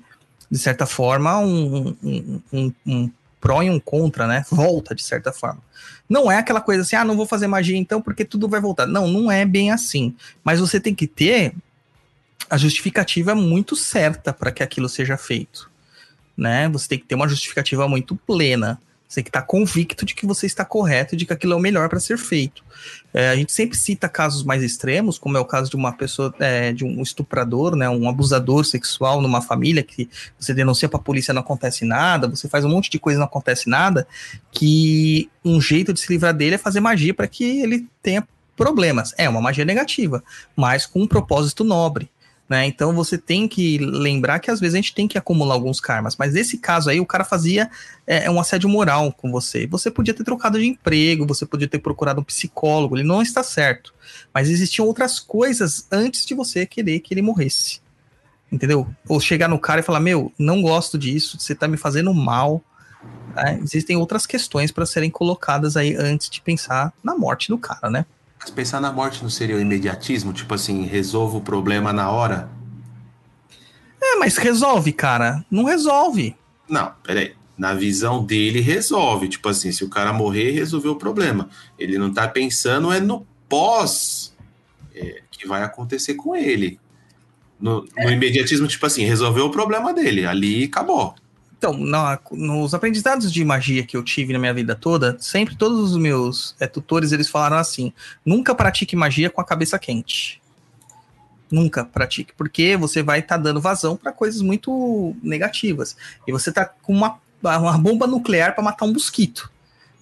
de 0.50 0.58
certa 0.58 0.84
forma, 0.84 1.38
um, 1.38 1.96
um, 2.02 2.40
um, 2.52 2.72
um 2.86 3.10
pró 3.40 3.62
e 3.62 3.70
um 3.70 3.80
contra, 3.80 4.26
né? 4.26 4.44
Volta, 4.50 4.94
de 4.94 5.02
certa 5.02 5.32
forma. 5.32 5.62
Não 6.08 6.30
é 6.30 6.36
aquela 6.38 6.60
coisa 6.60 6.82
assim, 6.82 6.96
ah, 6.96 7.04
não 7.04 7.16
vou 7.16 7.26
fazer 7.26 7.46
magia 7.46 7.76
então 7.76 8.02
porque 8.02 8.24
tudo 8.24 8.48
vai 8.48 8.60
voltar. 8.60 8.86
Não, 8.86 9.08
não 9.08 9.30
é 9.30 9.46
bem 9.46 9.70
assim. 9.70 10.14
Mas 10.44 10.60
você 10.60 10.78
tem 10.78 10.94
que 10.94 11.06
ter 11.06 11.54
a 12.50 12.58
justificativa 12.58 13.34
muito 13.34 13.74
certa 13.74 14.32
para 14.32 14.52
que 14.52 14.62
aquilo 14.62 14.88
seja 14.88 15.16
feito 15.16 15.74
né? 16.36 16.68
Você 16.68 16.88
tem 16.88 16.98
que 16.98 17.06
ter 17.06 17.14
uma 17.14 17.28
justificativa 17.28 17.88
muito 17.88 18.14
plena. 18.14 18.80
Você 19.08 19.16
tem 19.16 19.24
que 19.24 19.30
estar 19.30 19.42
convicto 19.42 20.04
de 20.04 20.14
que 20.14 20.26
você 20.26 20.46
está 20.46 20.64
correto 20.64 21.14
e 21.14 21.16
de 21.16 21.24
que 21.24 21.32
aquilo 21.32 21.52
é 21.52 21.56
o 21.56 21.60
melhor 21.60 21.88
para 21.88 22.00
ser 22.00 22.18
feito. 22.18 22.64
É, 23.14 23.30
a 23.30 23.36
gente 23.36 23.52
sempre 23.52 23.78
cita 23.78 24.08
casos 24.08 24.42
mais 24.42 24.64
extremos, 24.64 25.16
como 25.16 25.36
é 25.36 25.40
o 25.40 25.44
caso 25.44 25.70
de 25.70 25.76
uma 25.76 25.92
pessoa, 25.92 26.34
é, 26.40 26.72
de 26.72 26.84
um 26.84 27.00
estuprador, 27.00 27.76
né, 27.76 27.88
um 27.88 28.08
abusador 28.08 28.64
sexual 28.64 29.22
numa 29.22 29.40
família, 29.40 29.82
que 29.82 30.10
você 30.36 30.52
denuncia 30.52 30.88
para 30.88 30.98
a 30.98 31.02
polícia 31.02 31.32
não 31.32 31.40
acontece 31.40 31.84
nada, 31.84 32.26
você 32.26 32.48
faz 32.48 32.64
um 32.64 32.68
monte 32.68 32.90
de 32.90 32.98
coisa 32.98 33.16
e 33.16 33.20
não 33.20 33.26
acontece 33.26 33.70
nada, 33.70 34.08
que 34.50 35.30
um 35.44 35.60
jeito 35.60 35.92
de 35.92 36.00
se 36.00 36.12
livrar 36.12 36.34
dele 36.34 36.56
é 36.56 36.58
fazer 36.58 36.80
magia 36.80 37.14
para 37.14 37.28
que 37.28 37.44
ele 37.44 37.86
tenha 38.02 38.26
problemas. 38.56 39.14
É 39.16 39.28
uma 39.28 39.40
magia 39.40 39.64
negativa, 39.64 40.24
mas 40.56 40.84
com 40.84 41.02
um 41.02 41.06
propósito 41.06 41.62
nobre. 41.62 42.10
Né? 42.48 42.66
Então 42.66 42.94
você 42.94 43.18
tem 43.18 43.48
que 43.48 43.76
lembrar 43.78 44.38
que 44.38 44.50
às 44.50 44.60
vezes 44.60 44.74
a 44.74 44.78
gente 44.78 44.94
tem 44.94 45.08
que 45.08 45.18
acumular 45.18 45.54
alguns 45.54 45.80
karmas, 45.80 46.14
mas 46.16 46.32
nesse 46.32 46.58
caso 46.58 46.88
aí 46.88 47.00
o 47.00 47.06
cara 47.06 47.24
fazia 47.24 47.68
é, 48.06 48.26
é, 48.26 48.30
um 48.30 48.38
assédio 48.38 48.68
moral 48.68 49.12
com 49.12 49.32
você. 49.32 49.66
Você 49.66 49.90
podia 49.90 50.14
ter 50.14 50.22
trocado 50.22 50.56
de 50.56 50.66
emprego, 50.66 51.26
você 51.26 51.44
podia 51.44 51.66
ter 51.66 51.80
procurado 51.80 52.20
um 52.20 52.24
psicólogo, 52.24 52.96
ele 52.96 53.06
não 53.06 53.20
está 53.20 53.42
certo. 53.42 53.92
Mas 54.32 54.48
existiam 54.48 54.86
outras 54.86 55.18
coisas 55.18 55.88
antes 55.90 56.24
de 56.24 56.34
você 56.34 56.64
querer 56.64 57.00
que 57.00 57.12
ele 57.12 57.22
morresse. 57.22 57.80
Entendeu? 58.50 58.86
Ou 59.08 59.18
chegar 59.18 59.48
no 59.48 59.58
cara 59.58 59.80
e 59.80 59.82
falar: 59.82 59.98
Meu, 59.98 60.32
não 60.38 60.62
gosto 60.62 60.96
disso, 60.96 61.36
você 61.40 61.52
está 61.52 61.66
me 61.66 61.76
fazendo 61.76 62.14
mal. 62.14 62.62
É, 63.36 63.54
existem 63.58 63.96
outras 63.96 64.24
questões 64.24 64.70
para 64.70 64.86
serem 64.86 65.10
colocadas 65.10 65.76
aí 65.76 65.96
antes 65.96 66.30
de 66.30 66.40
pensar 66.40 66.92
na 67.02 67.16
morte 67.16 67.48
do 67.48 67.58
cara, 67.58 67.90
né? 67.90 68.06
Mas 68.46 68.54
pensar 68.54 68.80
na 68.80 68.92
morte 68.92 69.24
não 69.24 69.28
seria 69.28 69.56
o 69.56 69.60
imediatismo? 69.60 70.32
Tipo 70.32 70.54
assim, 70.54 70.84
resolvo 70.84 71.38
o 71.38 71.40
problema 71.40 71.92
na 71.92 72.08
hora? 72.08 72.48
É, 74.00 74.14
mas 74.14 74.36
resolve, 74.36 74.92
cara. 74.92 75.44
Não 75.50 75.64
resolve. 75.64 76.36
Não, 76.68 76.92
peraí. 77.02 77.34
Na 77.58 77.74
visão 77.74 78.24
dele, 78.24 78.60
resolve. 78.60 79.26
Tipo 79.26 79.48
assim, 79.48 79.72
se 79.72 79.82
o 79.82 79.88
cara 79.88 80.12
morrer, 80.12 80.52
resolveu 80.52 80.92
o 80.92 80.96
problema. 80.96 81.50
Ele 81.76 81.98
não 81.98 82.14
tá 82.14 82.28
pensando 82.28 82.92
é 82.92 83.00
no 83.00 83.26
pós 83.48 84.32
é, 84.94 85.22
que 85.28 85.44
vai 85.44 85.64
acontecer 85.64 86.14
com 86.14 86.36
ele. 86.36 86.78
No, 87.58 87.80
no 87.80 88.08
é. 88.08 88.12
imediatismo, 88.12 88.68
tipo 88.68 88.86
assim, 88.86 89.04
resolveu 89.04 89.46
o 89.46 89.50
problema 89.50 89.92
dele. 89.92 90.24
Ali 90.24 90.66
acabou. 90.66 91.16
Então, 91.58 91.76
na, 91.76 92.18
nos 92.32 92.74
aprendizados 92.74 93.32
de 93.32 93.44
magia 93.44 93.84
que 93.84 93.96
eu 93.96 94.02
tive 94.02 94.32
na 94.32 94.38
minha 94.38 94.52
vida 94.52 94.74
toda, 94.74 95.16
sempre 95.18 95.56
todos 95.56 95.92
os 95.92 95.96
meus 95.96 96.54
é, 96.60 96.66
tutores 96.66 97.12
eles 97.12 97.28
falaram 97.28 97.56
assim: 97.56 97.92
nunca 98.24 98.54
pratique 98.54 98.94
magia 98.94 99.30
com 99.30 99.40
a 99.40 99.44
cabeça 99.44 99.78
quente. 99.78 100.40
Nunca 101.50 101.84
pratique, 101.84 102.32
porque 102.36 102.76
você 102.76 103.02
vai 103.02 103.20
estar 103.20 103.36
tá 103.36 103.42
dando 103.42 103.60
vazão 103.60 103.96
para 103.96 104.12
coisas 104.12 104.42
muito 104.42 105.16
negativas. 105.22 105.96
E 106.26 106.32
você 106.32 106.50
tá 106.50 106.64
com 106.64 106.92
uma, 106.92 107.18
uma 107.42 107.78
bomba 107.78 108.06
nuclear 108.06 108.54
para 108.54 108.64
matar 108.64 108.84
um 108.84 108.92
mosquito, 108.92 109.50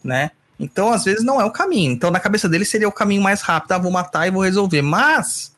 né? 0.03 0.31
Então, 0.59 0.93
às 0.93 1.05
vezes, 1.05 1.23
não 1.23 1.41
é 1.41 1.45
o 1.45 1.51
caminho. 1.51 1.93
Então, 1.93 2.11
na 2.11 2.21
cabeça 2.21 2.49
dele 2.49 2.65
seria 2.65 2.89
o 2.89 2.93
caminho 2.93 3.23
mais 3.23 3.43
rápido, 3.43 3.73
ah, 3.73 3.79
vou 3.79 3.91
matar 3.91 4.27
e 4.27 4.31
vou 4.31 4.43
resolver. 4.43 4.83
Mas, 4.83 5.55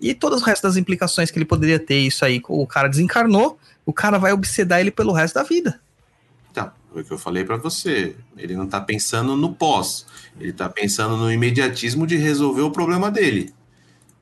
e 0.00 0.14
todas 0.14 0.40
o 0.40 0.44
resto 0.44 0.62
das 0.62 0.76
implicações 0.76 1.30
que 1.30 1.38
ele 1.38 1.44
poderia 1.44 1.78
ter, 1.78 1.98
isso 1.98 2.24
aí, 2.24 2.40
o 2.48 2.66
cara 2.66 2.88
desencarnou, 2.88 3.58
o 3.86 3.92
cara 3.92 4.18
vai 4.18 4.32
obsedar 4.32 4.80
ele 4.80 4.90
pelo 4.90 5.12
resto 5.14 5.36
da 5.36 5.42
vida. 5.42 5.80
Então, 6.50 6.70
foi 6.92 7.02
o 7.02 7.04
que 7.04 7.12
eu 7.12 7.18
falei 7.18 7.44
para 7.44 7.56
você. 7.56 8.14
Ele 8.36 8.54
não 8.56 8.66
tá 8.66 8.80
pensando 8.80 9.34
no 9.36 9.54
pós, 9.54 10.04
ele 10.38 10.52
tá 10.52 10.68
pensando 10.68 11.16
no 11.16 11.32
imediatismo 11.32 12.06
de 12.06 12.16
resolver 12.16 12.62
o 12.62 12.70
problema 12.70 13.10
dele. 13.10 13.54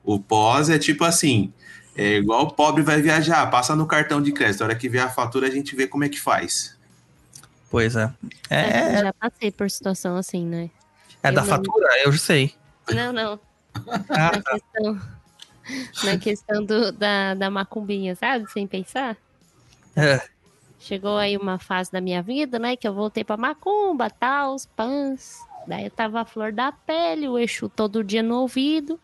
O 0.03 0.19
pós 0.19 0.69
é 0.69 0.77
tipo 0.77 1.03
assim, 1.03 1.51
é 1.95 2.17
igual 2.17 2.43
o 2.43 2.51
pobre 2.53 2.83
vai 2.83 3.01
viajar, 3.01 3.49
passa 3.49 3.75
no 3.75 3.87
cartão 3.87 4.21
de 4.21 4.31
crédito, 4.31 4.61
a 4.61 4.65
hora 4.65 4.75
que 4.75 4.87
vier 4.87 5.03
a 5.03 5.09
fatura 5.09 5.47
a 5.47 5.51
gente 5.51 5.75
vê 5.75 5.87
como 5.87 6.03
é 6.03 6.09
que 6.09 6.21
faz. 6.21 6.77
Pois 7.71 7.95
é. 7.95 8.13
É, 8.49 8.99
Eu 8.99 9.01
já 9.05 9.13
passei 9.13 9.51
por 9.51 9.69
situação 9.69 10.15
assim, 10.15 10.45
né? 10.45 10.69
é 11.23 11.31
da 11.31 11.41
eu 11.41 11.45
não- 11.45 11.49
fatura? 11.49 11.87
Eu 12.05 12.11
já 12.11 12.19
sei. 12.19 12.53
Não, 12.93 13.11
não. 13.11 13.39
Ah, 14.09 14.31
Na 14.31 14.41
questão, 14.43 15.01
na 16.03 16.17
questão 16.19 16.63
do, 16.63 16.91
da, 16.91 17.33
da 17.33 17.49
macumbinha, 17.49 18.15
sabe? 18.15 18.49
Sem 18.51 18.67
pensar. 18.67 19.17
É. 19.95 20.21
Chegou 20.79 21.17
aí 21.17 21.35
uma 21.35 21.57
fase 21.57 21.91
da 21.91 21.99
minha 21.99 22.21
vida, 22.21 22.59
né? 22.59 22.75
Que 22.75 22.87
eu 22.87 22.93
voltei 22.93 23.23
pra 23.23 23.37
macumba, 23.37 24.09
tal, 24.09 24.53
os 24.53 24.65
pãs. 24.65 25.39
Daí 25.67 25.85
eu 25.85 25.91
tava 25.91 26.21
a 26.21 26.25
flor 26.25 26.51
da 26.51 26.71
pele, 26.71 27.27
o 27.27 27.39
Exu 27.39 27.69
todo 27.69 28.03
dia 28.03 28.21
no 28.21 28.41
ouvido. 28.41 28.99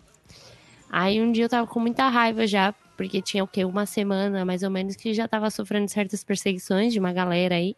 Aí 0.91 1.21
um 1.21 1.31
dia 1.31 1.45
eu 1.45 1.49
tava 1.49 1.65
com 1.65 1.79
muita 1.79 2.07
raiva 2.09 2.45
já, 2.45 2.73
porque 2.95 3.21
tinha 3.21 3.43
o 3.43 3.47
quê? 3.47 3.65
Uma 3.65 3.85
semana, 3.85 4.45
mais 4.45 4.61
ou 4.61 4.69
menos, 4.69 4.95
que 4.95 5.13
já 5.13 5.27
tava 5.27 5.49
sofrendo 5.49 5.89
certas 5.89 6.23
perseguições 6.23 6.93
de 6.93 6.99
uma 6.99 7.13
galera 7.13 7.55
aí. 7.55 7.75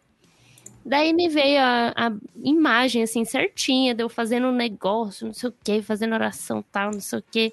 Daí 0.84 1.14
me 1.14 1.30
veio 1.30 1.62
a, 1.62 1.94
a 1.96 2.12
imagem, 2.42 3.02
assim, 3.04 3.24
certinha, 3.24 3.94
de 3.94 4.02
eu 4.02 4.08
fazendo 4.10 4.48
um 4.48 4.52
negócio, 4.52 5.26
não 5.26 5.32
sei 5.32 5.48
o 5.48 5.54
quê, 5.64 5.80
fazendo 5.80 6.12
oração 6.12 6.62
tal, 6.70 6.90
não 6.90 7.00
sei 7.00 7.20
o 7.20 7.24
quê. 7.30 7.52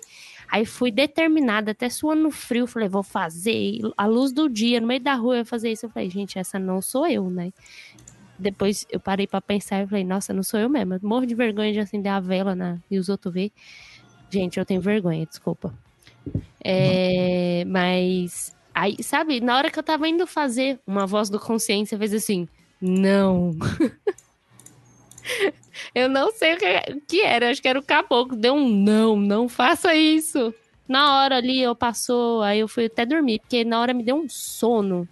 Aí 0.52 0.66
fui 0.66 0.91
determinada, 0.91 1.72
até 1.72 1.89
suando 1.89 2.30
frio, 2.30 2.68
falei, 2.68 2.89
vou 2.89 3.04
fazer. 3.04 3.80
A 3.95 4.06
luz 4.06 4.34
do 4.34 4.49
dia, 4.49 4.82
no 4.82 4.88
meio 4.88 4.99
da 4.99 5.16
rua, 5.16 5.38
eu 5.38 5.45
fazer 5.45 5.72
isso. 5.72 5.86
Eu 5.86 5.89
falei, 5.89 6.10
gente, 6.10 6.38
essa 6.38 6.60
não 6.60 6.82
sou 6.82 7.08
eu, 7.08 7.30
né? 7.30 7.54
Depois 8.38 8.86
eu 8.89 8.99
parei 8.99 9.26
pra 9.26 9.39
pensar 9.39 9.82
e 9.82 9.88
falei, 9.88 10.04
nossa, 10.04 10.34
não 10.34 10.43
sou 10.43 10.60
eu 10.60 10.68
mesmo. 10.68 10.95
Eu 10.95 10.99
morro 11.04 11.26
de 11.26 11.34
vergonha 11.34 11.72
de 11.72 11.80
acender 11.80 12.12
a 12.12 12.20
vela 12.20 12.54
na... 12.54 12.78
e 12.91 12.99
os 12.99 13.08
outros 13.08 13.34
ver. 13.34 13.49
Gente, 14.30 14.60
eu 14.60 14.66
tenho 14.66 14.82
vergonha, 14.82 15.26
desculpa. 15.26 15.74
É, 16.62 17.64
mas 17.66 18.54
aí, 18.76 19.02
sabe, 19.02 19.39
na 19.39 19.56
hora 19.58 19.72
que 19.72 19.80
eu 19.80 19.84
tava 19.84 20.08
indo 20.10 20.28
fazer, 20.28 20.82
uma 20.86 21.08
voz 21.08 21.30
do 21.30 21.39
consciência 21.39 21.97
fez 21.97 22.14
assim: 22.14 22.45
não. 22.82 23.52
eu 25.96 26.10
não 26.10 26.32
sei 26.32 26.56
o 26.56 26.58
que, 27.08 27.22
era, 27.22 27.50
acho 27.50 27.62
que 27.62 27.68
era 27.68 27.80
o 27.80 27.84
caboclo. 27.84 28.36
Deu 28.36 28.54
um 28.54 28.70
não, 28.70 29.16
não 29.16 29.50
faça 29.50 29.96
isso. 29.96 30.54
Na 30.88 31.22
hora 31.22 31.38
ali 31.38 31.62
eu 31.62 31.76
passou, 31.76 32.42
aí 32.42 32.60
eu 32.60 32.68
fui 32.68 32.86
até 32.86 33.06
dormir, 33.06 33.40
porque 33.40 33.64
na 33.64 33.80
hora 33.80 33.94
me 33.94 34.04
deu 34.04 34.16
um 34.16 34.28
sono. 34.28 35.08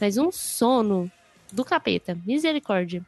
Mas 0.00 0.16
um 0.16 0.32
sono 0.32 1.10
do 1.52 1.64
capeta. 1.64 2.16
Misericórdia. 2.26 3.02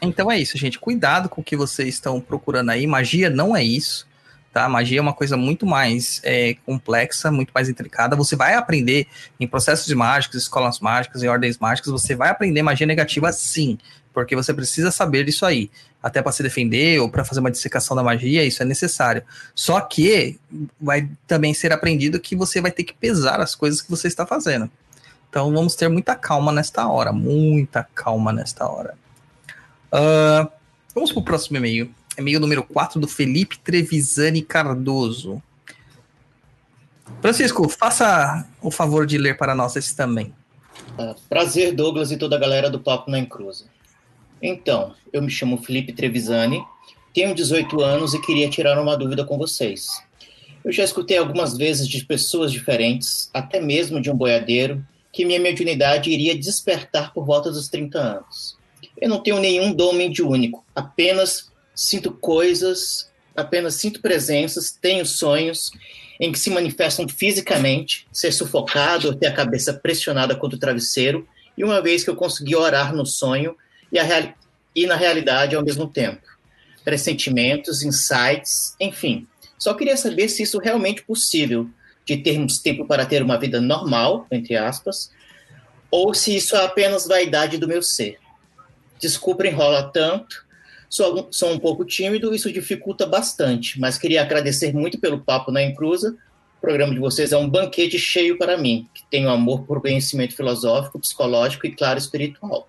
Então 0.00 0.30
é 0.30 0.38
isso, 0.38 0.56
gente. 0.56 0.78
Cuidado 0.78 1.28
com 1.28 1.40
o 1.40 1.44
que 1.44 1.56
vocês 1.56 1.88
estão 1.88 2.20
procurando 2.20 2.70
aí. 2.70 2.86
Magia 2.86 3.28
não 3.30 3.56
é 3.56 3.64
isso, 3.64 4.06
tá? 4.52 4.68
Magia 4.68 4.98
é 4.98 5.02
uma 5.02 5.12
coisa 5.12 5.36
muito 5.36 5.64
mais 5.64 6.20
é, 6.24 6.54
complexa, 6.66 7.30
muito 7.30 7.50
mais 7.54 7.68
intricada. 7.68 8.16
Você 8.16 8.36
vai 8.36 8.54
aprender 8.54 9.06
em 9.38 9.46
processos 9.46 9.92
mágicos, 9.92 10.42
escolas 10.42 10.80
mágicas, 10.80 11.22
em 11.22 11.28
ordens 11.28 11.58
mágicas, 11.58 11.90
você 11.90 12.14
vai 12.14 12.30
aprender 12.30 12.62
magia 12.62 12.86
negativa 12.86 13.32
sim, 13.32 13.78
porque 14.12 14.34
você 14.34 14.52
precisa 14.52 14.90
saber 14.90 15.24
disso 15.24 15.46
aí. 15.46 15.70
Até 16.02 16.22
para 16.22 16.32
se 16.32 16.42
defender 16.42 16.98
ou 16.98 17.10
para 17.10 17.24
fazer 17.24 17.40
uma 17.40 17.50
dissecação 17.50 17.94
da 17.94 18.02
magia, 18.02 18.44
isso 18.44 18.62
é 18.62 18.66
necessário. 18.66 19.22
Só 19.54 19.80
que 19.80 20.38
vai 20.80 21.08
também 21.26 21.52
ser 21.52 21.72
aprendido 21.72 22.18
que 22.18 22.34
você 22.34 22.60
vai 22.60 22.70
ter 22.70 22.84
que 22.84 22.94
pesar 22.94 23.38
as 23.40 23.54
coisas 23.54 23.82
que 23.82 23.90
você 23.90 24.08
está 24.08 24.26
fazendo. 24.26 24.70
Então 25.28 25.52
vamos 25.52 25.74
ter 25.76 25.88
muita 25.88 26.16
calma 26.16 26.50
nesta 26.50 26.88
hora, 26.88 27.12
muita 27.12 27.86
calma 27.94 28.32
nesta 28.32 28.66
hora. 28.66 28.94
Ah, 29.92 30.48
vamos 30.94 31.12
pro 31.12 31.22
próximo 31.22 31.58
e-mail. 31.58 31.94
E-mail 32.20 32.38
número 32.38 32.62
4 32.62 33.00
do 33.00 33.08
Felipe 33.08 33.58
Trevisani 33.58 34.42
Cardoso. 34.42 35.42
Francisco, 37.20 37.68
faça 37.68 38.46
o 38.62 38.70
favor 38.70 39.06
de 39.06 39.18
ler 39.18 39.36
para 39.36 39.54
nós 39.54 39.74
esse 39.76 39.96
também. 39.96 40.32
Ah, 40.98 41.14
prazer, 41.28 41.74
Douglas 41.74 42.12
e 42.12 42.16
toda 42.16 42.36
a 42.36 42.38
galera 42.38 42.70
do 42.70 42.80
Papo 42.80 43.10
na 43.10 43.18
Encruza. 43.18 43.64
Então, 44.40 44.94
eu 45.12 45.20
me 45.20 45.30
chamo 45.30 45.62
Felipe 45.62 45.92
Trevisani, 45.92 46.64
tenho 47.12 47.34
18 47.34 47.80
anos 47.82 48.14
e 48.14 48.20
queria 48.20 48.48
tirar 48.48 48.80
uma 48.80 48.96
dúvida 48.96 49.24
com 49.24 49.36
vocês. 49.36 49.88
Eu 50.64 50.72
já 50.72 50.84
escutei 50.84 51.18
algumas 51.18 51.56
vezes 51.56 51.88
de 51.88 52.04
pessoas 52.04 52.52
diferentes, 52.52 53.30
até 53.34 53.60
mesmo 53.60 54.00
de 54.00 54.10
um 54.10 54.16
boiadeiro, 54.16 54.84
que 55.12 55.24
minha 55.24 55.40
mediunidade 55.40 56.10
iria 56.10 56.38
despertar 56.38 57.12
por 57.12 57.24
volta 57.24 57.50
dos 57.50 57.68
30 57.68 57.98
anos. 57.98 58.56
Eu 59.00 59.08
não 59.08 59.22
tenho 59.22 59.40
nenhum 59.40 59.72
dom 59.72 59.92
mediúnico, 59.92 60.64
apenas 60.74 61.49
sinto 61.80 62.12
coisas, 62.12 63.10
apenas 63.34 63.76
sinto 63.76 64.02
presenças, 64.02 64.70
tenho 64.70 65.06
sonhos 65.06 65.70
em 66.20 66.30
que 66.30 66.38
se 66.38 66.50
manifestam 66.50 67.08
fisicamente, 67.08 68.06
ser 68.12 68.32
sufocado 68.32 69.08
ou 69.08 69.14
ter 69.14 69.28
a 69.28 69.32
cabeça 69.32 69.72
pressionada 69.72 70.36
contra 70.36 70.56
o 70.56 70.60
travesseiro, 70.60 71.26
e 71.56 71.64
uma 71.64 71.80
vez 71.80 72.04
que 72.04 72.10
eu 72.10 72.16
consegui 72.16 72.54
orar 72.54 72.94
no 72.94 73.06
sonho 73.06 73.56
e, 73.90 73.96
e 74.76 74.86
na 74.86 74.94
realidade 74.94 75.56
ao 75.56 75.64
mesmo 75.64 75.88
tempo. 75.88 76.20
Pressentimentos, 76.84 77.82
insights, 77.82 78.76
enfim. 78.78 79.26
Só 79.58 79.72
queria 79.72 79.96
saber 79.96 80.28
se 80.28 80.42
isso 80.42 80.60
é 80.60 80.64
realmente 80.64 81.02
possível, 81.02 81.66
de 82.04 82.18
termos 82.18 82.58
tempo 82.58 82.86
para 82.86 83.06
ter 83.06 83.22
uma 83.22 83.38
vida 83.38 83.58
normal, 83.58 84.26
entre 84.30 84.56
aspas, 84.56 85.10
ou 85.90 86.12
se 86.12 86.36
isso 86.36 86.54
é 86.56 86.64
apenas 86.64 87.06
vaidade 87.06 87.56
do 87.56 87.68
meu 87.68 87.82
ser. 87.82 88.18
Desculpa 88.98 89.46
enrola 89.46 89.82
tanto, 89.82 90.44
sou, 90.90 91.28
sou 91.30 91.52
um 91.52 91.58
pouco 91.58 91.84
tímido, 91.84 92.34
isso 92.34 92.52
dificulta 92.52 93.06
bastante, 93.06 93.80
mas 93.80 93.96
queria 93.96 94.20
agradecer 94.20 94.74
muito 94.74 94.98
pelo 94.98 95.20
papo 95.20 95.52
na 95.52 95.62
Encruza. 95.62 96.18
O 96.58 96.60
programa 96.60 96.92
de 96.92 96.98
vocês 96.98 97.32
é 97.32 97.36
um 97.38 97.48
banquete 97.48 97.98
cheio 97.98 98.36
para 98.36 98.58
mim, 98.58 98.86
que 98.92 99.04
tenho 99.08 99.30
amor 99.30 99.62
por 99.62 99.80
conhecimento 99.80 100.36
filosófico, 100.36 100.98
psicológico 100.98 101.66
e, 101.66 101.70
claro, 101.70 101.98
espiritual. 101.98 102.68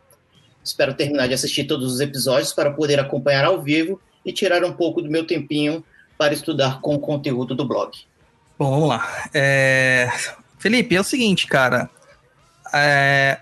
Espero 0.64 0.94
terminar 0.94 1.28
de 1.28 1.34
assistir 1.34 1.66
todos 1.66 1.92
os 1.92 2.00
episódios 2.00 2.54
para 2.54 2.72
poder 2.72 3.00
acompanhar 3.00 3.44
ao 3.44 3.62
vivo 3.62 4.00
e 4.24 4.32
tirar 4.32 4.64
um 4.64 4.72
pouco 4.72 5.02
do 5.02 5.10
meu 5.10 5.26
tempinho 5.26 5.84
para 6.18 6.34
estudar 6.34 6.80
com 6.80 6.94
o 6.94 7.00
conteúdo 7.00 7.56
do 7.56 7.68
blog. 7.68 7.92
Bom, 8.58 8.70
vamos 8.70 8.88
lá. 8.88 9.28
É, 9.34 10.08
Felipe, 10.60 10.96
é 10.96 11.02
o 11.02 11.04
seguinte, 11.04 11.48
cara. 11.48 11.90
É, 12.72 13.40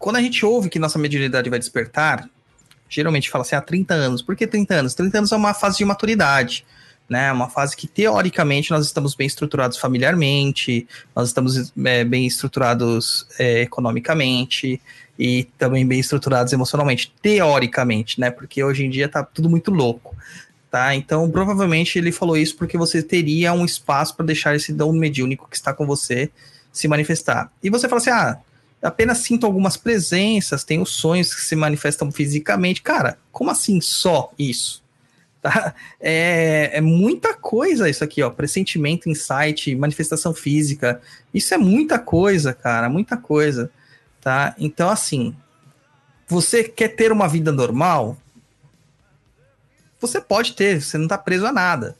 Quando 0.00 0.16
a 0.16 0.20
gente 0.20 0.44
ouve 0.44 0.68
que 0.68 0.80
nossa 0.80 0.98
mediunidade 0.98 1.48
vai 1.48 1.60
despertar, 1.60 2.28
geralmente 2.90 3.30
fala 3.30 3.42
assim, 3.42 3.54
há 3.54 3.60
30 3.60 3.94
anos. 3.94 4.20
Por 4.20 4.36
que 4.36 4.46
30 4.46 4.74
anos? 4.74 4.94
30 4.94 5.18
anos 5.18 5.32
é 5.32 5.36
uma 5.36 5.54
fase 5.54 5.78
de 5.78 5.84
maturidade, 5.84 6.66
né? 7.08 7.32
Uma 7.32 7.48
fase 7.48 7.76
que, 7.76 7.86
teoricamente, 7.86 8.70
nós 8.70 8.84
estamos 8.84 9.14
bem 9.14 9.26
estruturados 9.26 9.78
familiarmente, 9.78 10.86
nós 11.14 11.28
estamos 11.28 11.72
é, 11.84 12.04
bem 12.04 12.26
estruturados 12.26 13.26
é, 13.38 13.62
economicamente 13.62 14.80
e 15.18 15.44
também 15.56 15.86
bem 15.86 16.00
estruturados 16.00 16.52
emocionalmente, 16.52 17.14
teoricamente, 17.22 18.20
né? 18.20 18.30
Porque 18.30 18.62
hoje 18.62 18.84
em 18.84 18.90
dia 18.90 19.08
tá 19.08 19.22
tudo 19.22 19.48
muito 19.48 19.70
louco. 19.70 20.16
Tá? 20.70 20.94
Então, 20.94 21.28
provavelmente 21.28 21.98
ele 21.98 22.12
falou 22.12 22.36
isso 22.36 22.56
porque 22.56 22.78
você 22.78 23.02
teria 23.02 23.52
um 23.52 23.64
espaço 23.64 24.14
para 24.14 24.24
deixar 24.24 24.54
esse 24.54 24.72
dom 24.72 24.92
mediúnico 24.92 25.48
que 25.50 25.56
está 25.56 25.72
com 25.74 25.84
você 25.84 26.30
se 26.72 26.86
manifestar. 26.86 27.50
E 27.60 27.68
você 27.68 27.88
fala 27.88 28.00
assim: 28.00 28.10
ah, 28.10 28.38
apenas 28.82 29.18
sinto 29.18 29.46
algumas 29.46 29.76
presenças, 29.76 30.64
tenho 30.64 30.86
sonhos 30.86 31.34
que 31.34 31.42
se 31.42 31.54
manifestam 31.54 32.10
fisicamente. 32.10 32.82
Cara, 32.82 33.18
como 33.30 33.50
assim 33.50 33.80
só 33.80 34.32
isso? 34.38 34.80
Tá? 35.42 35.74
É, 35.98 36.72
é 36.74 36.80
muita 36.82 37.32
coisa 37.32 37.88
isso 37.88 38.04
aqui, 38.04 38.22
ó. 38.22 38.28
Pressentimento, 38.28 39.08
insight, 39.08 39.74
manifestação 39.74 40.34
física. 40.34 41.00
Isso 41.32 41.54
é 41.54 41.56
muita 41.56 41.98
coisa, 41.98 42.52
cara, 42.52 42.90
muita 42.90 43.16
coisa. 43.16 43.70
Tá? 44.20 44.54
Então, 44.58 44.90
assim, 44.90 45.34
você 46.28 46.62
quer 46.62 46.88
ter 46.88 47.10
uma 47.10 47.26
vida 47.26 47.50
normal? 47.50 48.18
Você 49.98 50.20
pode 50.20 50.52
ter, 50.52 50.82
você 50.82 50.98
não 50.98 51.08
tá 51.08 51.16
preso 51.16 51.46
a 51.46 51.52
nada. 51.52 51.96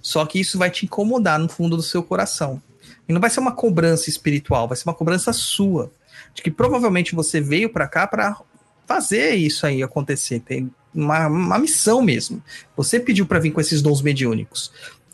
Só 0.00 0.24
que 0.24 0.38
isso 0.38 0.56
vai 0.56 0.70
te 0.70 0.86
incomodar 0.86 1.38
no 1.38 1.48
fundo 1.48 1.76
do 1.76 1.82
seu 1.82 2.00
coração. 2.00 2.62
E 3.08 3.12
não 3.12 3.20
vai 3.20 3.28
ser 3.28 3.40
uma 3.40 3.52
cobrança 3.52 4.08
espiritual, 4.08 4.68
vai 4.68 4.76
ser 4.76 4.88
uma 4.88 4.94
cobrança 4.94 5.32
sua. 5.32 5.90
De 6.34 6.42
que 6.42 6.50
provavelmente 6.50 7.14
você 7.14 7.40
veio 7.40 7.70
para 7.70 7.86
cá 7.86 8.06
para 8.06 8.36
fazer 8.86 9.34
isso 9.34 9.66
aí 9.66 9.82
acontecer. 9.82 10.40
Tem 10.40 10.70
uma, 10.94 11.26
uma 11.26 11.58
missão 11.58 12.02
mesmo. 12.02 12.42
Você 12.76 13.00
pediu 13.00 13.26
para 13.26 13.38
vir 13.38 13.52
com 13.52 13.60
esses 13.60 13.80
dons 13.80 14.02
mediúnicos. 14.02 14.72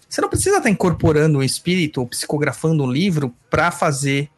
Você 0.08 0.20
não 0.20 0.28
precisa 0.28 0.56
estar 0.56 0.70
incorporando 0.70 1.38
um 1.38 1.42
espírito 1.42 2.00
ou 2.00 2.06
psicografando 2.06 2.82
um 2.82 2.90
livro 2.90 3.32
para 3.48 3.70
fazer 3.70 4.28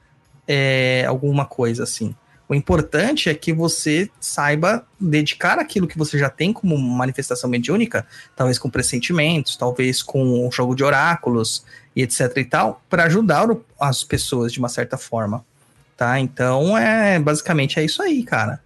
é, 0.47 1.05
alguma 1.07 1.47
coisa 1.47 1.85
assim. 1.85 2.15
O 2.53 2.55
importante 2.55 3.31
é 3.31 3.35
que 3.35 3.51
você 3.51 4.11
saiba 4.21 4.87
dedicar 5.01 5.59
aquilo 5.59 5.87
que 5.87 5.97
você 5.97 6.19
já 6.19 6.29
tem 6.29 6.53
como 6.53 6.77
manifestação 6.77 7.49
mediúnica, 7.49 8.07
talvez 8.37 8.59
com 8.59 8.69
pressentimentos, 8.69 9.57
talvez 9.57 10.03
com 10.03 10.47
um 10.47 10.53
jogo 10.53 10.75
de 10.75 10.85
oráculos 10.85 11.65
e 11.97 12.03
etc 12.03 12.37
e 12.37 12.45
tal, 12.45 12.83
para 12.91 13.05
ajudar 13.05 13.49
as 13.81 14.05
pessoas 14.05 14.53
de 14.53 14.59
uma 14.59 14.69
certa 14.69 14.99
forma, 14.99 15.43
tá? 16.03 16.19
Então, 16.19 16.77
é 16.77 17.19
basicamente 17.21 17.79
é 17.79 17.85
isso 17.85 18.03
aí, 18.03 18.25
cara. 18.25 18.61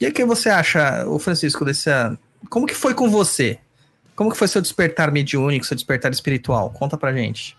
E 0.00 0.06
o 0.06 0.12
que 0.12 0.24
você 0.24 0.48
acha, 0.48 1.06
o 1.06 1.18
Francisco, 1.18 1.64
desse 1.64 1.90
como 2.50 2.66
que 2.66 2.74
foi 2.74 2.92
com 2.92 3.08
você? 3.08 3.58
Como 4.14 4.30
que 4.30 4.36
foi 4.36 4.48
seu 4.48 4.60
despertar 4.60 5.12
mediúnico, 5.12 5.64
seu 5.64 5.76
despertar 5.76 6.12
espiritual? 6.12 6.70
Conta 6.70 6.96
pra 6.96 7.12
gente. 7.12 7.56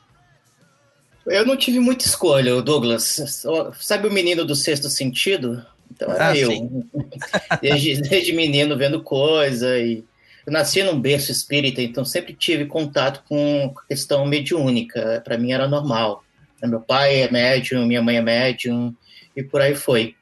Eu 1.26 1.46
não 1.46 1.58
tive 1.58 1.80
muita 1.80 2.06
escolha, 2.06 2.62
Douglas. 2.62 3.44
Sabe 3.80 4.08
o 4.08 4.12
menino 4.12 4.46
do 4.46 4.56
sexto 4.56 4.90
sentido? 4.90 5.66
Então 5.92 6.12
era 6.12 6.30
ah, 6.30 6.38
eu. 6.38 6.50
Desde, 7.62 8.02
desde, 8.02 8.34
menino 8.34 8.78
vendo 8.78 9.02
coisa 9.02 9.78
e 9.78 10.04
eu 10.46 10.54
nasci 10.54 10.84
num 10.84 11.00
berço 11.00 11.32
espírita, 11.32 11.82
então 11.82 12.06
sempre 12.06 12.34
tive 12.34 12.66
contato 12.66 13.24
com 13.28 13.74
questão 13.88 14.26
mediúnica. 14.26 15.22
Para 15.24 15.38
mim 15.38 15.52
era 15.52 15.68
normal. 15.68 16.24
Meu 16.64 16.82
pai 16.82 17.22
é 17.22 17.32
médium, 17.32 17.86
minha 17.86 18.02
mãe 18.02 18.18
é 18.18 18.22
médium 18.22 18.96
e 19.36 19.44
por 19.44 19.62
aí 19.62 19.76
foi. 19.76 20.16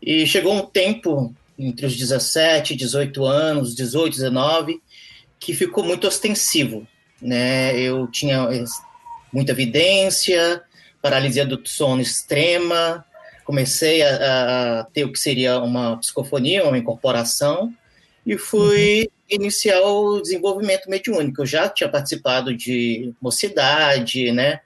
E 0.00 0.26
chegou 0.26 0.54
um 0.54 0.66
tempo 0.66 1.34
entre 1.58 1.86
os 1.86 1.96
17, 1.96 2.74
18 2.74 3.24
anos, 3.24 3.74
18, 3.74 4.12
19, 4.12 4.80
que 5.38 5.52
ficou 5.54 5.84
muito 5.84 6.06
ostensivo, 6.06 6.86
né? 7.20 7.78
Eu 7.78 8.06
tinha 8.08 8.48
muita 9.32 9.52
evidência, 9.52 10.62
paralisia 11.02 11.44
do 11.44 11.60
sono 11.64 12.00
extrema, 12.00 13.04
comecei 13.44 14.02
a, 14.02 14.80
a, 14.80 14.84
ter 14.84 15.04
o 15.04 15.12
que 15.12 15.18
seria 15.18 15.58
uma 15.60 15.98
psicofonia, 15.98 16.64
uma 16.64 16.78
incorporação, 16.78 17.72
e 18.26 18.38
fui 18.38 19.10
iniciar 19.28 19.80
o 19.80 20.20
desenvolvimento 20.20 20.88
mediúnico. 20.88 21.42
Eu 21.42 21.46
já 21.46 21.68
tinha 21.68 21.88
participado 21.88 22.56
de 22.56 23.12
mocidade, 23.20 24.32
né? 24.32 24.60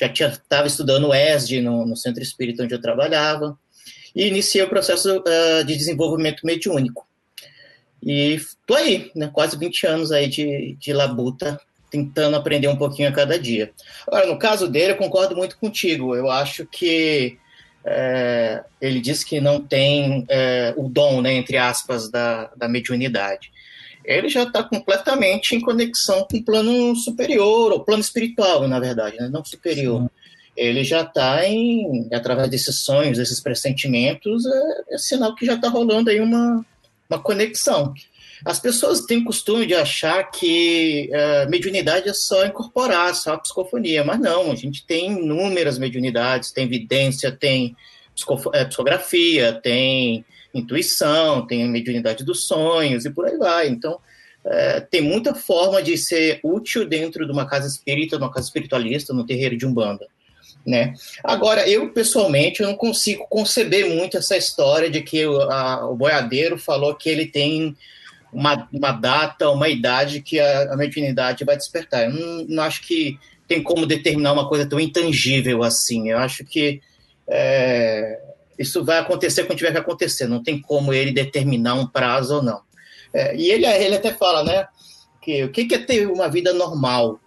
Já 0.00 0.06
estava 0.06 0.66
estudando 0.66 1.08
o 1.08 1.14
ESD 1.14 1.60
no, 1.60 1.84
no, 1.84 1.96
centro 1.96 2.22
espírita 2.22 2.62
onde 2.62 2.74
eu 2.74 2.80
trabalhava, 2.80 3.58
e 4.16 4.26
iniciei 4.26 4.64
o 4.64 4.68
processo 4.68 5.18
uh, 5.18 5.64
de 5.64 5.76
desenvolvimento 5.76 6.44
mediúnico. 6.44 7.06
E 8.02 8.34
estou 8.34 8.76
aí, 8.76 9.10
né, 9.14 9.28
quase 9.32 9.58
20 9.58 9.86
anos 9.86 10.10
aí 10.10 10.26
de, 10.26 10.76
de 10.80 10.92
labuta 10.92 11.60
tentando 11.90 12.36
aprender 12.36 12.68
um 12.68 12.76
pouquinho 12.76 13.08
a 13.08 13.12
cada 13.12 13.38
dia. 13.38 13.72
Agora, 14.06 14.26
no 14.26 14.38
caso 14.38 14.68
dele, 14.68 14.92
eu 14.92 14.96
concordo 14.96 15.36
muito 15.36 15.58
contigo. 15.58 16.14
Eu 16.14 16.30
acho 16.30 16.64
que 16.64 17.36
é, 17.84 18.62
ele 18.80 19.00
diz 19.00 19.24
que 19.24 19.40
não 19.40 19.60
tem 19.60 20.24
é, 20.28 20.72
o 20.76 20.88
dom, 20.88 21.20
né, 21.20 21.34
entre 21.34 21.56
aspas, 21.56 22.10
da, 22.10 22.50
da 22.56 22.68
mediunidade. 22.68 23.50
Ele 24.10 24.28
já 24.28 24.42
está 24.42 24.62
completamente 24.62 25.54
em 25.54 25.60
conexão 25.60 26.26
com 26.28 26.36
o 26.36 26.44
plano 26.44 26.96
superior, 26.96 27.72
ou 27.72 27.84
plano 27.84 28.00
espiritual, 28.00 28.66
na 28.66 28.80
verdade, 28.80 29.16
né, 29.16 29.28
não 29.28 29.44
superior. 29.44 30.02
Sim. 30.02 30.08
Ele 30.56 30.82
já 30.82 31.02
está 31.02 31.46
em, 31.46 32.08
através 32.12 32.50
desses 32.50 32.80
sonhos, 32.80 33.18
desses 33.18 33.40
pressentimentos, 33.40 34.44
é, 34.44 34.94
é 34.94 34.98
sinal 34.98 35.34
que 35.34 35.46
já 35.46 35.54
está 35.54 35.68
rolando 35.68 36.10
aí 36.10 36.20
uma, 36.20 36.64
uma 37.08 37.22
conexão. 37.22 37.94
As 38.44 38.58
pessoas 38.58 39.02
têm 39.02 39.18
o 39.18 39.24
costume 39.24 39.66
de 39.66 39.74
achar 39.74 40.24
que 40.30 41.10
uh, 41.12 41.50
mediunidade 41.50 42.08
é 42.08 42.14
só 42.14 42.44
incorporar, 42.44 43.14
só 43.14 43.34
a 43.34 43.38
psicofonia, 43.38 44.02
mas 44.02 44.18
não, 44.18 44.50
a 44.50 44.54
gente 44.54 44.84
tem 44.86 45.12
inúmeras 45.12 45.78
mediunidades, 45.78 46.50
tem 46.50 46.64
evidência, 46.64 47.30
tem 47.30 47.76
é, 48.54 48.64
psicografia, 48.64 49.52
tem 49.52 50.24
intuição, 50.54 51.46
tem 51.46 51.68
mediunidade 51.68 52.24
dos 52.24 52.46
sonhos 52.46 53.04
e 53.04 53.10
por 53.10 53.26
aí 53.26 53.36
vai. 53.36 53.68
Então, 53.68 53.98
é, 54.44 54.80
tem 54.80 55.00
muita 55.00 55.34
forma 55.34 55.82
de 55.82 55.96
ser 55.98 56.40
útil 56.42 56.86
dentro 56.88 57.26
de 57.26 57.32
uma 57.32 57.46
casa 57.46 57.66
espírita, 57.66 58.16
de 58.16 58.22
uma 58.22 58.32
casa 58.32 58.46
espiritualista, 58.46 59.12
no 59.12 59.26
terreiro 59.26 59.56
de 59.56 59.66
Umbanda. 59.66 60.06
Né? 60.66 60.94
Agora, 61.24 61.68
eu 61.68 61.90
pessoalmente 61.90 62.60
eu 62.60 62.68
não 62.68 62.76
consigo 62.76 63.26
conceber 63.28 63.88
muito 63.88 64.18
essa 64.18 64.36
história 64.36 64.90
de 64.90 65.00
que 65.00 65.26
o, 65.26 65.40
a, 65.42 65.90
o 65.90 65.96
boiadeiro 65.96 66.58
falou 66.58 66.94
que 66.94 67.08
ele 67.08 67.26
tem 67.26 67.74
uma, 68.32 68.68
uma 68.72 68.92
data, 68.92 69.50
uma 69.50 69.68
idade 69.68 70.20
que 70.20 70.38
a, 70.38 70.72
a 70.72 70.76
mediunidade 70.76 71.44
vai 71.44 71.56
despertar. 71.56 72.04
Eu 72.04 72.12
não, 72.12 72.44
não, 72.48 72.62
acho 72.62 72.82
que 72.82 73.18
tem 73.48 73.62
como 73.62 73.86
determinar 73.86 74.32
uma 74.32 74.48
coisa 74.48 74.66
tão 74.66 74.78
intangível 74.78 75.62
assim. 75.62 76.10
Eu 76.10 76.18
acho 76.18 76.44
que 76.44 76.80
é, 77.26 78.20
isso 78.60 78.84
vai 78.84 78.98
acontecer 78.98 79.44
quando 79.44 79.58
tiver 79.58 79.72
que 79.72 79.78
acontecer. 79.78 80.26
Não 80.26 80.42
tem 80.42 80.60
como 80.60 80.92
ele 80.92 81.12
determinar 81.12 81.74
um 81.74 81.86
prazo 81.86 82.36
ou 82.36 82.42
não. 82.42 82.60
É, 83.12 83.34
e 83.34 83.50
ele, 83.50 83.66
ele 83.66 83.96
até 83.96 84.12
fala, 84.12 84.44
né, 84.44 84.66
que 85.22 85.42
o 85.44 85.50
que 85.50 85.74
é 85.74 85.78
ter 85.78 86.06
uma 86.06 86.28
vida 86.28 86.52
normal? 86.52 87.18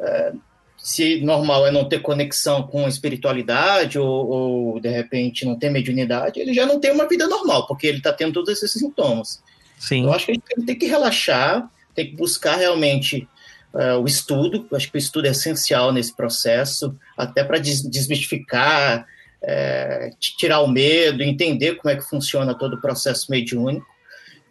É, 0.00 0.32
se 0.76 1.20
normal 1.20 1.64
é 1.64 1.70
não 1.70 1.88
ter 1.88 2.00
conexão 2.00 2.64
com 2.64 2.84
a 2.84 2.88
espiritualidade 2.88 4.00
ou, 4.00 4.28
ou, 4.28 4.80
de 4.80 4.88
repente 4.88 5.46
não 5.46 5.56
ter 5.56 5.70
mediunidade, 5.70 6.40
ele 6.40 6.52
já 6.52 6.66
não 6.66 6.80
tem 6.80 6.90
uma 6.90 7.08
vida 7.08 7.28
normal, 7.28 7.68
porque 7.68 7.86
ele 7.86 7.98
está 7.98 8.12
tendo 8.12 8.32
todos 8.32 8.50
esses 8.50 8.72
sintomas. 8.72 9.40
Sim. 9.78 10.04
Eu 10.04 10.12
acho 10.12 10.26
que 10.26 10.34
gente 10.34 10.66
tem 10.66 10.76
que 10.76 10.86
relaxar, 10.86 11.70
tem 11.94 12.10
que 12.10 12.16
buscar 12.16 12.56
realmente 12.56 13.28
uh, 13.72 14.00
o 14.00 14.06
estudo. 14.06 14.66
Eu 14.68 14.76
acho 14.76 14.90
que 14.90 14.96
o 14.96 14.98
estudo 14.98 15.26
é 15.26 15.30
essencial 15.30 15.92
nesse 15.92 16.14
processo, 16.16 16.96
até 17.16 17.44
para 17.44 17.58
des 17.58 17.82
desmistificar, 17.82 19.06
é, 19.42 20.10
tirar 20.18 20.60
o 20.60 20.68
medo, 20.68 21.22
entender 21.22 21.76
como 21.76 21.92
é 21.92 21.96
que 21.96 22.08
funciona 22.08 22.54
todo 22.54 22.74
o 22.74 22.80
processo 22.80 23.30
mediúnico 23.30 23.86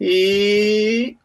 e 0.00 1.16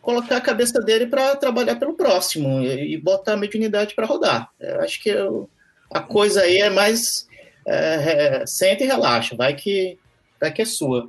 colocar 0.00 0.36
a 0.36 0.40
cabeça 0.40 0.80
dele 0.80 1.06
para 1.06 1.36
trabalhar 1.36 1.76
pelo 1.76 1.94
próximo 1.94 2.60
e, 2.60 2.94
e 2.94 2.98
botar 2.98 3.34
a 3.34 3.36
mediunidade 3.36 3.94
para 3.94 4.06
rodar. 4.06 4.48
Eu 4.58 4.80
acho 4.80 5.02
que 5.02 5.10
eu, 5.10 5.48
a 5.90 6.00
coisa 6.00 6.42
aí 6.42 6.58
é 6.58 6.70
mais 6.70 7.26
é, 7.66 8.40
é, 8.42 8.46
senta 8.46 8.84
e 8.84 8.86
relaxa, 8.86 9.36
vai 9.36 9.54
que, 9.54 9.98
vai 10.40 10.52
que 10.52 10.62
é 10.62 10.64
sua. 10.64 11.08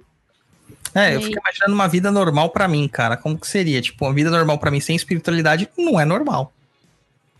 É, 0.93 1.15
eu 1.15 1.21
fico 1.21 1.39
imaginando 1.39 1.73
uma 1.73 1.87
vida 1.87 2.11
normal 2.11 2.49
para 2.49 2.67
mim, 2.67 2.87
cara. 2.87 3.15
Como 3.15 3.37
que 3.37 3.47
seria? 3.47 3.81
Tipo, 3.81 4.05
uma 4.05 4.13
vida 4.13 4.29
normal 4.29 4.57
para 4.57 4.71
mim 4.71 4.79
sem 4.79 4.95
espiritualidade 4.95 5.69
não 5.77 5.99
é 5.99 6.03
normal. 6.03 6.53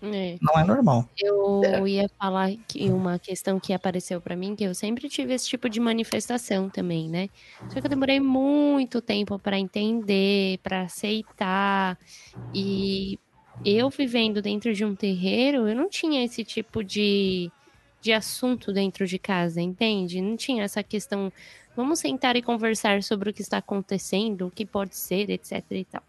É. 0.01 0.37
Não 0.41 0.59
é 0.59 0.63
normal. 0.63 1.07
Eu 1.21 1.87
ia 1.87 2.09
falar 2.19 2.51
que 2.67 2.89
uma 2.89 3.19
questão 3.19 3.59
que 3.59 3.71
apareceu 3.71 4.19
para 4.19 4.35
mim, 4.35 4.55
que 4.55 4.63
eu 4.63 4.73
sempre 4.73 5.07
tive 5.07 5.33
esse 5.33 5.47
tipo 5.47 5.69
de 5.69 5.79
manifestação 5.79 6.69
também, 6.69 7.07
né? 7.07 7.29
Só 7.69 7.79
que 7.79 7.85
eu 7.85 7.89
demorei 7.89 8.19
muito 8.19 9.01
tempo 9.01 9.37
para 9.37 9.59
entender, 9.59 10.57
para 10.63 10.81
aceitar. 10.81 11.97
E 12.53 13.19
eu 13.63 13.89
vivendo 13.89 14.41
dentro 14.41 14.73
de 14.73 14.83
um 14.83 14.95
terreiro, 14.95 15.67
eu 15.67 15.75
não 15.75 15.87
tinha 15.87 16.23
esse 16.23 16.43
tipo 16.43 16.83
de, 16.83 17.51
de 18.01 18.11
assunto 18.11 18.73
dentro 18.73 19.05
de 19.05 19.19
casa, 19.19 19.61
entende? 19.61 20.19
Não 20.19 20.35
tinha 20.35 20.63
essa 20.63 20.81
questão 20.81 21.31
Vamos 21.75 21.99
sentar 21.99 22.35
e 22.35 22.41
conversar 22.41 23.01
sobre 23.01 23.29
o 23.29 23.33
que 23.33 23.41
está 23.41 23.57
acontecendo, 23.57 24.47
o 24.47 24.51
que 24.51 24.65
pode 24.65 24.95
ser, 24.95 25.29
etc 25.29 25.63
e 25.71 25.85
tal. 25.85 26.03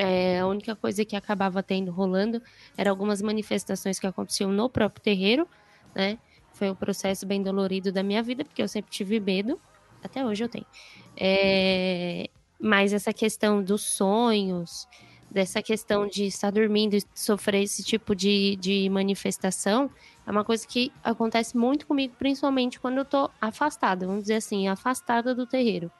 É, 0.00 0.38
a 0.40 0.46
única 0.46 0.76
coisa 0.76 1.04
que 1.04 1.16
acabava 1.16 1.62
tendo 1.62 1.90
rolando 1.90 2.40
era 2.76 2.90
algumas 2.90 3.20
manifestações 3.20 3.98
que 3.98 4.06
aconteciam 4.06 4.52
no 4.52 4.70
próprio 4.70 5.02
terreiro, 5.02 5.46
né? 5.94 6.18
Foi 6.52 6.70
um 6.70 6.74
processo 6.74 7.26
bem 7.26 7.42
dolorido 7.42 7.90
da 7.92 8.02
minha 8.02 8.22
vida, 8.22 8.44
porque 8.44 8.62
eu 8.62 8.68
sempre 8.68 8.90
tive 8.90 9.18
medo, 9.20 9.60
até 10.02 10.24
hoje 10.24 10.44
eu 10.44 10.48
tenho. 10.48 10.66
É, 11.16 12.28
mas 12.60 12.92
essa 12.92 13.12
questão 13.12 13.62
dos 13.62 13.82
sonhos, 13.82 14.88
dessa 15.30 15.62
questão 15.62 16.06
de 16.06 16.24
estar 16.24 16.50
dormindo 16.50 16.94
e 16.94 17.02
sofrer 17.14 17.62
esse 17.62 17.82
tipo 17.82 18.14
de, 18.14 18.56
de 18.56 18.88
manifestação, 18.88 19.90
é 20.26 20.30
uma 20.30 20.44
coisa 20.44 20.66
que 20.66 20.92
acontece 21.02 21.56
muito 21.56 21.86
comigo, 21.86 22.14
principalmente 22.18 22.78
quando 22.78 22.98
eu 22.98 23.04
tô 23.04 23.30
afastada, 23.40 24.06
vamos 24.06 24.22
dizer 24.22 24.34
assim, 24.34 24.68
afastada 24.68 25.34
do 25.34 25.46
terreiro. 25.46 25.90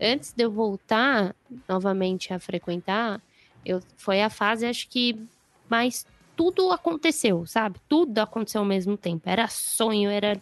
Antes 0.00 0.32
de 0.32 0.44
eu 0.44 0.50
voltar 0.50 1.34
novamente 1.68 2.32
a 2.32 2.38
frequentar, 2.38 3.20
eu 3.64 3.82
foi 3.96 4.22
a 4.22 4.30
fase, 4.30 4.66
acho 4.66 4.88
que 4.88 5.16
mais 5.68 6.06
tudo 6.36 6.70
aconteceu, 6.70 7.44
sabe? 7.46 7.78
Tudo 7.88 8.18
aconteceu 8.18 8.60
ao 8.60 8.66
mesmo 8.66 8.96
tempo. 8.96 9.28
Era 9.28 9.48
sonho, 9.48 10.08
era 10.08 10.40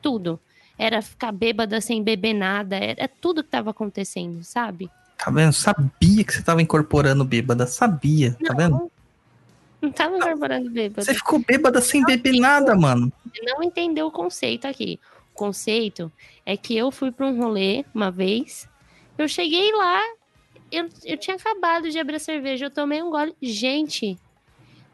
tudo. 0.00 0.40
Era 0.78 1.02
ficar 1.02 1.32
bêbada 1.32 1.80
sem 1.80 2.02
beber 2.02 2.34
nada, 2.34 2.76
era 2.76 3.08
tudo 3.08 3.42
que 3.42 3.48
estava 3.48 3.70
acontecendo, 3.70 4.42
sabe? 4.44 4.90
Tá 5.18 5.30
vendo? 5.30 5.52
Sabia 5.52 6.24
que 6.24 6.32
você 6.32 6.38
estava 6.38 6.62
incorporando 6.62 7.24
bêbada, 7.24 7.66
sabia, 7.66 8.32
tá 8.32 8.38
Não, 8.40 8.46
tá 8.46 8.54
vendo? 8.54 8.92
Não 9.82 9.92
tava 9.92 10.16
incorporando 10.16 10.70
bêbado. 10.70 11.04
Você 11.04 11.14
ficou 11.14 11.40
bêbada 11.40 11.80
sem 11.80 12.04
beber 12.04 12.38
nada, 12.38 12.76
mano. 12.76 13.12
Não 13.42 13.62
entendeu 13.62 14.06
o 14.06 14.12
conceito 14.12 14.66
aqui. 14.66 15.00
O 15.32 15.34
conceito 15.34 16.10
é 16.46 16.56
que 16.56 16.76
eu 16.76 16.90
fui 16.90 17.10
para 17.10 17.26
um 17.26 17.36
rolê 17.36 17.84
uma 17.92 18.10
vez. 18.10 18.68
Eu 19.16 19.28
cheguei 19.28 19.72
lá, 19.72 20.00
eu, 20.70 20.88
eu 21.04 21.16
tinha 21.16 21.36
acabado 21.36 21.90
de 21.90 21.98
abrir 21.98 22.16
a 22.16 22.20
cerveja, 22.20 22.66
eu 22.66 22.70
tomei 22.70 23.02
um 23.02 23.10
gole. 23.10 23.34
Gente, 23.40 24.18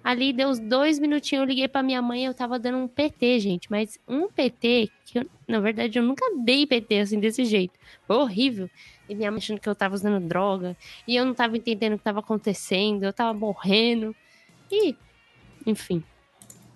Ali 0.04 0.34
deu 0.34 0.50
uns 0.50 0.58
dois 0.58 0.98
minutinhos, 0.98 1.40
eu 1.40 1.48
liguei 1.48 1.66
pra 1.66 1.82
minha 1.82 2.02
mãe, 2.02 2.26
eu 2.26 2.34
tava 2.34 2.58
dando 2.58 2.76
um 2.76 2.86
PT, 2.86 3.40
gente. 3.40 3.70
Mas 3.70 3.98
um 4.06 4.28
PT, 4.28 4.90
que 5.06 5.20
eu, 5.20 5.26
na 5.48 5.60
verdade 5.60 5.98
eu 5.98 6.02
nunca 6.02 6.22
dei 6.44 6.66
PT 6.66 7.00
assim 7.00 7.18
desse 7.18 7.42
jeito. 7.46 7.72
Foi 8.06 8.16
horrível. 8.16 8.68
E 9.08 9.14
minha 9.14 9.30
mãe 9.30 9.38
achando 9.38 9.58
que 9.58 9.68
eu 9.68 9.74
tava 9.74 9.94
usando 9.94 10.22
droga. 10.28 10.76
E 11.08 11.16
eu 11.16 11.24
não 11.24 11.32
tava 11.32 11.56
entendendo 11.56 11.94
o 11.94 11.98
que 11.98 12.04
tava 12.04 12.20
acontecendo. 12.20 13.02
Eu 13.02 13.14
tava 13.14 13.32
morrendo. 13.32 14.14
E, 14.70 14.94
enfim. 15.66 16.04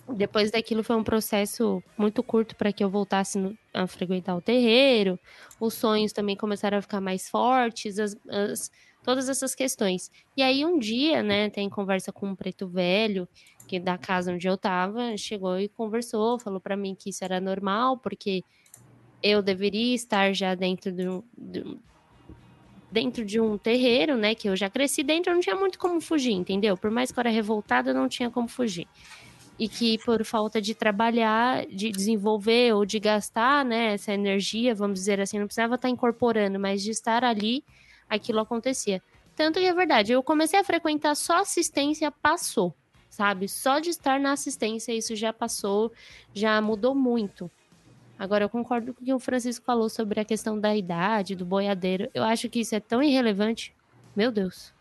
Depois 0.08 0.50
daquilo 0.50 0.82
foi 0.82 0.96
um 0.96 1.04
processo 1.04 1.82
muito 1.98 2.22
curto 2.22 2.56
para 2.56 2.72
que 2.72 2.82
eu 2.82 2.88
voltasse 2.88 3.36
no, 3.38 3.54
a 3.74 3.86
frequentar 3.86 4.36
o 4.36 4.40
terreiro. 4.40 5.20
Os 5.60 5.74
sonhos 5.74 6.14
também 6.14 6.34
começaram 6.34 6.78
a 6.78 6.82
ficar 6.82 6.98
mais 6.98 7.28
fortes, 7.28 7.98
as, 7.98 8.16
as, 8.26 8.72
todas 9.08 9.26
essas 9.30 9.54
questões. 9.54 10.12
E 10.36 10.42
aí 10.42 10.66
um 10.66 10.78
dia, 10.78 11.22
né, 11.22 11.48
tem 11.48 11.66
conversa 11.70 12.12
com 12.12 12.28
um 12.28 12.34
preto 12.34 12.68
velho, 12.68 13.26
que 13.66 13.80
da 13.80 13.96
casa 13.96 14.34
onde 14.34 14.46
eu 14.46 14.54
tava, 14.54 15.16
chegou 15.16 15.58
e 15.58 15.66
conversou, 15.66 16.38
falou 16.38 16.60
para 16.60 16.76
mim 16.76 16.94
que 16.94 17.08
isso 17.08 17.24
era 17.24 17.40
normal, 17.40 17.96
porque 17.96 18.44
eu 19.22 19.40
deveria 19.40 19.94
estar 19.94 20.34
já 20.34 20.54
dentro 20.54 20.92
do, 20.92 21.24
do, 21.34 21.78
dentro 22.92 23.24
de 23.24 23.40
um 23.40 23.56
terreiro, 23.56 24.14
né, 24.14 24.34
que 24.34 24.46
eu 24.46 24.54
já 24.54 24.68
cresci 24.68 25.02
dentro, 25.02 25.32
não 25.32 25.40
tinha 25.40 25.56
muito 25.56 25.78
como 25.78 26.02
fugir, 26.02 26.34
entendeu? 26.34 26.76
Por 26.76 26.90
mais 26.90 27.10
que 27.10 27.18
eu 27.18 27.22
era 27.22 27.30
revoltada, 27.30 27.94
não 27.94 28.10
tinha 28.10 28.28
como 28.28 28.46
fugir 28.46 28.86
e 29.58 29.68
que 29.70 29.98
por 30.04 30.22
falta 30.22 30.60
de 30.60 30.74
trabalhar, 30.74 31.66
de 31.66 31.90
desenvolver 31.90 32.74
ou 32.74 32.84
de 32.84 33.00
gastar, 33.00 33.64
né, 33.64 33.94
essa 33.94 34.12
energia, 34.12 34.74
vamos 34.74 35.00
dizer 35.00 35.18
assim, 35.18 35.38
não 35.38 35.46
precisava 35.46 35.76
estar 35.76 35.88
incorporando, 35.88 36.60
mas 36.60 36.82
de 36.82 36.90
estar 36.90 37.24
ali, 37.24 37.64
aquilo 38.08 38.40
acontecia. 38.40 39.02
Tanto 39.36 39.58
que 39.58 39.66
é 39.66 39.74
verdade, 39.74 40.12
eu 40.12 40.22
comecei 40.22 40.58
a 40.58 40.64
frequentar 40.64 41.14
só 41.14 41.40
assistência, 41.40 42.10
passou, 42.10 42.74
sabe? 43.08 43.48
Só 43.48 43.78
de 43.78 43.90
estar 43.90 44.18
na 44.18 44.32
assistência, 44.32 44.92
isso 44.92 45.14
já 45.14 45.32
passou, 45.32 45.92
já 46.34 46.60
mudou 46.60 46.94
muito. 46.94 47.50
Agora, 48.18 48.44
eu 48.44 48.48
concordo 48.48 48.92
com 48.92 49.00
o 49.00 49.04
que 49.04 49.14
o 49.14 49.18
Francisco 49.20 49.64
falou 49.64 49.88
sobre 49.88 50.18
a 50.18 50.24
questão 50.24 50.58
da 50.58 50.74
idade, 50.74 51.36
do 51.36 51.44
boiadeiro. 51.44 52.10
Eu 52.12 52.24
acho 52.24 52.48
que 52.48 52.60
isso 52.60 52.74
é 52.74 52.80
tão 52.80 53.00
irrelevante. 53.00 53.72
Meu 54.16 54.32
Deus. 54.32 54.72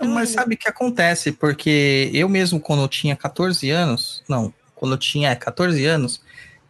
Mas 0.00 0.30
sabe 0.30 0.54
o 0.54 0.58
que 0.58 0.68
acontece? 0.68 1.30
Porque 1.30 2.10
eu 2.12 2.28
mesmo, 2.28 2.60
quando 2.60 2.82
eu 2.82 2.88
tinha 2.88 3.14
14 3.14 3.70
anos, 3.70 4.24
não, 4.28 4.52
quando 4.74 4.92
eu 4.94 4.98
tinha 4.98 5.34
14 5.34 5.84
anos, 5.86 6.20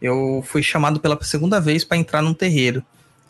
eu 0.01 0.43
fui 0.45 0.63
chamado 0.63 0.99
pela 0.99 1.21
segunda 1.23 1.59
vez 1.59 1.83
para 1.83 1.97
entrar 1.97 2.21
num 2.21 2.33
terreiro. 2.33 2.83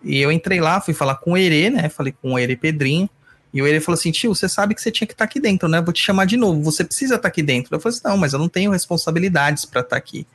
E 0.04 0.20
eu 0.20 0.32
entrei 0.32 0.62
lá, 0.62 0.80
fui 0.82 0.94
falar 0.94 1.16
com 1.16 1.32
o 1.32 1.38
Herê, 1.38 1.70
né? 1.70 1.90
Falei 1.90 2.14
com 2.22 2.34
o 2.34 2.40
Herê 2.40 2.56
Pedrinho. 2.56 3.10
E 3.54 3.62
o 3.62 3.68
Herê 3.68 3.80
falou 3.80 3.98
assim: 3.98 4.12
tio, 4.12 4.34
você 4.34 4.48
sabe 4.48 4.76
que 4.76 4.82
você 4.82 4.92
tinha 4.92 5.08
que 5.08 5.14
estar 5.14 5.26
tá 5.26 5.30
aqui 5.30 5.40
dentro, 5.40 5.68
né? 5.68 5.82
Vou 5.82 5.94
te 5.94 6.02
chamar 6.02 6.26
de 6.26 6.38
novo, 6.38 6.62
você 6.64 6.84
precisa 6.84 7.16
estar 7.16 7.24
tá 7.24 7.28
aqui 7.28 7.42
dentro. 7.42 7.76
Eu 7.76 7.80
falei 7.80 7.98
assim: 7.98 8.08
não, 8.08 8.18
mas 8.18 8.34
eu 8.34 8.40
não 8.40 8.50
tenho 8.50 8.72
responsabilidades 8.72 9.66
para 9.66 9.82
estar 9.82 9.96
tá 9.96 9.98
aqui. 9.98 10.26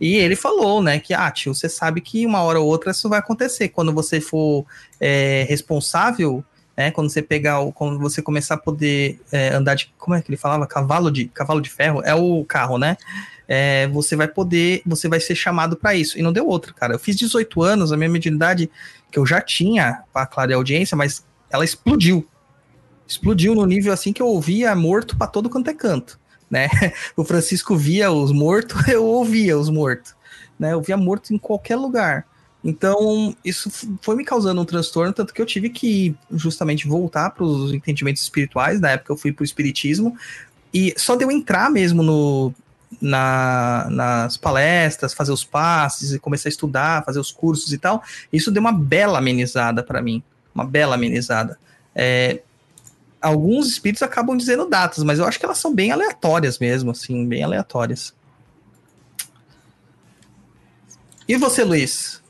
E 0.00 0.14
ele 0.14 0.36
falou, 0.36 0.80
né, 0.80 1.00
que, 1.00 1.12
ah, 1.12 1.28
tio, 1.28 1.52
você 1.52 1.68
sabe 1.68 2.00
que 2.00 2.24
uma 2.24 2.40
hora 2.40 2.60
ou 2.60 2.68
outra 2.68 2.92
isso 2.92 3.08
vai 3.08 3.18
acontecer. 3.18 3.70
Quando 3.70 3.92
você 3.92 4.20
for 4.20 4.64
é, 5.00 5.44
responsável 5.48 6.44
né? 6.78 6.92
Quando 6.92 7.10
você 7.10 7.20
pegar, 7.20 7.58
o, 7.58 7.72
quando 7.72 7.98
você 7.98 8.22
começar 8.22 8.54
a 8.54 8.56
poder 8.56 9.20
é, 9.32 9.48
andar 9.48 9.74
de, 9.74 9.92
como 9.98 10.14
é 10.14 10.22
que 10.22 10.30
ele 10.30 10.36
falava, 10.36 10.64
cavalo 10.64 11.10
de, 11.10 11.24
cavalo 11.26 11.60
de 11.60 11.68
ferro, 11.68 12.00
é 12.04 12.14
o 12.14 12.44
carro, 12.44 12.78
né? 12.78 12.96
É, 13.50 13.88
você 13.88 14.14
vai 14.14 14.28
poder, 14.28 14.82
você 14.84 15.08
vai 15.08 15.18
ser 15.18 15.34
chamado 15.34 15.74
para 15.74 15.94
isso. 15.94 16.18
E 16.18 16.22
não 16.22 16.32
deu 16.32 16.46
outra, 16.46 16.72
cara. 16.74 16.94
Eu 16.94 16.98
fiz 16.98 17.16
18 17.16 17.62
anos, 17.62 17.92
a 17.92 17.96
minha 17.96 18.10
mediunidade 18.10 18.70
que 19.10 19.18
eu 19.18 19.24
já 19.24 19.40
tinha 19.40 20.02
para 20.12 20.26
clarear 20.26 20.56
a 20.56 20.60
audiência, 20.60 20.94
mas 20.94 21.24
ela 21.50 21.64
explodiu. 21.64 22.28
Explodiu 23.06 23.54
no 23.54 23.64
nível 23.64 23.92
assim 23.92 24.12
que 24.12 24.20
eu 24.20 24.26
ouvia 24.26 24.74
morto 24.76 25.16
para 25.16 25.26
todo 25.26 25.48
quanto 25.48 25.70
é 25.70 25.74
canto, 25.74 26.20
né? 26.50 26.68
O 27.16 27.24
Francisco 27.24 27.74
via 27.74 28.12
os 28.12 28.32
mortos, 28.32 28.86
eu 28.88 29.04
ouvia 29.04 29.58
os 29.58 29.70
mortos, 29.70 30.14
né? 30.58 30.74
Eu 30.74 30.82
via 30.82 30.96
morto 30.96 31.32
em 31.32 31.38
qualquer 31.38 31.76
lugar. 31.76 32.26
Então, 32.62 33.34
isso 33.44 33.70
foi 34.02 34.16
me 34.16 34.24
causando 34.24 34.60
um 34.60 34.64
transtorno, 34.64 35.12
tanto 35.12 35.32
que 35.32 35.40
eu 35.40 35.46
tive 35.46 35.70
que 35.70 36.14
justamente 36.30 36.88
voltar 36.88 37.30
para 37.30 37.44
os 37.44 37.72
entendimentos 37.72 38.22
espirituais. 38.22 38.80
Na 38.80 38.90
época, 38.90 39.12
eu 39.12 39.16
fui 39.16 39.32
para 39.32 39.42
o 39.42 39.44
espiritismo. 39.44 40.16
E 40.74 40.92
só 40.98 41.16
deu 41.16 41.30
entrar 41.30 41.70
mesmo 41.70 42.02
no, 42.02 42.52
na, 43.00 43.86
nas 43.90 44.36
palestras, 44.36 45.14
fazer 45.14 45.32
os 45.32 45.44
passes 45.44 46.12
e 46.12 46.18
começar 46.18 46.48
a 46.48 46.50
estudar, 46.50 47.04
fazer 47.04 47.20
os 47.20 47.30
cursos 47.30 47.72
e 47.72 47.78
tal. 47.78 48.02
Isso 48.32 48.50
deu 48.50 48.60
uma 48.60 48.72
bela 48.72 49.18
amenizada 49.18 49.82
para 49.82 50.00
mim. 50.00 50.22
Uma 50.54 50.64
bela 50.64 50.94
amenizada. 50.94 51.58
É, 51.94 52.40
alguns 53.20 53.68
espíritos 53.68 54.02
acabam 54.02 54.36
dizendo 54.36 54.68
datas, 54.68 55.04
mas 55.04 55.18
eu 55.18 55.24
acho 55.24 55.38
que 55.38 55.44
elas 55.44 55.58
são 55.58 55.74
bem 55.74 55.92
aleatórias 55.92 56.58
mesmo, 56.58 56.90
assim, 56.90 57.26
bem 57.26 57.42
aleatórias. 57.42 58.14
E 61.28 61.36
você, 61.36 61.62
Luiz? 61.62 62.22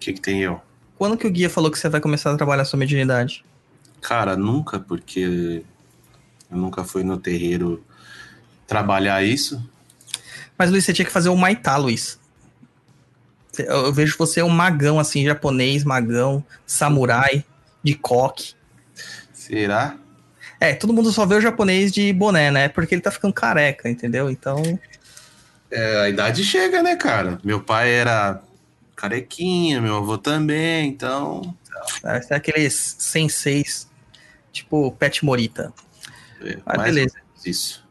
que, 0.00 0.14
que 0.14 0.20
tem 0.20 0.40
eu? 0.40 0.60
Quando 0.96 1.16
que 1.16 1.26
o 1.26 1.30
guia 1.30 1.50
falou 1.50 1.70
que 1.70 1.78
você 1.78 1.88
vai 1.88 2.00
começar 2.00 2.32
a 2.32 2.36
trabalhar 2.36 2.62
a 2.62 2.64
sua 2.64 2.78
mediunidade? 2.78 3.44
Cara, 4.00 4.36
nunca, 4.36 4.80
porque 4.80 5.62
eu 6.50 6.56
nunca 6.56 6.82
fui 6.82 7.04
no 7.04 7.18
terreiro 7.18 7.84
trabalhar 8.66 9.22
isso. 9.22 9.62
Mas, 10.60 10.70
Luiz, 10.70 10.84
você 10.84 10.92
tinha 10.92 11.06
que 11.06 11.10
fazer 11.10 11.30
o 11.30 11.36
Maitá, 11.36 11.74
Luiz. 11.78 12.20
Eu 13.58 13.90
vejo 13.94 14.18
você 14.18 14.42
um 14.42 14.50
magão, 14.50 15.00
assim, 15.00 15.24
japonês, 15.24 15.84
magão, 15.84 16.44
samurai, 16.66 17.46
de 17.82 17.94
coque. 17.94 18.52
Será? 19.32 19.96
É, 20.60 20.74
todo 20.74 20.92
mundo 20.92 21.10
só 21.12 21.24
vê 21.24 21.36
o 21.36 21.40
japonês 21.40 21.90
de 21.90 22.12
boné, 22.12 22.50
né? 22.50 22.68
Porque 22.68 22.94
ele 22.94 23.00
tá 23.00 23.10
ficando 23.10 23.32
careca, 23.32 23.88
entendeu? 23.88 24.30
Então. 24.30 24.78
É, 25.70 26.02
a 26.02 26.10
idade 26.10 26.44
chega, 26.44 26.82
né, 26.82 26.94
cara? 26.94 27.38
Meu 27.42 27.62
pai 27.62 27.90
era 27.90 28.42
carequinha, 28.94 29.80
meu 29.80 29.96
avô 29.96 30.18
também, 30.18 30.86
então. 30.90 31.56
É 32.04 32.34
aqueles 32.34 32.96
senseis, 32.98 33.88
tipo 34.52 34.92
Pet 34.92 35.24
Morita. 35.24 35.72
É, 36.42 36.58
ah, 36.66 36.76
beleza. 36.76 37.16
Isso. 37.46 37.82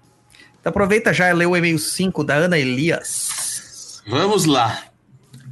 Então 0.60 0.72
aproveita 0.72 1.14
já 1.14 1.30
e 1.30 1.34
lê 1.34 1.46
o 1.46 1.56
e-mail 1.56 1.80
5 1.80 2.24
da 2.24 2.36
Ana 2.36 2.58
Elias. 2.58 4.02
Vamos 4.08 4.46
lá. 4.46 4.84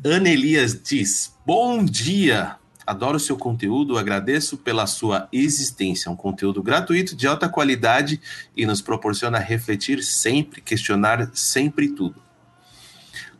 Ana 0.03 0.29
Elias 0.29 0.79
diz: 0.81 1.33
Bom 1.45 1.83
dia. 1.83 2.55
Adoro 2.85 3.19
seu 3.19 3.35
conteúdo, 3.35 3.97
agradeço 3.97 4.57
pela 4.57 4.87
sua 4.87 5.27
existência. 5.31 6.09
Um 6.09 6.15
conteúdo 6.15 6.63
gratuito, 6.63 7.17
de 7.17 7.27
alta 7.27 7.49
qualidade 7.49 8.21
e 8.55 8.65
nos 8.65 8.81
proporciona 8.81 9.39
refletir 9.39 10.01
sempre, 10.01 10.61
questionar 10.61 11.29
sempre 11.33 11.89
tudo. 11.89 12.21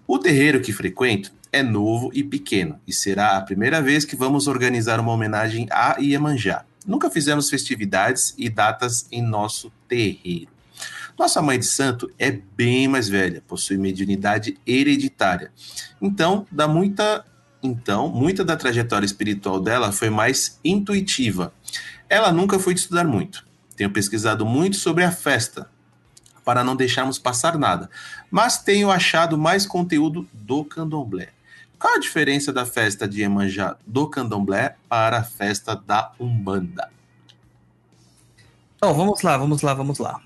O 0.05 0.19
terreiro 0.19 0.59
que 0.59 0.73
frequento 0.73 1.31
é 1.49 1.63
novo 1.63 2.11
e 2.13 2.23
pequeno, 2.23 2.79
e 2.85 2.91
será 2.91 3.37
a 3.37 3.41
primeira 3.41 3.81
vez 3.81 4.03
que 4.03 4.17
vamos 4.17 4.47
organizar 4.47 4.99
uma 4.99 5.13
homenagem 5.13 5.65
a 5.71 5.95
Iemanjá. 5.97 6.65
Nunca 6.85 7.09
fizemos 7.09 7.49
festividades 7.49 8.33
e 8.37 8.49
datas 8.49 9.07
em 9.11 9.21
nosso 9.21 9.71
terreiro. 9.87 10.56
Nossa 11.17 11.41
mãe 11.41 11.57
de 11.57 11.65
santo 11.65 12.11
é 12.19 12.31
bem 12.31 12.87
mais 12.87 13.09
velha, 13.09 13.43
possui 13.47 13.77
mediunidade 13.77 14.57
hereditária. 14.65 15.51
Então, 16.01 16.45
dá 16.51 16.67
muita 16.67 17.25
então, 17.61 18.07
muita 18.07 18.45
da 18.45 18.55
trajetória 18.55 19.05
espiritual 19.05 19.59
dela 19.59 19.91
foi 19.91 20.11
mais 20.11 20.59
intuitiva. 20.63 21.51
Ela 22.07 22.31
nunca 22.31 22.59
foi 22.59 22.73
estudar 22.73 23.03
muito. 23.03 23.45
Tenho 23.75 23.91
pesquisado 23.91 24.45
muito 24.45 24.77
sobre 24.77 25.03
a 25.03 25.11
festa, 25.11 25.69
para 26.45 26.63
não 26.63 26.75
deixarmos 26.75 27.19
passar 27.19 27.57
nada, 27.57 27.89
mas 28.31 28.59
tenho 28.59 28.91
achado 28.91 29.37
mais 29.37 29.65
conteúdo 29.65 30.27
do 30.31 30.63
candomblé. 30.63 31.29
Qual 31.79 31.93
a 31.93 31.99
diferença 31.99 32.51
da 32.51 32.65
festa 32.65 33.07
de 33.07 33.21
Iemanjá 33.21 33.77
do 33.85 34.07
Candomblé 34.07 34.75
para 34.89 35.19
a 35.19 35.23
festa 35.23 35.75
da 35.75 36.11
Umbanda? 36.19 36.89
Então, 38.75 38.95
vamos 38.95 39.21
lá, 39.21 39.37
vamos 39.37 39.61
lá, 39.61 39.73
vamos 39.75 39.99
lá. 39.99 40.19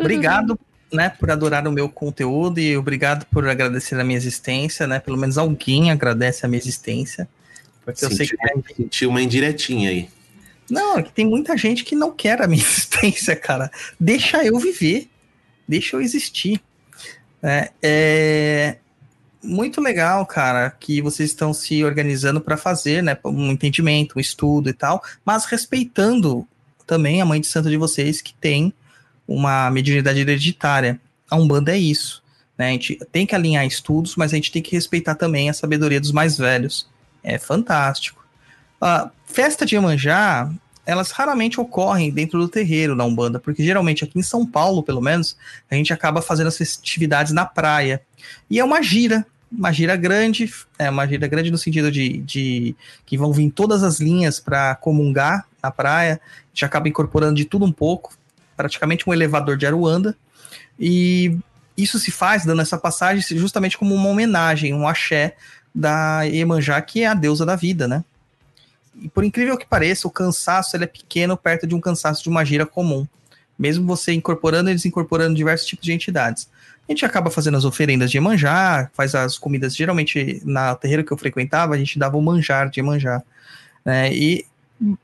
Obrigado, 0.00 0.58
né, 0.92 1.10
por 1.10 1.30
adorar 1.30 1.66
o 1.66 1.72
meu 1.72 1.88
conteúdo 1.88 2.60
e 2.60 2.76
obrigado 2.76 3.26
por 3.26 3.48
agradecer 3.48 3.98
a 3.98 4.04
minha 4.04 4.16
existência, 4.16 4.86
né? 4.86 5.00
Pelo 5.00 5.16
menos 5.16 5.36
alguém 5.38 5.90
agradece 5.90 6.46
a 6.46 6.48
minha 6.48 6.60
existência. 6.60 7.28
Porque 7.84 8.00
senti, 8.00 8.12
eu 8.12 8.16
sei 8.16 8.26
que 8.26 8.74
senti 8.76 9.06
uma 9.06 9.20
indiretinha 9.20 9.90
aí. 9.90 10.08
Não, 10.70 10.98
é 10.98 11.02
que 11.02 11.12
tem 11.12 11.26
muita 11.26 11.56
gente 11.56 11.84
que 11.84 11.94
não 11.94 12.10
quer 12.10 12.40
a 12.40 12.46
minha 12.46 12.62
existência, 12.64 13.36
cara. 13.36 13.70
Deixa 13.98 14.44
eu 14.44 14.58
viver. 14.58 15.08
Deixa 15.66 15.96
eu 15.96 16.00
existir. 16.00 16.60
É, 17.42 17.70
é, 17.82 18.76
muito 19.42 19.80
legal, 19.80 20.24
cara, 20.24 20.70
que 20.70 21.02
vocês 21.02 21.30
estão 21.30 21.52
se 21.52 21.84
organizando 21.84 22.40
para 22.40 22.56
fazer, 22.56 23.02
né, 23.02 23.16
um 23.24 23.50
entendimento, 23.50 24.16
um 24.16 24.20
estudo 24.20 24.70
e 24.70 24.72
tal, 24.72 25.02
mas 25.24 25.44
respeitando 25.44 26.46
também 26.86 27.20
a 27.20 27.24
mãe 27.26 27.40
de 27.40 27.46
santo 27.46 27.68
de 27.68 27.76
vocês 27.76 28.22
que 28.22 28.34
tem 28.34 28.72
uma 29.26 29.70
mediunidade 29.70 30.20
hereditária. 30.20 31.00
A 31.30 31.36
Umbanda 31.36 31.72
é 31.72 31.78
isso, 31.78 32.22
né? 32.56 32.68
A 32.68 32.72
gente 32.72 32.98
tem 33.10 33.26
que 33.26 33.34
alinhar 33.34 33.66
estudos, 33.66 34.16
mas 34.16 34.32
a 34.32 34.36
gente 34.36 34.52
tem 34.52 34.62
que 34.62 34.74
respeitar 34.74 35.14
também 35.14 35.48
a 35.48 35.54
sabedoria 35.54 36.00
dos 36.00 36.12
mais 36.12 36.38
velhos. 36.38 36.88
É 37.22 37.38
fantástico. 37.38 38.24
A 38.80 39.10
festa 39.26 39.64
de 39.64 39.74
Iemanjá 39.74 40.50
elas 40.86 41.10
raramente 41.10 41.60
ocorrem 41.60 42.10
dentro 42.10 42.38
do 42.38 42.48
terreiro 42.48 42.96
da 42.96 43.04
Umbanda, 43.04 43.40
porque 43.40 43.64
geralmente 43.64 44.04
aqui 44.04 44.18
em 44.18 44.22
São 44.22 44.46
Paulo, 44.46 44.82
pelo 44.82 45.00
menos, 45.00 45.36
a 45.70 45.74
gente 45.74 45.92
acaba 45.92 46.20
fazendo 46.20 46.48
as 46.48 46.56
festividades 46.56 47.32
na 47.32 47.44
praia. 47.44 48.02
E 48.50 48.58
é 48.58 48.64
uma 48.64 48.82
gira, 48.82 49.26
uma 49.50 49.72
gira 49.72 49.96
grande, 49.96 50.52
é 50.78 50.90
uma 50.90 51.06
gira 51.06 51.26
grande 51.26 51.50
no 51.50 51.58
sentido 51.58 51.90
de, 51.90 52.18
de 52.18 52.76
que 53.06 53.16
vão 53.16 53.32
vir 53.32 53.50
todas 53.50 53.82
as 53.82 53.98
linhas 53.98 54.38
para 54.38 54.74
comungar 54.76 55.46
na 55.62 55.70
praia, 55.70 56.20
a 56.22 56.48
gente 56.52 56.64
acaba 56.64 56.88
incorporando 56.88 57.34
de 57.34 57.46
tudo 57.46 57.64
um 57.64 57.72
pouco, 57.72 58.12
praticamente 58.56 59.08
um 59.08 59.12
elevador 59.12 59.56
de 59.56 59.66
Aruanda, 59.66 60.16
e 60.78 61.36
isso 61.76 61.98
se 61.98 62.10
faz 62.10 62.44
dando 62.44 62.62
essa 62.62 62.78
passagem 62.78 63.22
justamente 63.38 63.76
como 63.76 63.94
uma 63.94 64.08
homenagem, 64.08 64.72
um 64.72 64.86
axé 64.86 65.36
da 65.74 66.22
Iemanjá, 66.22 66.80
que 66.80 67.02
é 67.02 67.06
a 67.06 67.14
deusa 67.14 67.44
da 67.44 67.56
vida, 67.56 67.88
né? 67.88 68.04
E 69.00 69.08
por 69.08 69.24
incrível 69.24 69.58
que 69.58 69.66
pareça, 69.66 70.06
o 70.06 70.10
cansaço 70.10 70.76
ele 70.76 70.84
é 70.84 70.86
pequeno 70.86 71.36
perto 71.36 71.66
de 71.66 71.74
um 71.74 71.80
cansaço 71.80 72.22
de 72.22 72.28
uma 72.28 72.44
gira 72.44 72.64
comum. 72.64 73.06
Mesmo 73.58 73.86
você 73.86 74.12
incorporando 74.12 74.70
e 74.70 74.74
desincorporando 74.74 75.34
diversos 75.34 75.66
tipos 75.66 75.84
de 75.84 75.92
entidades. 75.92 76.48
A 76.88 76.92
gente 76.92 77.04
acaba 77.04 77.30
fazendo 77.30 77.56
as 77.56 77.64
oferendas 77.64 78.10
de 78.10 78.18
Iemanjá, 78.18 78.90
faz 78.92 79.14
as 79.14 79.38
comidas, 79.38 79.74
geralmente 79.74 80.40
na 80.44 80.74
terreira 80.74 81.02
que 81.02 81.12
eu 81.12 81.16
frequentava, 81.16 81.74
a 81.74 81.78
gente 81.78 81.98
dava 81.98 82.16
o 82.16 82.22
manjar 82.22 82.68
de 82.68 82.80
Iemanjá. 82.80 83.22
Né? 83.84 84.14
E 84.14 84.46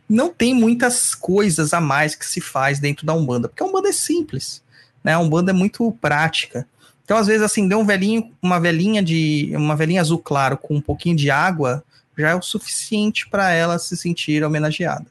não 0.08 0.28
tem 0.28 0.54
muitas 0.54 1.14
coisas 1.14 1.72
a 1.72 1.80
mais 1.80 2.14
que 2.14 2.26
se 2.26 2.40
faz 2.40 2.78
dentro 2.78 3.06
da 3.06 3.14
Umbanda, 3.14 3.48
porque 3.48 3.62
a 3.62 3.66
Umbanda 3.66 3.88
é 3.88 3.92
simples, 3.92 4.62
né? 5.02 5.14
A 5.14 5.18
Umbanda 5.18 5.52
é 5.52 5.54
muito 5.54 5.90
prática. 6.00 6.66
Então, 7.04 7.16
às 7.16 7.26
vezes, 7.26 7.42
assim, 7.42 7.66
deu 7.66 7.80
um 7.80 7.84
velhinho, 7.84 8.30
uma 8.40 8.60
velhinha 8.60 9.02
de. 9.02 9.52
uma 9.54 9.74
velhinha 9.74 10.00
azul 10.00 10.18
claro 10.18 10.56
com 10.56 10.76
um 10.76 10.80
pouquinho 10.80 11.16
de 11.16 11.30
água, 11.30 11.82
já 12.16 12.30
é 12.30 12.34
o 12.34 12.42
suficiente 12.42 13.28
para 13.28 13.50
ela 13.50 13.78
se 13.78 13.96
sentir 13.96 14.44
homenageada. 14.44 15.06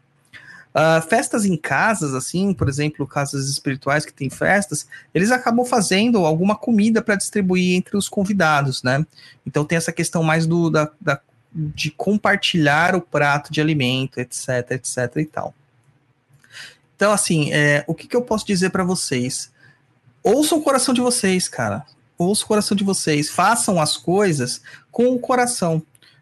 Uh, 0.70 1.02
festas 1.10 1.46
em 1.46 1.58
casas, 1.58 2.14
assim, 2.14 2.54
por 2.54 2.70
exemplo, 2.70 3.08
casas 3.08 3.50
espirituais 3.50 4.06
que 4.06 4.14
têm 4.14 4.30
festas, 4.30 4.88
eles 5.14 5.32
acabam 5.32 5.66
fazendo 5.66 6.26
alguma 6.26 6.56
comida 6.56 7.02
para 7.02 7.16
distribuir 7.16 7.76
entre 7.76 7.98
os 7.98 8.08
convidados, 8.08 8.84
né? 8.84 9.06
Então 9.46 9.66
tem 9.66 9.78
essa 9.78 9.92
questão 9.92 10.22
mais 10.22 10.46
do 10.46 10.70
da, 10.70 10.90
da, 11.02 11.20
de 11.54 11.92
compartilhar 11.92 12.96
o 12.96 13.02
prato 13.02 13.52
de 13.52 13.60
alimento, 13.60 14.20
etc, 14.20 14.72
etc 14.72 15.16
e 15.18 15.26
tal. 15.26 15.54
Então, 16.96 17.12
assim, 17.12 17.52
é, 17.52 17.84
o 17.88 17.96
que, 17.96 18.08
que 18.08 18.16
eu 18.16 18.22
posso 18.22 18.46
dizer 18.46 18.70
para 18.70 18.84
vocês? 18.84 19.52
Ouçam 20.22 20.58
o 20.58 20.62
coração 20.62 20.94
de 20.94 21.02
vocês, 21.02 21.48
cara. 21.48 21.86
Ouçam 22.18 22.46
o 22.46 22.48
coração 22.48 22.76
de 22.76 22.84
vocês. 22.84 23.30
Façam 23.30 23.82
as 23.82 23.96
coisas 23.96 24.62
com 24.92 25.08
o 25.14 25.20
coração 25.20 25.82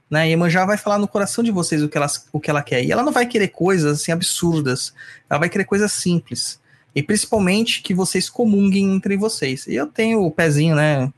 né? 0.10 0.30
Iemanjá 0.30 0.66
vai 0.66 0.78
falar 0.78 0.98
no 0.98 1.08
coração 1.08 1.44
de 1.44 1.52
vocês 1.52 1.84
o 1.84 1.90
que, 1.90 1.98
ela, 1.98 2.08
o 2.32 2.40
que 2.40 2.50
ela 2.50 2.64
quer. 2.64 2.84
E 2.84 2.92
ela 2.92 3.04
não 3.04 3.12
vai 3.12 3.26
querer 3.26 3.50
coisas 3.50 4.02
assim 4.02 4.12
absurdas. 4.12 4.94
Ela 5.30 5.40
vai 5.40 5.50
querer 5.50 5.66
coisas 5.66 5.92
simples. 5.92 6.60
E 6.96 7.04
principalmente 7.04 7.82
que 7.82 7.94
vocês 7.94 8.30
comunguem 8.30 8.96
entre 8.96 9.18
vocês. 9.18 9.68
E 9.68 9.76
eu 9.76 9.88
tenho 9.88 10.24
o 10.24 10.32
pezinho, 10.32 10.76
né? 10.76 11.12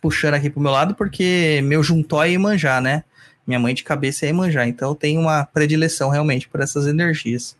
Puxando 0.00 0.34
aqui 0.34 0.48
pro 0.48 0.60
meu 0.60 0.72
lado, 0.72 0.94
porque 0.94 1.60
meu 1.64 1.82
juntó 1.82 2.22
é 2.22 2.30
Iemanjá, 2.30 2.80
né? 2.80 3.04
Minha 3.46 3.58
mãe 3.58 3.74
de 3.74 3.84
cabeça 3.84 4.24
é 4.24 4.28
Iemanjá. 4.28 4.66
Então 4.66 4.90
eu 4.90 4.94
tenho 4.94 5.20
uma 5.20 5.44
predileção 5.44 6.10
realmente 6.10 6.48
por 6.48 6.60
essas 6.60 6.86
energias. 6.86 7.56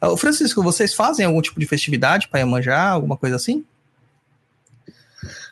O 0.00 0.16
Francisco, 0.16 0.62
vocês 0.62 0.94
fazem 0.94 1.24
algum 1.24 1.40
tipo 1.40 1.60
de 1.60 1.66
festividade 1.66 2.28
para 2.28 2.40
Iemanjá? 2.40 2.88
Alguma 2.88 3.16
coisa 3.16 3.36
assim? 3.36 3.64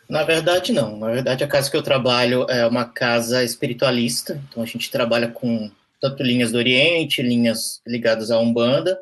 Na 0.09 0.25
verdade, 0.25 0.73
não. 0.73 0.99
Na 0.99 1.07
verdade, 1.07 1.45
a 1.45 1.47
casa 1.47 1.71
que 1.71 1.77
eu 1.77 1.83
trabalho 1.83 2.45
é 2.51 2.67
uma 2.67 2.85
casa 2.85 3.45
espiritualista. 3.45 4.43
Então, 4.49 4.61
a 4.61 4.67
gente 4.67 4.91
trabalha 4.91 5.29
com 5.29 5.71
tanto 6.01 6.25
linhas 6.25 6.51
do 6.51 6.59
Oriente, 6.59 7.23
linhas 7.23 7.81
ligadas 7.87 8.33
à 8.33 8.39
Umbanda, 8.41 8.99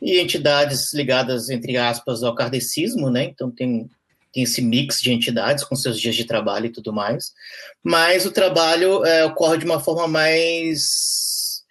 e 0.00 0.18
entidades 0.18 0.92
ligadas, 0.92 1.48
entre 1.48 1.76
aspas, 1.76 2.24
ao 2.24 2.34
kardecismo, 2.34 3.08
né? 3.08 3.22
Então, 3.22 3.52
tem, 3.52 3.88
tem 4.32 4.42
esse 4.42 4.62
mix 4.62 5.00
de 5.00 5.12
entidades 5.12 5.64
com 5.64 5.76
seus 5.76 6.00
dias 6.00 6.16
de 6.16 6.24
trabalho 6.24 6.66
e 6.66 6.72
tudo 6.72 6.92
mais. 6.92 7.32
Mas 7.82 8.24
o 8.24 8.32
trabalho 8.32 9.04
é, 9.04 9.24
ocorre 9.24 9.58
de 9.58 9.64
uma 9.64 9.78
forma 9.78 10.08
mais, 10.08 11.62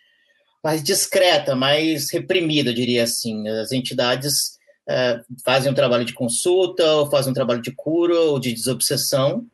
mais 0.63 0.83
discreta, 0.83 1.55
mais 1.55 2.11
reprimida, 2.11 2.73
diria 2.73 3.03
assim. 3.03 3.47
As 3.47 3.71
entidades 3.71 4.59
é, 4.87 5.21
fazem 5.43 5.71
um 5.71 5.75
trabalho 5.75 6.05
de 6.05 6.13
consulta, 6.13 6.85
ou 6.93 7.09
fazem 7.09 7.31
um 7.31 7.35
trabalho 7.35 7.61
de 7.61 7.71
cura 7.71 8.19
ou 8.19 8.39
de 8.39 8.53
desobsessão, 8.53 9.45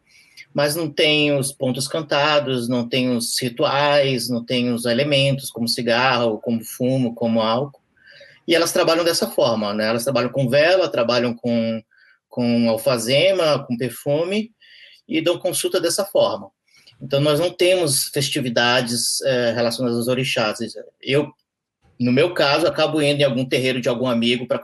mas 0.54 0.76
não 0.76 0.90
tem 0.90 1.38
os 1.38 1.52
pontos 1.52 1.88
cantados, 1.88 2.68
não 2.68 2.88
tem 2.88 3.16
os 3.16 3.40
rituais, 3.40 4.30
não 4.30 4.44
tem 4.44 4.74
os 4.74 4.86
elementos 4.86 5.52
como 5.52 5.68
cigarro, 5.68 6.40
como 6.40 6.64
fumo, 6.64 7.14
como 7.14 7.42
álcool. 7.42 7.82
E 8.48 8.56
elas 8.56 8.72
trabalham 8.72 9.04
dessa 9.04 9.28
forma, 9.28 9.74
né? 9.74 9.88
Elas 9.88 10.04
trabalham 10.04 10.30
com 10.30 10.50
vela, 10.50 10.88
trabalham 10.88 11.34
com, 11.34 11.84
com 12.38 12.70
alfazema, 12.70 13.66
com 13.66 13.76
perfume 13.76 14.52
e 15.10 15.20
dão 15.20 15.40
consulta 15.40 15.82
dessa 15.82 16.06
forma. 16.06 16.52
Então, 17.02 17.20
nós 17.20 17.40
não 17.40 17.50
temos 17.50 18.10
festividades 18.10 19.20
é, 19.22 19.54
relacionadas 19.54 19.98
aos 19.98 20.08
orixás. 20.08 20.60
Eu, 21.02 21.32
no 22.00 22.12
meu 22.12 22.36
caso, 22.36 22.68
acabo 22.68 23.02
indo 23.02 23.22
em 23.22 23.24
algum 23.24 23.44
terreiro 23.44 23.82
de 23.82 23.90
algum 23.90 24.06
amigo 24.06 24.46
para 24.46 24.62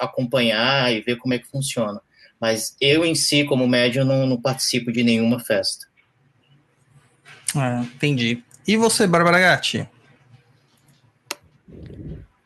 acompanhar 0.00 0.94
e 0.94 1.02
ver 1.02 1.16
como 1.16 1.34
é 1.34 1.38
que 1.38 1.46
funciona. 1.46 2.00
Mas 2.40 2.74
eu, 2.80 3.04
em 3.04 3.14
si, 3.14 3.44
como 3.44 3.68
médium, 3.68 4.06
não, 4.06 4.26
não 4.26 4.40
participo 4.40 4.90
de 4.90 5.04
nenhuma 5.04 5.38
festa. 5.38 5.86
Ah, 7.54 7.84
entendi. 7.94 8.42
E 8.66 8.78
você, 8.78 9.06
Bárbara 9.06 9.40
Gatti? 9.40 9.86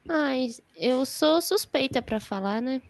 Ai, 0.09 0.49
eu 0.77 1.07
sou 1.07 1.41
suspeita 1.41 2.03
para 2.03 2.19
falar, 2.19 2.61
né? 2.61 2.83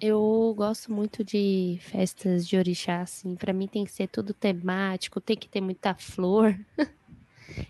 Eu 0.00 0.52
gosto 0.56 0.92
muito 0.92 1.22
de 1.22 1.78
festas 1.80 2.46
de 2.46 2.56
orixá, 2.56 3.02
assim. 3.02 3.34
Para 3.36 3.52
mim 3.52 3.66
tem 3.66 3.84
que 3.84 3.92
ser 3.92 4.08
tudo 4.08 4.34
temático, 4.34 5.20
tem 5.20 5.36
que 5.36 5.48
ter 5.48 5.60
muita 5.60 5.94
flor. 5.94 6.58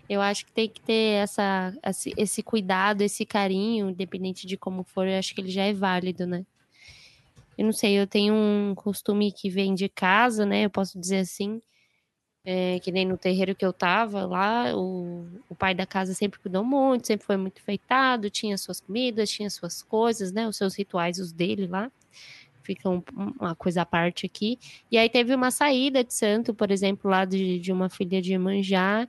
Eu 0.09 0.21
acho 0.21 0.45
que 0.45 0.51
tem 0.51 0.69
que 0.69 0.81
ter 0.81 1.21
essa, 1.23 1.73
esse, 2.17 2.43
cuidado, 2.43 3.01
esse 3.01 3.25
carinho, 3.25 3.89
independente 3.89 4.47
de 4.47 4.55
como 4.55 4.83
for, 4.83 5.07
eu 5.07 5.17
acho 5.17 5.33
que 5.35 5.41
ele 5.41 5.49
já 5.49 5.63
é 5.63 5.73
válido, 5.73 6.25
né? 6.25 6.45
Eu 7.57 7.65
não 7.65 7.73
sei, 7.73 7.99
eu 7.99 8.07
tenho 8.07 8.33
um 8.33 8.73
costume 8.75 9.31
que 9.31 9.49
vem 9.49 9.73
de 9.73 9.89
casa, 9.89 10.45
né? 10.45 10.65
Eu 10.65 10.69
posso 10.69 10.99
dizer 10.99 11.19
assim, 11.19 11.61
é, 12.43 12.79
que 12.79 12.91
nem 12.91 13.05
no 13.05 13.17
terreiro 13.17 13.55
que 13.55 13.65
eu 13.65 13.73
tava 13.73 14.25
lá, 14.25 14.75
o, 14.75 15.27
o 15.49 15.55
pai 15.55 15.73
da 15.73 15.85
casa 15.85 16.13
sempre 16.13 16.39
cuidou 16.39 16.63
muito, 16.63 17.07
sempre 17.07 17.25
foi 17.25 17.37
muito 17.37 17.61
feitado, 17.61 18.29
tinha 18.29 18.57
suas 18.57 18.79
comidas, 18.79 19.29
tinha 19.29 19.49
suas 19.49 19.81
coisas, 19.81 20.31
né? 20.31 20.47
Os 20.47 20.57
seus 20.57 20.75
rituais, 20.75 21.19
os 21.19 21.31
dele 21.31 21.67
lá. 21.67 21.91
Fica 22.65 22.89
um, 22.89 23.01
uma 23.39 23.55
coisa 23.55 23.83
à 23.83 23.85
parte 23.85 24.25
aqui. 24.25 24.57
E 24.91 24.97
aí 24.97 25.09
teve 25.09 25.35
uma 25.35 25.51
saída 25.51 26.03
de 26.03 26.13
santo, 26.13 26.53
por 26.53 26.71
exemplo, 26.71 27.09
lá 27.09 27.23
de, 27.25 27.59
de 27.59 27.71
uma 27.71 27.89
filha 27.89 28.21
de 28.21 28.37
Manjá, 28.37 29.07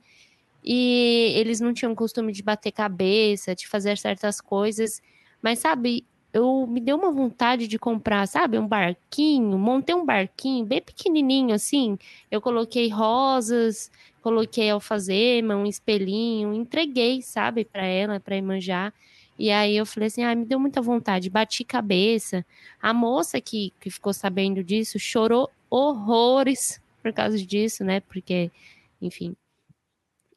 e 0.63 1.33
eles 1.35 1.59
não 1.59 1.73
tinham 1.73 1.95
costume 1.95 2.31
de 2.31 2.43
bater 2.43 2.71
cabeça, 2.71 3.55
de 3.55 3.67
fazer 3.67 3.97
certas 3.97 4.39
coisas. 4.41 5.01
Mas, 5.41 5.59
sabe, 5.59 6.05
eu 6.33 6.67
me 6.67 6.79
deu 6.79 6.97
uma 6.97 7.11
vontade 7.11 7.67
de 7.67 7.79
comprar, 7.79 8.27
sabe, 8.27 8.59
um 8.59 8.67
barquinho, 8.67 9.57
montei 9.57 9.95
um 9.95 10.05
barquinho 10.05 10.65
bem 10.65 10.81
pequenininho 10.81 11.53
assim. 11.55 11.97
Eu 12.29 12.41
coloquei 12.41 12.89
rosas, 12.89 13.89
coloquei 14.21 14.69
alfazema, 14.69 15.55
um 15.55 15.65
espelhinho, 15.65 16.53
entreguei, 16.53 17.21
sabe, 17.21 17.65
para 17.65 17.85
ela, 17.85 18.19
para 18.19 18.39
manjar. 18.41 18.93
E 19.37 19.51
aí 19.51 19.77
eu 19.77 19.85
falei 19.85 20.07
assim, 20.07 20.23
ah, 20.23 20.35
me 20.35 20.45
deu 20.45 20.59
muita 20.59 20.81
vontade, 20.81 21.29
bati 21.29 21.63
cabeça. 21.63 22.45
A 22.81 22.93
moça 22.93 23.39
que, 23.39 23.73
que 23.79 23.89
ficou 23.89 24.13
sabendo 24.13 24.63
disso 24.63 24.97
chorou 24.97 25.49
horrores 25.69 26.81
por 27.03 27.13
causa 27.13 27.37
disso, 27.37 27.83
né? 27.83 27.99
Porque, 28.01 28.51
enfim, 29.01 29.35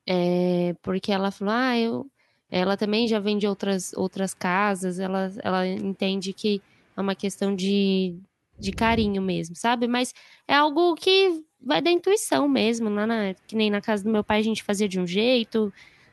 é, 0.07 0.75
porque 0.83 1.13
ela 1.13 1.31
falou, 1.31 1.55
ah, 1.55 1.79
eu. 1.79 2.11
Ela 2.51 2.77
também 2.77 3.07
já 3.07 3.21
vem 3.21 3.39
de 3.39 3.47
outras, 3.47 3.93
outras 3.95 4.35
casas, 4.35 4.99
ela, 4.99 5.33
ela 5.41 5.67
entende 5.69 6.33
que 6.33 6.61
é 6.97 7.01
uma 7.01 7.15
questão 7.15 7.55
de, 7.55 8.19
de 8.59 8.73
carinho 8.73 9.23
mesmo, 9.23 9.55
sabe? 9.55 9.87
Mas 9.87 10.13
é 10.49 10.55
algo 10.55 10.97
que 10.97 11.45
vai 11.61 11.81
da 11.81 11.93
intuição 11.93 12.49
mesmo. 12.49 12.91
Lá 12.91 13.07
na, 13.07 13.35
que 13.47 13.55
nem 13.55 13.71
na 13.71 13.81
casa 13.81 14.03
do 14.03 14.11
meu 14.11 14.25
pai 14.25 14.41
a 14.41 14.43
gente 14.43 14.65
fazia 14.65 14.89
de 14.89 14.99
um 14.99 15.07
jeito, 15.07 15.73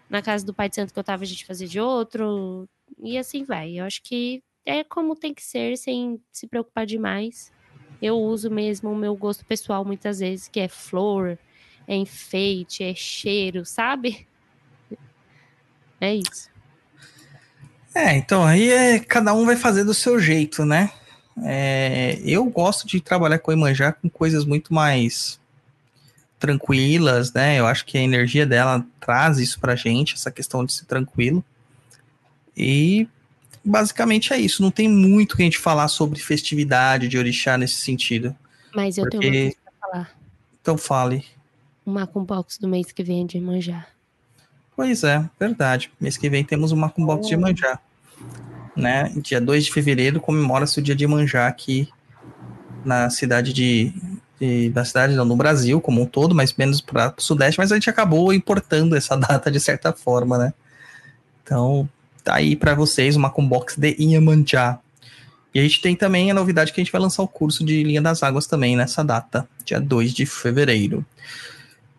na 0.09 0.21
casa 0.21 0.45
do 0.45 0.53
pai 0.53 0.69
de 0.69 0.75
santo 0.75 0.93
que 0.93 0.99
eu 0.99 1.03
tava 1.03 1.23
a 1.23 1.25
gente 1.27 1.45
fazia 1.45 1.67
de 1.67 1.79
outro, 1.79 2.69
e 2.99 3.17
assim 3.17 3.43
vai. 3.43 3.79
Eu 3.79 3.85
acho 3.85 4.01
que 4.01 4.41
é 4.65 4.83
como 4.83 5.15
tem 5.15 5.33
que 5.33 5.43
ser, 5.43 5.77
sem 5.77 6.21
se 6.31 6.47
preocupar 6.47 6.85
demais. 6.85 7.51
Eu 8.01 8.17
uso 8.17 8.51
mesmo 8.51 8.91
o 8.91 8.95
meu 8.95 9.15
gosto 9.15 9.45
pessoal 9.45 9.83
muitas 9.83 10.19
vezes, 10.19 10.47
que 10.47 10.59
é 10.59 10.67
flor, 10.67 11.37
é 11.87 11.95
enfeite, 11.95 12.83
é 12.83 12.93
cheiro, 12.93 13.65
sabe? 13.65 14.27
É 15.99 16.13
isso. 16.13 16.47
É, 17.95 18.15
então 18.15 18.45
aí 18.45 18.69
é, 18.69 18.99
cada 18.99 19.33
um 19.33 19.47
vai 19.47 19.55
fazer 19.55 19.83
do 19.83 19.95
seu 19.95 20.19
jeito, 20.19 20.63
né? 20.63 20.91
É, 21.43 22.19
eu 22.23 22.45
gosto 22.45 22.85
de 22.85 23.01
trabalhar 23.01 23.39
com 23.39 23.49
a 23.49 23.55
Imanjá 23.55 23.91
com 23.91 24.07
coisas 24.07 24.45
muito 24.45 24.71
mais 24.71 25.39
tranquilas, 26.37 27.33
né? 27.33 27.59
Eu 27.59 27.65
acho 27.65 27.83
que 27.85 27.97
a 27.97 28.01
energia 28.01 28.45
dela 28.45 28.85
traz 28.99 29.39
isso 29.39 29.59
pra 29.59 29.75
gente, 29.75 30.13
essa 30.13 30.29
questão 30.29 30.63
de 30.63 30.73
ser 30.73 30.85
tranquilo. 30.85 31.43
E 32.57 33.07
basicamente 33.63 34.33
é 34.33 34.39
isso. 34.39 34.61
Não 34.63 34.71
tem 34.71 34.89
muito 34.89 35.35
que 35.37 35.43
a 35.43 35.45
gente 35.45 35.59
falar 35.59 35.87
sobre 35.87 36.19
festividade 36.19 37.07
de 37.07 37.17
orixá 37.17 37.57
nesse 37.57 37.75
sentido. 37.75 38.35
Mas 38.73 38.97
eu 38.97 39.03
Porque- 39.03 39.19
tenho 39.19 39.33
uma 39.33 39.41
coisa 39.43 39.57
pra 39.79 39.89
falar. 39.91 40.11
Então 40.61 40.77
fale. 40.77 41.23
O 41.85 41.91
Macumbox 41.91 42.57
do 42.57 42.67
mês 42.67 42.91
que 42.91 43.03
vem 43.03 43.23
é 43.23 43.27
de 43.27 43.39
manjar. 43.39 43.87
Pois 44.75 45.03
é, 45.03 45.23
verdade. 45.39 45.91
Mês 45.99 46.17
que 46.17 46.29
vem 46.29 46.43
temos 46.43 46.71
o 46.71 46.77
Macumbox 46.77 47.27
de 47.27 47.37
Manjá. 47.37 47.79
Né? 48.75 49.11
Dia 49.23 49.39
2 49.41 49.65
de 49.65 49.71
fevereiro 49.73 50.19
comemora-se 50.19 50.79
o 50.79 50.81
dia 50.83 50.95
de 50.95 51.07
Manjá 51.07 51.47
aqui 51.47 51.89
na 52.85 53.09
cidade 53.09 53.51
de, 53.53 53.91
de- 54.39 54.69
da 54.69 54.85
cidade, 54.85 55.15
não, 55.15 55.25
no 55.25 55.35
Brasil 55.35 55.81
como 55.81 56.01
um 56.01 56.05
todo, 56.05 56.35
mas 56.35 56.53
menos 56.53 56.79
para 56.79 57.13
o 57.17 57.21
Sudeste, 57.21 57.57
mas 57.59 57.71
a 57.71 57.75
gente 57.75 57.89
acabou 57.89 58.31
importando 58.31 58.95
essa 58.95 59.15
data 59.17 59.49
de 59.49 59.59
certa 59.59 59.91
forma, 59.93 60.37
né? 60.37 60.53
Então, 61.43 61.89
tá 62.27 62.35
aí 62.35 62.55
para 62.57 62.75
vocês 62.75 63.15
o 63.15 63.19
Macumbox 63.19 63.77
de 63.77 63.95
Inhamanjá. 63.97 64.79
E 65.55 65.59
a 65.59 65.63
gente 65.63 65.81
tem 65.81 65.95
também 65.95 66.29
a 66.29 66.33
novidade 66.33 66.73
que 66.73 66.81
a 66.81 66.83
gente 66.83 66.91
vai 66.91 67.01
lançar 67.01 67.23
o 67.23 67.27
curso 67.27 67.63
de 67.63 67.83
Linha 67.83 68.01
das 68.01 68.21
Águas 68.21 68.45
também 68.45 68.75
nessa 68.75 69.03
data, 69.03 69.47
dia 69.63 69.79
2 69.79 70.13
de 70.13 70.25
fevereiro. 70.25 71.05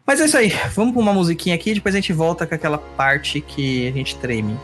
Mas 0.07 0.21
é 0.21 0.27
isso 0.27 0.37
aí, 0.37 0.53
vamos 0.75 0.93
pra 0.93 1.03
uma 1.03 1.15
musiquinha 1.15 1.55
aqui, 1.55 1.75
depois 1.75 1.95
a 1.95 1.99
gente 1.99 2.13
volta 2.13 2.47
com 2.47 2.55
aquela 2.55 2.79
parte 2.79 3.41
que 3.41 3.89
a 3.89 3.93
gente 3.93 4.17
treme. 4.17 4.57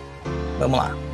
Vamos 0.59 0.79
lá. 0.79 1.14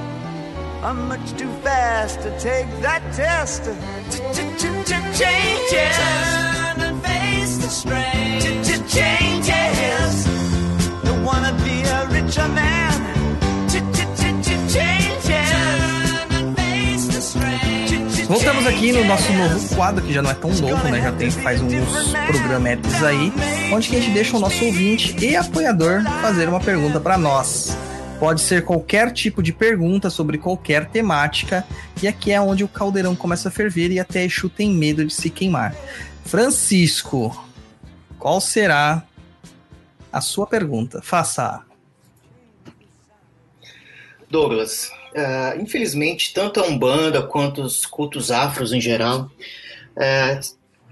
I'm 0.83 1.07
much 1.07 1.37
too 1.37 1.51
fast 1.63 2.21
to 2.21 2.31
take 2.39 2.67
that 2.81 3.03
test. 3.13 3.63
Changes. 5.13 5.97
Turn 5.97 6.81
and 6.81 7.03
face 7.03 7.57
the 7.57 7.69
strain. 7.69 8.41
Changes. 8.87 10.25
Don't 11.03 11.23
wanna 11.23 11.53
be 11.63 11.83
a 11.83 12.07
richer 12.09 12.47
man. 12.47 12.91
Voltamos 18.27 18.65
aqui 18.65 18.93
no 18.93 19.03
nosso 19.03 19.31
novo 19.33 19.75
quadro, 19.75 20.01
que 20.01 20.13
já 20.13 20.21
não 20.21 20.31
é 20.31 20.33
tão 20.33 20.49
novo, 20.51 20.87
né? 20.87 21.01
Já 21.01 21.11
tem 21.11 21.29
faz 21.29 21.61
uns 21.61 21.73
programetes 22.27 23.03
aí, 23.03 23.31
onde 23.73 23.89
que 23.89 23.97
a 23.97 23.99
gente 23.99 24.13
deixa 24.13 24.37
o 24.37 24.39
nosso 24.39 24.63
ouvinte 24.63 25.15
e 25.23 25.35
apoiador 25.35 26.01
fazer 26.21 26.47
uma 26.47 26.61
pergunta 26.61 26.97
para 26.99 27.17
nós. 27.17 27.75
Pode 28.21 28.39
ser 28.39 28.63
qualquer 28.63 29.11
tipo 29.11 29.41
de 29.41 29.51
pergunta 29.51 30.07
sobre 30.11 30.37
qualquer 30.37 30.87
temática, 30.87 31.65
e 32.03 32.07
aqui 32.07 32.31
é 32.31 32.39
onde 32.39 32.63
o 32.63 32.67
caldeirão 32.67 33.15
começa 33.15 33.49
a 33.49 33.51
ferver 33.51 33.89
e 33.89 33.99
até 33.99 34.23
Exu 34.23 34.47
tem 34.47 34.69
medo 34.69 35.03
de 35.03 35.11
se 35.11 35.27
queimar. 35.31 35.75
Francisco, 36.23 37.35
qual 38.19 38.39
será 38.39 39.03
a 40.13 40.21
sua 40.21 40.45
pergunta? 40.45 41.01
Faça. 41.01 41.63
Douglas, 44.29 44.91
ah, 45.15 45.55
infelizmente, 45.59 46.31
tanto 46.31 46.59
a 46.59 46.67
Umbanda 46.67 47.23
quanto 47.23 47.63
os 47.63 47.87
cultos 47.87 48.29
afros 48.29 48.71
em 48.71 48.79
geral, 48.79 49.31
eh, 49.97 50.39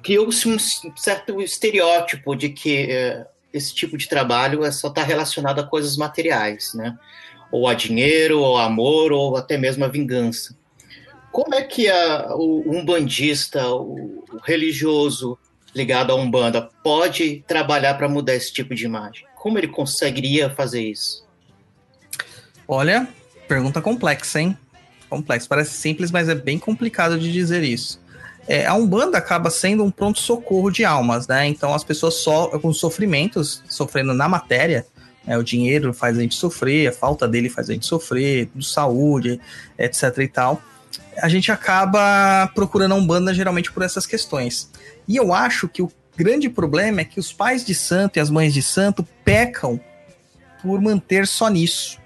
criou-se 0.01 0.47
um 0.49 0.57
certo 0.97 1.39
estereótipo 1.43 2.35
de 2.35 2.49
que 2.49 2.87
eh, 2.89 3.27
esse 3.53 3.73
tipo 3.73 3.97
de 3.97 4.07
trabalho 4.07 4.63
é 4.63 4.71
só 4.71 4.87
está 4.87 5.03
relacionado 5.03 5.59
a 5.59 5.63
coisas 5.63 5.97
materiais, 5.97 6.73
né? 6.73 6.97
Ou 7.51 7.67
a 7.67 7.73
dinheiro, 7.73 8.39
ou 8.39 8.57
amor, 8.57 9.11
ou 9.11 9.35
até 9.35 9.57
mesmo 9.57 9.83
a 9.83 9.87
vingança. 9.87 10.55
Como 11.31 11.53
é 11.53 11.61
que 11.61 11.87
a, 11.87 12.35
o 12.35 12.63
umbandista, 12.67 13.67
o, 13.69 14.23
o 14.31 14.37
religioso 14.43 15.37
ligado 15.73 16.11
à 16.11 16.15
Umbanda, 16.15 16.69
pode 16.83 17.43
trabalhar 17.47 17.93
para 17.95 18.09
mudar 18.09 18.35
esse 18.35 18.51
tipo 18.51 18.73
de 18.73 18.85
imagem? 18.85 19.25
Como 19.35 19.57
ele 19.57 19.67
conseguiria 19.67 20.49
fazer 20.49 20.81
isso? 20.81 21.25
Olha, 22.67 23.07
pergunta 23.47 23.81
complexa, 23.81 24.41
hein? 24.41 24.57
Complexo. 25.09 25.47
Parece 25.49 25.71
simples, 25.71 26.11
mas 26.11 26.29
é 26.29 26.35
bem 26.35 26.59
complicado 26.59 27.19
de 27.19 27.31
dizer 27.31 27.63
isso. 27.63 27.98
É, 28.51 28.65
a 28.65 28.73
Umbanda 28.73 29.15
acaba 29.15 29.51
sendo 29.51 29.83
um 29.83 29.91
pronto-socorro 29.91 30.71
de 30.71 30.83
almas, 30.83 31.27
né? 31.27 31.47
Então 31.47 31.71
as 31.71 31.83
pessoas 31.83 32.15
só 32.15 32.47
com 32.57 32.73
sofrimentos, 32.73 33.63
sofrendo 33.69 34.11
na 34.11 34.27
matéria, 34.27 34.87
né? 35.23 35.37
o 35.37 35.43
dinheiro 35.43 35.93
faz 35.93 36.17
a 36.17 36.21
gente 36.21 36.33
sofrer, 36.33 36.87
a 36.87 36.91
falta 36.91 37.27
dele 37.27 37.47
faz 37.47 37.69
a 37.69 37.73
gente 37.73 37.85
sofrer, 37.85 38.49
de 38.55 38.65
saúde, 38.65 39.39
etc 39.77 40.17
e 40.17 40.27
tal. 40.27 40.59
A 41.21 41.29
gente 41.29 41.51
acaba 41.51 42.47
procurando 42.55 42.93
a 42.93 42.95
Umbanda 42.95 43.35
geralmente 43.35 43.71
por 43.71 43.83
essas 43.83 44.07
questões. 44.07 44.71
E 45.07 45.15
eu 45.15 45.31
acho 45.31 45.67
que 45.67 45.83
o 45.83 45.91
grande 46.17 46.49
problema 46.49 47.01
é 47.01 47.05
que 47.05 47.19
os 47.19 47.31
pais 47.31 47.63
de 47.63 47.75
santo 47.75 48.17
e 48.17 48.19
as 48.19 48.31
mães 48.31 48.51
de 48.51 48.63
santo 48.63 49.07
pecam 49.23 49.79
por 50.63 50.81
manter 50.81 51.27
só 51.27 51.49
nisso 51.49 51.99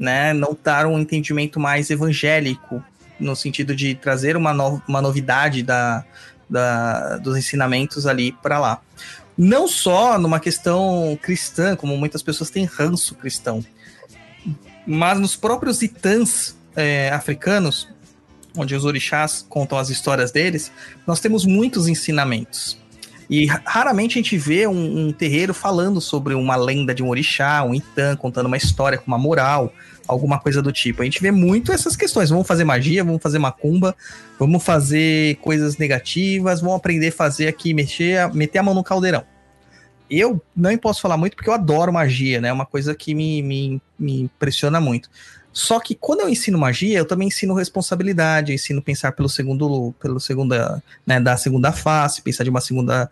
né, 0.00 0.32
não 0.32 0.56
dar 0.64 0.86
um 0.86 0.98
entendimento 0.98 1.60
mais 1.60 1.90
evangélico, 1.90 2.82
no 3.20 3.36
sentido 3.36 3.74
de 3.74 3.94
trazer 3.94 4.36
uma, 4.36 4.52
no, 4.52 4.82
uma 4.88 5.02
novidade 5.02 5.62
da, 5.62 6.04
da, 6.48 7.18
dos 7.18 7.36
ensinamentos 7.36 8.06
ali 8.06 8.32
para 8.32 8.58
lá. 8.58 8.80
Não 9.36 9.68
só 9.68 10.18
numa 10.18 10.40
questão 10.40 11.18
cristã, 11.22 11.76
como 11.76 11.96
muitas 11.96 12.22
pessoas 12.22 12.50
têm 12.50 12.64
ranço 12.64 13.14
cristão, 13.14 13.64
mas 14.86 15.18
nos 15.18 15.36
próprios 15.36 15.82
itãs 15.82 16.56
é, 16.74 17.10
africanos, 17.10 17.88
onde 18.56 18.74
os 18.74 18.84
orixás 18.84 19.44
contam 19.48 19.78
as 19.78 19.88
histórias 19.90 20.32
deles, 20.32 20.72
nós 21.06 21.20
temos 21.20 21.44
muitos 21.44 21.86
ensinamentos. 21.86 22.78
E 23.28 23.46
raramente 23.46 24.18
a 24.18 24.22
gente 24.22 24.36
vê 24.36 24.66
um, 24.66 25.06
um, 25.06 25.12
terreiro 25.12 25.54
falando 25.54 26.00
sobre 26.00 26.34
uma 26.34 26.56
lenda 26.56 26.92
de 26.92 27.00
um 27.00 27.08
orixá, 27.08 27.62
um 27.62 27.72
itã, 27.72 28.16
contando 28.16 28.46
uma 28.46 28.56
história 28.56 28.98
com 28.98 29.06
uma 29.06 29.18
moral, 29.18 29.72
alguma 30.10 30.38
coisa 30.38 30.60
do 30.60 30.72
tipo. 30.72 31.02
A 31.02 31.04
gente 31.04 31.22
vê 31.22 31.30
muito 31.30 31.72
essas 31.72 31.96
questões. 31.96 32.30
Vamos 32.30 32.46
fazer 32.46 32.64
magia, 32.64 33.04
vamos 33.04 33.22
fazer 33.22 33.38
macumba, 33.38 33.94
vamos 34.38 34.62
fazer 34.62 35.36
coisas 35.36 35.76
negativas, 35.76 36.60
vamos 36.60 36.76
aprender 36.76 37.08
a 37.08 37.12
fazer 37.12 37.48
aqui, 37.48 37.72
mexer, 37.72 38.32
meter 38.34 38.58
a 38.58 38.62
mão 38.62 38.74
no 38.74 38.82
caldeirão. 38.82 39.24
Eu 40.10 40.42
não 40.56 40.76
posso 40.76 41.00
falar 41.00 41.16
muito 41.16 41.36
porque 41.36 41.48
eu 41.48 41.54
adoro 41.54 41.92
magia, 41.92 42.40
né? 42.40 42.48
É 42.48 42.52
uma 42.52 42.66
coisa 42.66 42.94
que 42.94 43.14
me, 43.14 43.40
me, 43.42 43.82
me 43.96 44.22
impressiona 44.22 44.80
muito. 44.80 45.08
Só 45.52 45.80
que 45.80 45.94
quando 45.94 46.20
eu 46.20 46.28
ensino 46.28 46.58
magia, 46.58 46.98
eu 46.98 47.04
também 47.04 47.28
ensino 47.28 47.54
responsabilidade, 47.54 48.52
ensino 48.52 48.80
pensar 48.80 49.12
pelo 49.12 49.28
segundo, 49.28 49.92
pelo 50.00 50.20
segunda, 50.20 50.82
né, 51.04 51.20
da 51.20 51.36
segunda 51.36 51.72
face, 51.72 52.22
pensar 52.22 52.44
de 52.44 52.50
uma 52.50 52.60
segunda 52.60 53.10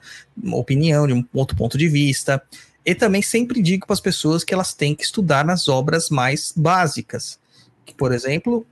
opinião, 0.52 1.06
de 1.06 1.12
um 1.12 1.24
outro 1.34 1.56
ponto 1.56 1.76
de 1.76 1.88
vista. 1.88 2.42
E 2.88 2.94
também 2.94 3.20
sempre 3.20 3.60
digo 3.60 3.86
para 3.86 3.92
as 3.92 4.00
pessoas 4.00 4.42
que 4.42 4.54
elas 4.54 4.72
têm 4.72 4.94
que 4.94 5.04
estudar 5.04 5.44
nas 5.44 5.68
obras 5.68 6.08
mais 6.08 6.54
básicas. 6.56 7.38
Que, 7.84 7.94
por 7.94 8.12
exemplo, 8.12 8.66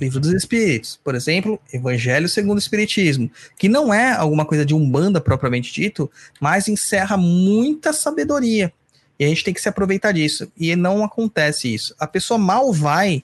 Livro 0.00 0.18
dos 0.18 0.32
Espíritos, 0.32 0.98
por 1.04 1.14
exemplo, 1.14 1.60
Evangelho 1.70 2.30
segundo 2.30 2.56
o 2.56 2.58
Espiritismo, 2.58 3.30
que 3.58 3.68
não 3.68 3.92
é 3.92 4.12
alguma 4.12 4.46
coisa 4.46 4.64
de 4.64 4.74
umbanda 4.74 5.20
propriamente 5.20 5.70
dito, 5.70 6.10
mas 6.40 6.66
encerra 6.66 7.18
muita 7.18 7.92
sabedoria. 7.92 8.72
E 9.18 9.24
a 9.26 9.28
gente 9.28 9.44
tem 9.44 9.52
que 9.52 9.60
se 9.60 9.68
aproveitar 9.68 10.12
disso. 10.12 10.50
E 10.56 10.74
não 10.74 11.04
acontece 11.04 11.74
isso. 11.74 11.94
A 11.98 12.06
pessoa 12.06 12.38
mal 12.38 12.72
vai 12.72 13.22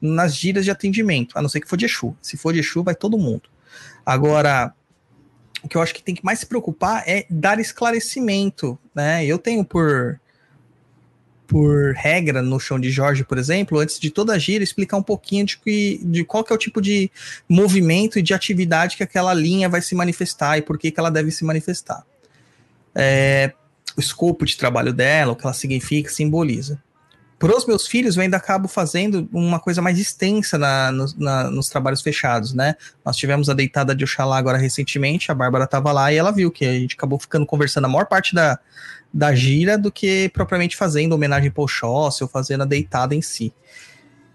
nas 0.00 0.34
gírias 0.34 0.64
de 0.64 0.72
atendimento, 0.72 1.38
a 1.38 1.40
não 1.40 1.48
ser 1.48 1.60
que 1.60 1.68
for 1.68 1.76
de 1.76 1.84
Exu. 1.84 2.16
Se 2.20 2.36
for 2.36 2.52
de 2.52 2.58
Exu, 2.58 2.82
vai 2.82 2.96
todo 2.96 3.16
mundo. 3.16 3.42
Agora, 4.04 4.74
o 5.62 5.68
que 5.68 5.76
eu 5.76 5.82
acho 5.82 5.94
que 5.94 6.02
tem 6.02 6.14
que 6.14 6.24
mais 6.24 6.38
se 6.38 6.46
preocupar 6.46 7.02
é 7.06 7.26
dar 7.28 7.58
esclarecimento, 7.58 8.78
né? 8.94 9.24
Eu 9.24 9.38
tenho 9.38 9.64
por 9.64 10.20
por 11.48 11.94
regra 11.94 12.42
no 12.42 12.60
chão 12.60 12.78
de 12.78 12.90
Jorge, 12.90 13.24
por 13.24 13.38
exemplo, 13.38 13.78
antes 13.78 13.98
de 13.98 14.10
toda 14.10 14.38
gira, 14.38 14.62
explicar 14.62 14.98
um 14.98 15.02
pouquinho 15.02 15.46
de, 15.46 15.56
que, 15.56 15.98
de 16.04 16.22
qual 16.22 16.44
que 16.44 16.52
é 16.52 16.54
o 16.54 16.58
tipo 16.58 16.78
de 16.78 17.10
movimento 17.48 18.18
e 18.18 18.22
de 18.22 18.34
atividade 18.34 18.98
que 18.98 19.02
aquela 19.02 19.32
linha 19.32 19.66
vai 19.66 19.80
se 19.80 19.94
manifestar 19.94 20.58
e 20.58 20.62
por 20.62 20.78
que, 20.78 20.90
que 20.90 21.00
ela 21.00 21.10
deve 21.10 21.30
se 21.30 21.46
manifestar. 21.46 22.04
É, 22.94 23.54
o 23.96 24.00
escopo 24.00 24.44
de 24.44 24.58
trabalho 24.58 24.92
dela, 24.92 25.32
o 25.32 25.36
que 25.36 25.46
ela 25.46 25.54
significa, 25.54 26.10
simboliza. 26.10 26.78
Para 27.38 27.56
os 27.56 27.64
meus 27.66 27.86
filhos, 27.86 28.16
eu 28.16 28.22
ainda 28.22 28.36
acabo 28.36 28.66
fazendo 28.66 29.28
uma 29.32 29.60
coisa 29.60 29.80
mais 29.80 29.98
extensa 29.98 30.58
na, 30.58 30.90
no, 30.90 31.06
na, 31.16 31.50
nos 31.50 31.68
trabalhos 31.68 32.02
fechados, 32.02 32.52
né? 32.52 32.74
Nós 33.04 33.16
tivemos 33.16 33.48
a 33.48 33.54
deitada 33.54 33.94
de 33.94 34.02
Oxalá 34.02 34.36
agora 34.36 34.58
recentemente, 34.58 35.30
a 35.30 35.34
Bárbara 35.34 35.64
estava 35.64 35.92
lá 35.92 36.12
e 36.12 36.16
ela 36.16 36.32
viu 36.32 36.50
que 36.50 36.64
a 36.64 36.72
gente 36.72 36.96
acabou 36.96 37.18
ficando 37.18 37.46
conversando 37.46 37.84
a 37.84 37.88
maior 37.88 38.06
parte 38.06 38.34
da, 38.34 38.58
da 39.14 39.32
gira 39.34 39.78
do 39.78 39.92
que 39.92 40.28
propriamente 40.30 40.76
fazendo 40.76 41.12
homenagem 41.12 41.50
para 41.50 41.62
Oxóssi 41.62 42.24
ou 42.24 42.28
fazendo 42.28 42.62
a 42.62 42.66
deitada 42.66 43.14
em 43.14 43.22
si. 43.22 43.54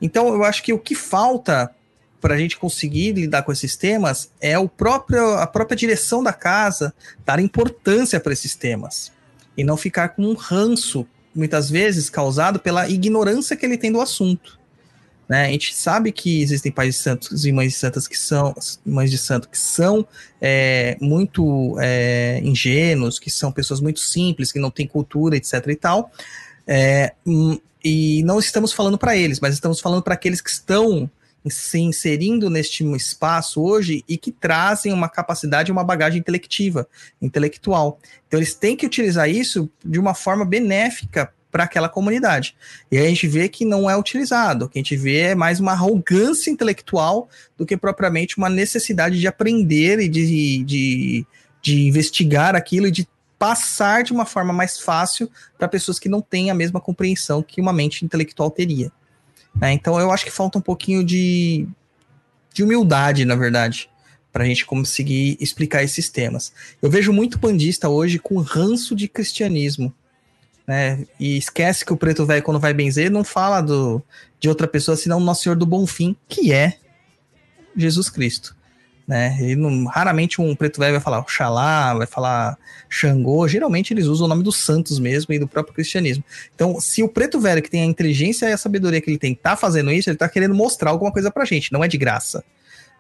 Então, 0.01 0.33
eu 0.33 0.43
acho 0.43 0.63
que 0.63 0.71
o 0.71 0.79
que 0.79 0.95
falta 0.95 1.73
para 2.21 2.35
a 2.35 2.37
gente 2.37 2.57
conseguir 2.57 3.11
lidar 3.11 3.43
com 3.43 3.51
esses 3.51 3.75
temas 3.75 4.31
é 4.39 4.57
o 4.57 4.69
próprio, 4.69 5.33
a 5.33 5.45
própria 5.45 5.75
direção 5.75 6.23
da 6.23 6.31
casa 6.31 6.93
dar 7.25 7.37
importância 7.37 8.17
para 8.17 8.31
esses 8.31 8.55
temas 8.55 9.11
e 9.57 9.63
não 9.63 9.75
ficar 9.75 10.09
com 10.09 10.23
um 10.23 10.33
ranço 10.33 11.05
muitas 11.35 11.69
vezes 11.69 12.09
causado 12.09 12.59
pela 12.59 12.89
ignorância 12.89 13.55
que 13.55 13.65
ele 13.65 13.77
tem 13.77 13.91
do 13.91 14.01
assunto. 14.01 14.59
Né? 15.27 15.45
A 15.45 15.49
gente 15.49 15.73
sabe 15.73 16.11
que 16.11 16.41
existem 16.41 16.71
pais 16.71 16.95
de 16.95 17.01
santos 17.01 17.45
e 17.45 17.51
mães 17.51 17.71
de 17.71 17.77
santas 17.77 18.07
que 18.07 18.17
são 18.17 18.53
mães 18.85 19.09
de 19.09 19.17
santo 19.17 19.47
que 19.49 19.57
são 19.57 20.05
é, 20.41 20.97
muito 20.99 21.77
é, 21.79 22.41
ingênuos, 22.43 23.19
que 23.19 23.31
são 23.31 23.51
pessoas 23.51 23.79
muito 23.79 23.99
simples, 23.99 24.51
que 24.51 24.59
não 24.59 24.69
têm 24.69 24.87
cultura, 24.87 25.37
etc. 25.37 25.67
e 25.67 25.75
tal. 25.75 26.11
É, 26.67 27.13
hum, 27.25 27.57
e 27.83 28.23
não 28.23 28.39
estamos 28.39 28.71
falando 28.71 28.97
para 28.97 29.15
eles, 29.17 29.39
mas 29.39 29.53
estamos 29.53 29.79
falando 29.79 30.01
para 30.01 30.13
aqueles 30.13 30.41
que 30.41 30.49
estão 30.49 31.09
se 31.49 31.79
inserindo 31.79 32.49
neste 32.49 32.83
espaço 32.95 33.61
hoje 33.61 34.03
e 34.07 34.17
que 34.17 34.31
trazem 34.31 34.93
uma 34.93 35.09
capacidade, 35.09 35.71
uma 35.71 35.83
bagagem 35.83 36.19
intelectiva, 36.19 36.87
intelectual. 37.21 37.99
Então 38.27 38.39
eles 38.39 38.53
têm 38.53 38.75
que 38.75 38.85
utilizar 38.85 39.29
isso 39.29 39.69
de 39.83 39.99
uma 39.99 40.13
forma 40.13 40.45
benéfica 40.45 41.33
para 41.51 41.65
aquela 41.65 41.87
comunidade. 41.87 42.55
E 42.91 42.97
a 42.97 43.03
gente 43.03 43.27
vê 43.27 43.47
que 43.47 43.63
não 43.63 43.87
é 43.87 43.95
utilizado, 43.95 44.65
o 44.65 44.69
que 44.69 44.79
a 44.79 44.81
gente 44.81 44.95
vê 44.95 45.19
é 45.19 45.35
mais 45.35 45.59
uma 45.59 45.73
arrogância 45.73 46.49
intelectual 46.49 47.29
do 47.55 47.63
que 47.63 47.77
propriamente 47.77 48.39
uma 48.39 48.49
necessidade 48.49 49.19
de 49.19 49.27
aprender 49.27 49.99
e 49.99 50.09
de, 50.09 50.63
de, 50.63 51.27
de 51.61 51.87
investigar 51.87 52.55
aquilo 52.55 52.87
e 52.87 52.91
de 52.91 53.07
passar 53.37 54.03
de 54.03 54.11
uma 54.11 54.25
forma 54.25 54.51
mais 54.51 54.79
fácil 54.79 55.29
para 55.57 55.67
pessoas 55.67 55.99
que 55.99 56.09
não 56.09 56.21
têm 56.21 56.49
a 56.49 56.55
mesma 56.55 56.81
compreensão 56.81 57.43
que 57.43 57.61
uma 57.61 57.73
mente 57.73 58.03
intelectual 58.03 58.49
teria. 58.49 58.91
Né? 59.55 59.73
Então 59.73 59.99
eu 59.99 60.11
acho 60.11 60.25
que 60.25 60.31
falta 60.31 60.57
um 60.57 60.61
pouquinho 60.61 61.03
de, 61.03 61.67
de 62.53 62.63
humildade, 62.63 63.25
na 63.25 63.35
verdade, 63.35 63.89
para 64.31 64.43
a 64.43 64.47
gente 64.47 64.65
conseguir 64.65 65.37
explicar 65.39 65.83
esses 65.83 66.09
temas. 66.09 66.51
Eu 66.81 66.89
vejo 66.89 67.13
muito 67.13 67.37
bandista 67.37 67.89
hoje 67.89 68.19
com 68.19 68.39
ranço 68.39 68.95
de 68.95 69.07
cristianismo. 69.07 69.93
Né? 70.65 71.05
E 71.19 71.37
esquece 71.37 71.85
que 71.85 71.93
o 71.93 71.97
preto 71.97 72.25
velho, 72.25 72.41
quando 72.41 72.59
vai 72.59 72.73
benzer, 72.73 73.11
não 73.11 73.23
fala 73.23 73.61
do, 73.61 74.01
de 74.39 74.47
outra 74.47 74.67
pessoa 74.67 74.95
senão 74.95 75.19
Nosso 75.19 75.43
Senhor 75.43 75.55
do 75.55 75.65
Bom 75.65 75.85
Fim, 75.85 76.15
que 76.27 76.53
é 76.53 76.77
Jesus 77.75 78.09
Cristo 78.09 78.55
né? 79.07 79.37
Ele 79.39 79.55
não, 79.55 79.85
raramente 79.85 80.41
um 80.41 80.55
preto 80.55 80.79
velho 80.79 80.93
vai 80.93 81.01
falar 81.01 81.19
Oxalá, 81.19 81.93
vai 81.93 82.07
falar 82.07 82.57
Xangô, 82.89 83.47
geralmente 83.47 83.93
eles 83.93 84.05
usam 84.05 84.25
o 84.25 84.29
nome 84.29 84.43
dos 84.43 84.57
santos 84.57 84.99
mesmo 84.99 85.33
e 85.33 85.39
do 85.39 85.47
próprio 85.47 85.73
cristianismo. 85.73 86.23
Então, 86.55 86.79
se 86.79 87.03
o 87.03 87.09
preto 87.09 87.39
velho 87.39 87.61
que 87.61 87.69
tem 87.69 87.81
a 87.81 87.85
inteligência 87.85 88.47
e 88.47 88.53
a 88.53 88.57
sabedoria 88.57 89.01
que 89.01 89.09
ele 89.09 89.17
tem 89.17 89.35
tá 89.35 89.55
fazendo 89.55 89.91
isso, 89.91 90.09
ele 90.09 90.17
tá 90.17 90.29
querendo 90.29 90.55
mostrar 90.55 90.91
alguma 90.91 91.11
coisa 91.11 91.29
pra 91.29 91.45
gente, 91.45 91.71
não 91.71 91.83
é 91.83 91.87
de 91.87 91.97
graça. 91.97 92.43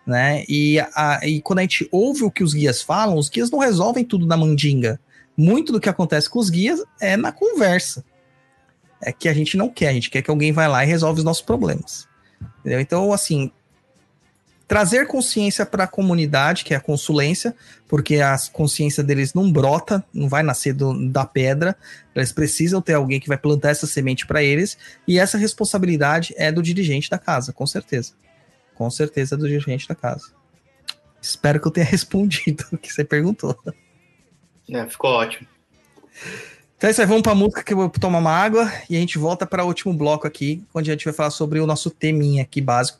Né? 0.05 0.43
E, 0.49 0.79
a, 0.79 1.21
e 1.23 1.41
quando 1.41 1.59
a 1.59 1.61
gente 1.61 1.87
ouve 1.89 2.23
o 2.23 2.31
que 2.31 2.43
os 2.43 2.53
guias 2.53 2.81
falam, 2.81 3.17
os 3.17 3.29
guias 3.29 3.49
não 3.49 3.59
resolvem 3.59 4.03
tudo 4.03 4.25
na 4.25 4.35
mandinga. 4.35 4.99
Muito 5.35 5.71
do 5.71 5.79
que 5.79 5.87
acontece 5.87 6.29
com 6.29 6.39
os 6.39 6.49
guias 6.49 6.83
é 6.99 7.15
na 7.15 7.31
conversa. 7.31 8.03
É 9.01 9.11
que 9.13 9.29
a 9.29 9.33
gente 9.33 9.55
não 9.55 9.69
quer, 9.69 9.89
a 9.89 9.93
gente 9.93 10.09
quer 10.09 10.21
que 10.21 10.29
alguém 10.29 10.51
vá 10.51 10.67
lá 10.67 10.83
e 10.83 10.87
resolva 10.87 11.17
os 11.19 11.23
nossos 11.23 11.41
problemas. 11.41 12.07
Entendeu? 12.59 12.81
Então, 12.81 13.13
assim, 13.13 13.51
trazer 14.67 15.07
consciência 15.07 15.65
para 15.65 15.83
a 15.83 15.87
comunidade, 15.87 16.63
que 16.63 16.73
é 16.73 16.77
a 16.77 16.81
consulência, 16.81 17.55
porque 17.87 18.17
a 18.17 18.35
consciência 18.51 19.03
deles 19.03 19.33
não 19.33 19.51
brota, 19.51 20.03
não 20.13 20.27
vai 20.27 20.41
nascer 20.41 20.73
do, 20.73 21.09
da 21.09 21.25
pedra, 21.25 21.75
eles 22.15 22.31
precisam 22.31 22.81
ter 22.81 22.93
alguém 22.93 23.19
que 23.19 23.27
vai 23.27 23.37
plantar 23.37 23.69
essa 23.69 23.85
semente 23.85 24.25
para 24.25 24.41
eles, 24.41 24.77
e 25.07 25.19
essa 25.19 25.37
responsabilidade 25.37 26.33
é 26.37 26.51
do 26.51 26.61
dirigente 26.61 27.09
da 27.09 27.17
casa, 27.17 27.53
com 27.53 27.67
certeza. 27.67 28.13
Com 28.73 28.89
certeza 28.89 29.35
é 29.35 29.37
do 29.37 29.47
dirigente 29.47 29.87
da 29.87 29.95
casa. 29.95 30.31
Espero 31.21 31.59
que 31.59 31.67
eu 31.67 31.71
tenha 31.71 31.85
respondido 31.87 32.65
o 32.71 32.77
que 32.77 32.91
você 32.91 33.03
perguntou. 33.03 33.57
É, 34.69 34.87
ficou 34.87 35.11
ótimo. 35.11 35.47
Então 36.77 36.89
é 36.89 36.91
isso 36.91 36.99
aí, 36.99 37.07
vamos 37.07 37.23
para 37.23 37.31
a 37.31 37.35
música 37.35 37.63
que 37.63 37.71
eu 37.71 37.77
vou 37.77 37.89
tomar 37.89 38.19
uma 38.19 38.31
água 38.31 38.69
e 38.89 38.97
a 38.97 38.99
gente 38.99 39.17
volta 39.17 39.45
para 39.45 39.63
o 39.63 39.67
último 39.67 39.93
bloco 39.93 40.27
aqui, 40.27 40.61
onde 40.73 40.91
a 40.91 40.93
gente 40.93 41.05
vai 41.05 41.13
falar 41.13 41.29
sobre 41.29 41.59
o 41.61 41.65
nosso 41.65 41.89
teminha 41.89 42.43
aqui 42.43 42.59
básico, 42.59 42.99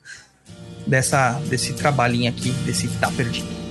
dessa, 0.85 1.39
desse 1.49 1.73
trabalhinho 1.73 2.29
aqui, 2.29 2.51
desse 2.65 2.87
Tá 2.99 3.11
Perdido. 3.11 3.62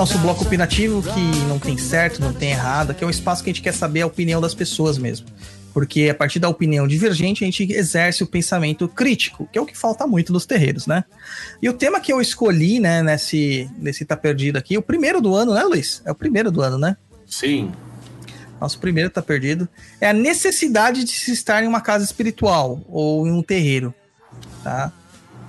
Nosso 0.00 0.16
bloco 0.16 0.44
opinativo, 0.44 1.02
que 1.02 1.44
não 1.46 1.58
tem 1.58 1.76
certo, 1.76 2.22
não 2.22 2.32
tem 2.32 2.52
errado, 2.52 2.94
que 2.94 3.04
é 3.04 3.06
um 3.06 3.10
espaço 3.10 3.44
que 3.44 3.50
a 3.50 3.52
gente 3.52 3.60
quer 3.60 3.74
saber 3.74 4.00
a 4.00 4.06
opinião 4.06 4.40
das 4.40 4.54
pessoas 4.54 4.96
mesmo. 4.96 5.26
Porque 5.74 6.08
a 6.08 6.14
partir 6.14 6.38
da 6.38 6.48
opinião 6.48 6.88
divergente, 6.88 7.44
a 7.44 7.46
gente 7.46 7.70
exerce 7.70 8.22
o 8.22 8.26
pensamento 8.26 8.88
crítico, 8.88 9.46
que 9.52 9.58
é 9.58 9.60
o 9.60 9.66
que 9.66 9.76
falta 9.76 10.06
muito 10.06 10.32
nos 10.32 10.46
terreiros, 10.46 10.86
né? 10.86 11.04
E 11.60 11.68
o 11.68 11.74
tema 11.74 12.00
que 12.00 12.10
eu 12.10 12.18
escolhi, 12.18 12.80
né, 12.80 13.02
nesse, 13.02 13.70
nesse 13.76 14.06
Tá 14.06 14.16
Perdido 14.16 14.56
aqui, 14.56 14.78
o 14.78 14.80
primeiro 14.80 15.20
do 15.20 15.34
ano, 15.34 15.52
né, 15.52 15.62
Luiz? 15.64 16.00
É 16.06 16.10
o 16.10 16.14
primeiro 16.14 16.50
do 16.50 16.62
ano, 16.62 16.78
né? 16.78 16.96
Sim. 17.26 17.70
Nosso 18.58 18.78
primeiro 18.78 19.10
Tá 19.10 19.20
Perdido. 19.20 19.68
É 20.00 20.08
a 20.08 20.14
necessidade 20.14 21.04
de 21.04 21.10
se 21.10 21.30
estar 21.30 21.62
em 21.62 21.66
uma 21.66 21.82
casa 21.82 22.06
espiritual 22.06 22.80
ou 22.88 23.26
em 23.26 23.32
um 23.32 23.42
terreiro, 23.42 23.94
tá? 24.64 24.90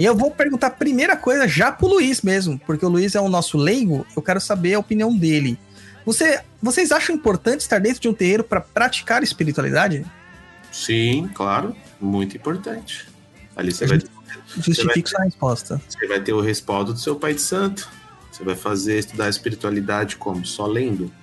E 0.02 0.06
eu 0.06 0.16
vou 0.16 0.32
perguntar 0.32 0.66
a 0.66 0.72
primeira 0.72 1.16
coisa 1.16 1.48
já 1.48 1.72
pro 1.72 1.86
Luiz 1.86 2.24
mesmo, 2.24 2.58
porque 2.66 2.84
o 2.84 2.90
Luiz 2.90 3.14
é 3.14 3.22
o 3.22 3.30
nosso 3.30 3.56
leigo, 3.56 4.04
eu 4.16 4.22
quero 4.24 4.42
saber 4.42 4.74
a 4.74 4.80
opinião 4.80 5.16
dele. 5.16 5.60
Você, 6.04 6.42
vocês 6.60 6.92
acham 6.92 7.14
importante 7.16 7.62
estar 7.62 7.78
dentro 7.78 8.02
de 8.02 8.10
um 8.10 8.14
terreiro 8.14 8.44
para 8.44 8.60
praticar 8.60 9.22
espiritualidade? 9.22 10.04
Sim, 10.72 11.30
claro, 11.36 11.76
muito 12.00 12.36
importante. 12.36 13.08
Ali 13.56 13.72
você 13.72 13.86
vai 13.86 14.00
Justifique 14.58 15.08
sua 15.08 15.24
resposta. 15.24 15.80
Você 15.88 16.08
vai 16.08 16.20
ter 16.20 16.34
o 16.34 16.42
respaldo 16.42 16.94
do 16.94 17.00
seu 17.00 17.16
pai 17.16 17.36
de 17.36 17.42
santo. 17.42 17.88
Você 18.32 18.44
vai 18.44 18.56
fazer 18.56 18.98
estudar 18.98 19.26
a 19.26 19.30
espiritualidade 19.30 20.16
como? 20.16 20.44
Só 20.44 20.66
lendo. 20.66 21.14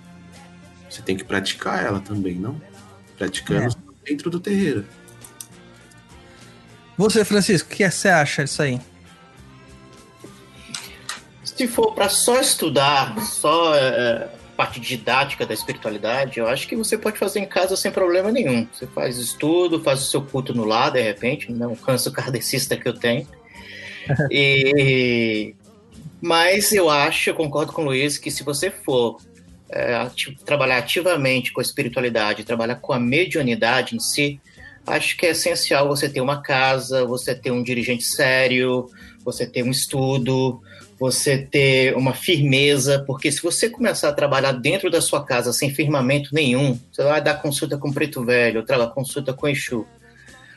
Você 0.89 1.03
tem 1.03 1.17
que 1.17 1.25
praticar 1.25 1.85
ela 1.85 1.99
também, 1.99 2.37
não? 2.37 2.63
Praticando 3.17 3.75
é. 3.75 4.09
dentro 4.09 4.31
do 4.31 4.39
terreiro. 4.39 4.87
Você, 6.99 7.25
Francisco, 7.25 7.73
o 7.73 7.77
que 7.77 7.89
você 7.89 8.09
acha 8.09 8.43
disso 8.43 8.61
aí? 8.61 8.81
Se 11.45 11.69
for 11.69 11.95
para 11.95 12.09
só 12.09 12.41
estudar, 12.41 13.17
só 13.21 13.73
é, 13.77 14.29
parte 14.57 14.81
didática 14.81 15.47
da 15.47 15.55
espiritualidade, 15.55 16.41
eu 16.41 16.49
acho 16.49 16.67
que 16.67 16.75
você 16.75 16.99
pode 16.99 17.17
fazer 17.17 17.39
em 17.39 17.47
casa 17.47 17.77
sem 17.77 17.93
problema 17.93 18.33
nenhum. 18.33 18.67
Você 18.73 18.89
faz 18.89 19.17
estudo, 19.17 19.81
faz 19.81 20.03
o 20.03 20.07
seu 20.07 20.23
culto 20.23 20.53
no 20.53 20.65
lar, 20.65 20.91
de 20.91 21.01
repente, 21.01 21.53
não 21.53 21.77
canso 21.77 22.11
kardecista 22.13 22.77
que 22.77 22.89
eu 22.89 22.95
tenho. 22.95 23.25
e, 24.29 25.55
mas 26.21 26.73
eu 26.73 26.91
acho, 26.91 27.31
eu 27.31 27.35
concordo 27.35 27.73
com 27.73 27.83
o 27.83 27.85
Luiz, 27.85 28.19
que 28.19 28.31
se 28.33 28.43
você 28.43 28.73
for 28.73 29.19
é, 29.71 30.11
trabalhar 30.45 30.79
ativamente 30.79 31.53
com 31.53 31.61
a 31.61 31.63
espiritualidade, 31.63 32.43
trabalhar 32.43 32.77
com 32.77 32.93
a 32.93 32.99
mediunidade 32.99 33.95
em 33.95 34.01
si, 34.01 34.41
acho 34.89 35.17
que 35.17 35.27
é 35.27 35.31
essencial 35.31 35.89
você 35.89 36.09
ter 36.09 36.21
uma 36.21 36.43
casa, 36.43 37.05
você 37.05 37.35
ter 37.35 37.51
um 37.51 37.63
dirigente 37.63 38.05
sério, 38.05 38.89
você 39.25 39.47
ter 39.47 39.63
um 39.63 39.71
estudo, 39.71 40.61
você 40.99 41.39
ter 41.39 41.97
uma 41.97 42.13
firmeza, 42.13 43.05
porque 43.07 43.31
se 43.31 43.43
você 43.43 43.71
começar 43.71 44.09
a 44.09 44.13
trabalhar 44.13 44.53
dentro 44.53 44.91
da 44.91 45.01
sua 45.01 45.25
casa 45.25 45.53
sem 45.53 45.73
firmamento 45.73 46.35
nenhum, 46.35 46.79
você 46.93 47.05
vai 47.05 47.23
dar 47.23 47.41
consulta 47.41 47.79
com 47.79 47.93
preto 47.93 48.25
velho, 48.25 48.61
outra 48.61 48.87
consulta 48.89 49.33
com 49.33 49.49
Exu, 49.49 49.87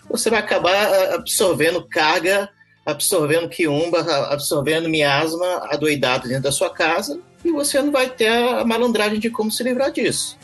você 0.10 0.30
vai 0.30 0.40
acabar 0.40 0.74
ah, 0.74 1.16
absorvendo 1.16 1.88
carga, 1.88 2.50
absorvendo 2.86 3.48
quiumba, 3.48 4.00
absorvendo 4.32 4.90
miasma, 4.90 5.68
adoidado 5.70 6.28
dentro 6.28 6.44
da 6.44 6.52
sua 6.52 6.72
casa, 6.72 7.20
e 7.46 7.52
você 7.52 7.82
não 7.82 7.92
vai 7.92 8.10
ter 8.10 8.28
a 8.28 8.66
malandragem 8.66 9.20
de 9.20 9.30
como 9.30 9.52
se 9.52 9.64
livrar 9.64 9.92
disso 9.92 10.38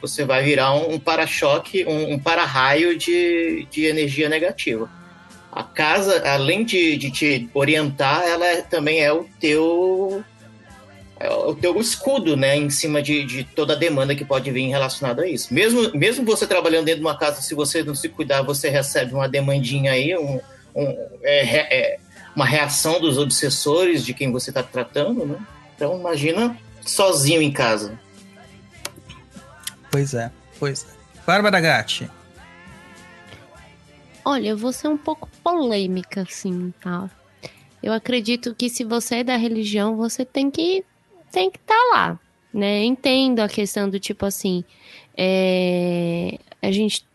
você 0.00 0.24
vai 0.24 0.42
virar 0.42 0.74
um, 0.74 0.98
para-choque, 0.98 1.84
um, 1.86 2.14
um 2.14 2.18
para-raio 2.18 2.96
de, 2.96 3.66
de 3.70 3.84
energia 3.84 4.28
negativa. 4.28 4.90
a 5.52 5.62
casa, 5.62 6.22
além 6.28 6.64
de, 6.64 6.96
de 6.96 7.10
te 7.10 7.50
orientar, 7.54 8.22
ela 8.22 8.46
é, 8.46 8.62
também 8.62 9.02
é 9.02 9.12
o 9.12 9.26
teu 9.40 10.22
é 11.18 11.30
o 11.30 11.54
teu 11.54 11.80
escudo, 11.80 12.36
né, 12.36 12.56
em 12.56 12.68
cima 12.68 13.00
de, 13.00 13.24
de 13.24 13.42
toda 13.42 13.72
a 13.72 13.76
demanda 13.76 14.14
que 14.14 14.22
pode 14.24 14.50
vir 14.50 14.68
relacionada 14.68 15.22
a 15.22 15.28
isso. 15.28 15.52
Mesmo, 15.52 15.90
mesmo 15.94 16.26
você 16.26 16.46
trabalhando 16.46 16.84
dentro 16.84 17.00
de 17.00 17.06
uma 17.06 17.16
casa, 17.16 17.40
se 17.40 17.54
você 17.54 17.82
não 17.82 17.94
se 17.94 18.10
cuidar, 18.10 18.42
você 18.42 18.68
recebe 18.68 19.14
uma 19.14 19.26
demandinha 19.26 19.92
aí, 19.92 20.14
um, 20.14 20.38
um 20.74 20.96
é, 21.22 21.56
é, 21.74 21.98
uma 22.34 22.44
reação 22.44 23.00
dos 23.00 23.16
obsessores 23.16 24.04
de 24.04 24.12
quem 24.12 24.30
você 24.30 24.50
está 24.50 24.62
tratando, 24.62 25.24
né? 25.24 25.38
Então 25.74 25.98
imagina 25.98 26.54
sozinho 26.84 27.40
em 27.40 27.50
casa. 27.50 27.98
Pois 29.96 30.12
é, 30.12 30.30
pois 30.58 30.84
é. 30.84 31.22
Bárbara 31.26 31.58
Gatti. 31.58 32.10
Olha, 34.22 34.50
eu 34.50 34.56
vou 34.58 34.70
ser 34.70 34.88
um 34.88 34.96
pouco 34.98 35.26
polêmica, 35.42 36.20
assim, 36.20 36.70
tá? 36.82 37.08
Eu 37.82 37.94
acredito 37.94 38.54
que 38.54 38.68
se 38.68 38.84
você 38.84 39.16
é 39.16 39.24
da 39.24 39.38
religião, 39.38 39.96
você 39.96 40.22
tem 40.22 40.50
que 40.50 40.84
tem 41.32 41.50
que 41.50 41.56
estar 41.56 41.72
tá 41.72 41.90
lá, 41.94 42.20
né? 42.52 42.84
Entendo 42.84 43.40
a 43.40 43.48
questão 43.48 43.88
do 43.88 43.98
tipo 43.98 44.26
assim, 44.26 44.62
é, 45.16 46.38
a 46.60 46.70
gente 46.70 47.06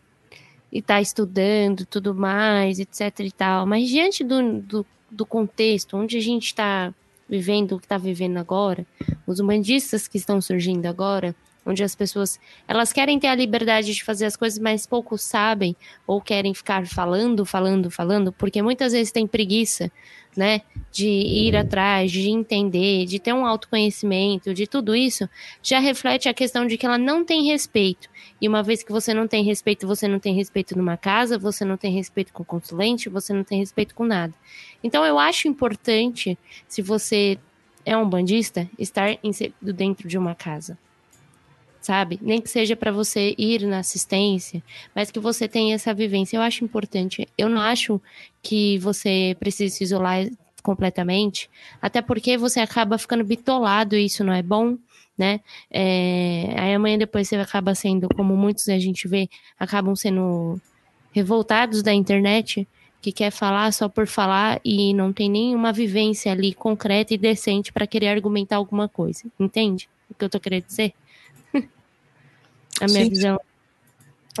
está 0.72 1.00
estudando 1.00 1.86
tudo 1.86 2.12
mais, 2.12 2.80
etc 2.80 3.20
e 3.20 3.30
tal, 3.30 3.64
mas 3.64 3.88
diante 3.88 4.24
do, 4.24 4.60
do, 4.60 4.86
do 5.08 5.24
contexto 5.24 5.96
onde 5.96 6.16
a 6.16 6.20
gente 6.20 6.46
está 6.46 6.92
vivendo 7.28 7.76
o 7.76 7.78
que 7.78 7.84
está 7.84 7.96
vivendo 7.96 8.38
agora, 8.38 8.84
os 9.24 9.38
humanistas 9.38 10.08
que 10.08 10.18
estão 10.18 10.40
surgindo 10.40 10.86
agora, 10.86 11.32
onde 11.64 11.82
as 11.82 11.94
pessoas 11.94 12.38
elas 12.66 12.92
querem 12.92 13.18
ter 13.18 13.28
a 13.28 13.34
liberdade 13.34 13.94
de 13.94 14.04
fazer 14.04 14.26
as 14.26 14.36
coisas, 14.36 14.58
mas 14.58 14.86
pouco 14.86 15.16
sabem 15.16 15.76
ou 16.06 16.20
querem 16.20 16.52
ficar 16.54 16.86
falando, 16.86 17.44
falando, 17.44 17.90
falando, 17.90 18.32
porque 18.32 18.60
muitas 18.62 18.92
vezes 18.92 19.12
tem 19.12 19.26
preguiça, 19.26 19.90
né, 20.36 20.62
de 20.90 21.08
ir 21.08 21.54
atrás, 21.54 22.10
de 22.10 22.30
entender, 22.30 23.04
de 23.04 23.18
ter 23.18 23.32
um 23.32 23.46
autoconhecimento, 23.46 24.54
de 24.54 24.66
tudo 24.66 24.96
isso, 24.96 25.28
já 25.62 25.78
reflete 25.78 26.28
a 26.28 26.34
questão 26.34 26.66
de 26.66 26.78
que 26.78 26.86
ela 26.86 26.96
não 26.96 27.24
tem 27.24 27.44
respeito. 27.44 28.08
E 28.40 28.48
uma 28.48 28.62
vez 28.62 28.82
que 28.82 28.90
você 28.90 29.12
não 29.12 29.28
tem 29.28 29.44
respeito, 29.44 29.86
você 29.86 30.08
não 30.08 30.18
tem 30.18 30.34
respeito 30.34 30.76
numa 30.76 30.96
casa, 30.96 31.38
você 31.38 31.64
não 31.64 31.76
tem 31.76 31.92
respeito 31.92 32.32
com 32.32 32.42
o 32.42 32.46
consulente, 32.46 33.10
você 33.10 33.32
não 33.32 33.44
tem 33.44 33.58
respeito 33.58 33.94
com 33.94 34.04
nada. 34.04 34.32
Então 34.82 35.04
eu 35.04 35.18
acho 35.18 35.48
importante, 35.48 36.38
se 36.66 36.80
você 36.80 37.38
é 37.84 37.96
um 37.96 38.08
bandista, 38.08 38.68
estar 38.78 39.18
inserido 39.22 39.72
dentro 39.72 40.08
de 40.08 40.16
uma 40.16 40.34
casa 40.34 40.78
sabe? 41.82 42.18
Nem 42.22 42.40
que 42.40 42.48
seja 42.48 42.76
para 42.76 42.92
você 42.92 43.34
ir 43.36 43.66
na 43.66 43.80
assistência, 43.80 44.62
mas 44.94 45.10
que 45.10 45.18
você 45.18 45.48
tenha 45.48 45.74
essa 45.74 45.92
vivência. 45.92 46.36
Eu 46.36 46.42
acho 46.42 46.64
importante. 46.64 47.28
Eu 47.36 47.48
não 47.48 47.60
acho 47.60 48.00
que 48.42 48.78
você 48.78 49.36
precise 49.38 49.76
se 49.76 49.84
isolar 49.84 50.26
completamente, 50.62 51.50
até 51.80 52.00
porque 52.00 52.38
você 52.38 52.60
acaba 52.60 52.96
ficando 52.96 53.24
bitolado 53.24 53.96
e 53.96 54.06
isso 54.06 54.22
não 54.22 54.32
é 54.32 54.42
bom, 54.42 54.78
né? 55.18 55.40
É, 55.68 56.54
aí 56.56 56.72
amanhã 56.72 56.96
depois 56.96 57.28
você 57.28 57.34
acaba 57.36 57.74
sendo, 57.74 58.08
como 58.14 58.36
muitos 58.36 58.68
a 58.68 58.78
gente 58.78 59.08
vê, 59.08 59.28
acabam 59.58 59.96
sendo 59.96 60.60
revoltados 61.12 61.82
da 61.82 61.92
internet, 61.92 62.66
que 63.02 63.10
quer 63.10 63.32
falar 63.32 63.72
só 63.72 63.88
por 63.88 64.06
falar 64.06 64.60
e 64.64 64.94
não 64.94 65.12
tem 65.12 65.28
nenhuma 65.28 65.72
vivência 65.72 66.30
ali 66.30 66.54
concreta 66.54 67.12
e 67.12 67.18
decente 67.18 67.72
para 67.72 67.86
querer 67.86 68.08
argumentar 68.08 68.56
alguma 68.56 68.88
coisa. 68.88 69.24
Entende 69.40 69.88
o 70.08 70.14
que 70.14 70.24
eu 70.24 70.30
tô 70.30 70.38
querendo 70.38 70.66
dizer? 70.66 70.94
A 72.80 72.86
minha 72.86 73.04
sim, 73.04 73.10
visão 73.10 73.40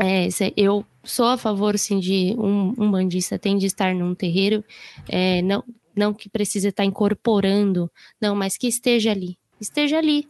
é 0.00 0.26
essa. 0.26 0.52
Eu 0.56 0.84
sou 1.04 1.26
a 1.26 1.36
favor, 1.36 1.78
sim, 1.78 1.98
de 1.98 2.34
um, 2.38 2.74
um 2.78 2.90
bandista 2.90 3.38
tem 3.38 3.58
de 3.58 3.66
estar 3.66 3.94
num 3.94 4.14
terreiro, 4.14 4.64
é, 5.08 5.42
não, 5.42 5.64
não 5.94 6.14
que 6.14 6.28
precise 6.28 6.68
estar 6.68 6.84
incorporando, 6.84 7.90
não, 8.20 8.34
mas 8.34 8.56
que 8.56 8.66
esteja 8.66 9.10
ali. 9.10 9.36
Esteja 9.60 9.98
ali 9.98 10.28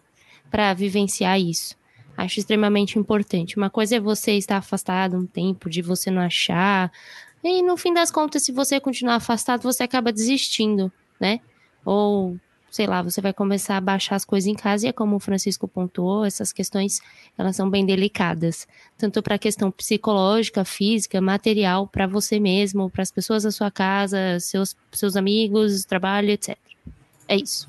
para 0.50 0.74
vivenciar 0.74 1.40
isso. 1.40 1.76
Acho 2.16 2.40
extremamente 2.40 2.98
importante. 2.98 3.56
Uma 3.56 3.70
coisa 3.70 3.96
é 3.96 4.00
você 4.00 4.32
estar 4.32 4.58
afastado 4.58 5.16
um 5.16 5.26
tempo, 5.26 5.70
de 5.70 5.80
você 5.80 6.10
não 6.10 6.20
achar. 6.20 6.92
E 7.42 7.62
no 7.62 7.76
fim 7.76 7.94
das 7.94 8.10
contas, 8.10 8.42
se 8.42 8.52
você 8.52 8.78
continuar 8.78 9.14
afastado, 9.14 9.62
você 9.62 9.82
acaba 9.82 10.12
desistindo, 10.12 10.92
né? 11.18 11.40
Ou 11.84 12.36
sei 12.72 12.86
lá, 12.86 13.02
você 13.02 13.20
vai 13.20 13.34
começar 13.34 13.76
a 13.76 13.80
baixar 13.82 14.16
as 14.16 14.24
coisas 14.24 14.48
em 14.48 14.54
casa 14.54 14.86
e 14.86 14.88
é 14.88 14.92
como 14.92 15.14
o 15.14 15.20
Francisco 15.20 15.68
pontuou, 15.68 16.24
essas 16.24 16.52
questões 16.52 17.02
elas 17.36 17.54
são 17.54 17.68
bem 17.68 17.84
delicadas, 17.84 18.66
tanto 18.96 19.22
para 19.22 19.34
a 19.34 19.38
questão 19.38 19.70
psicológica, 19.70 20.64
física, 20.64 21.20
material, 21.20 21.86
para 21.86 22.06
você 22.06 22.40
mesmo, 22.40 22.88
para 22.88 23.02
as 23.02 23.10
pessoas 23.10 23.42
da 23.42 23.50
sua 23.50 23.70
casa, 23.70 24.40
seus 24.40 24.74
seus 24.90 25.16
amigos, 25.16 25.84
trabalho, 25.84 26.30
etc. 26.30 26.56
É 27.28 27.36
isso. 27.36 27.68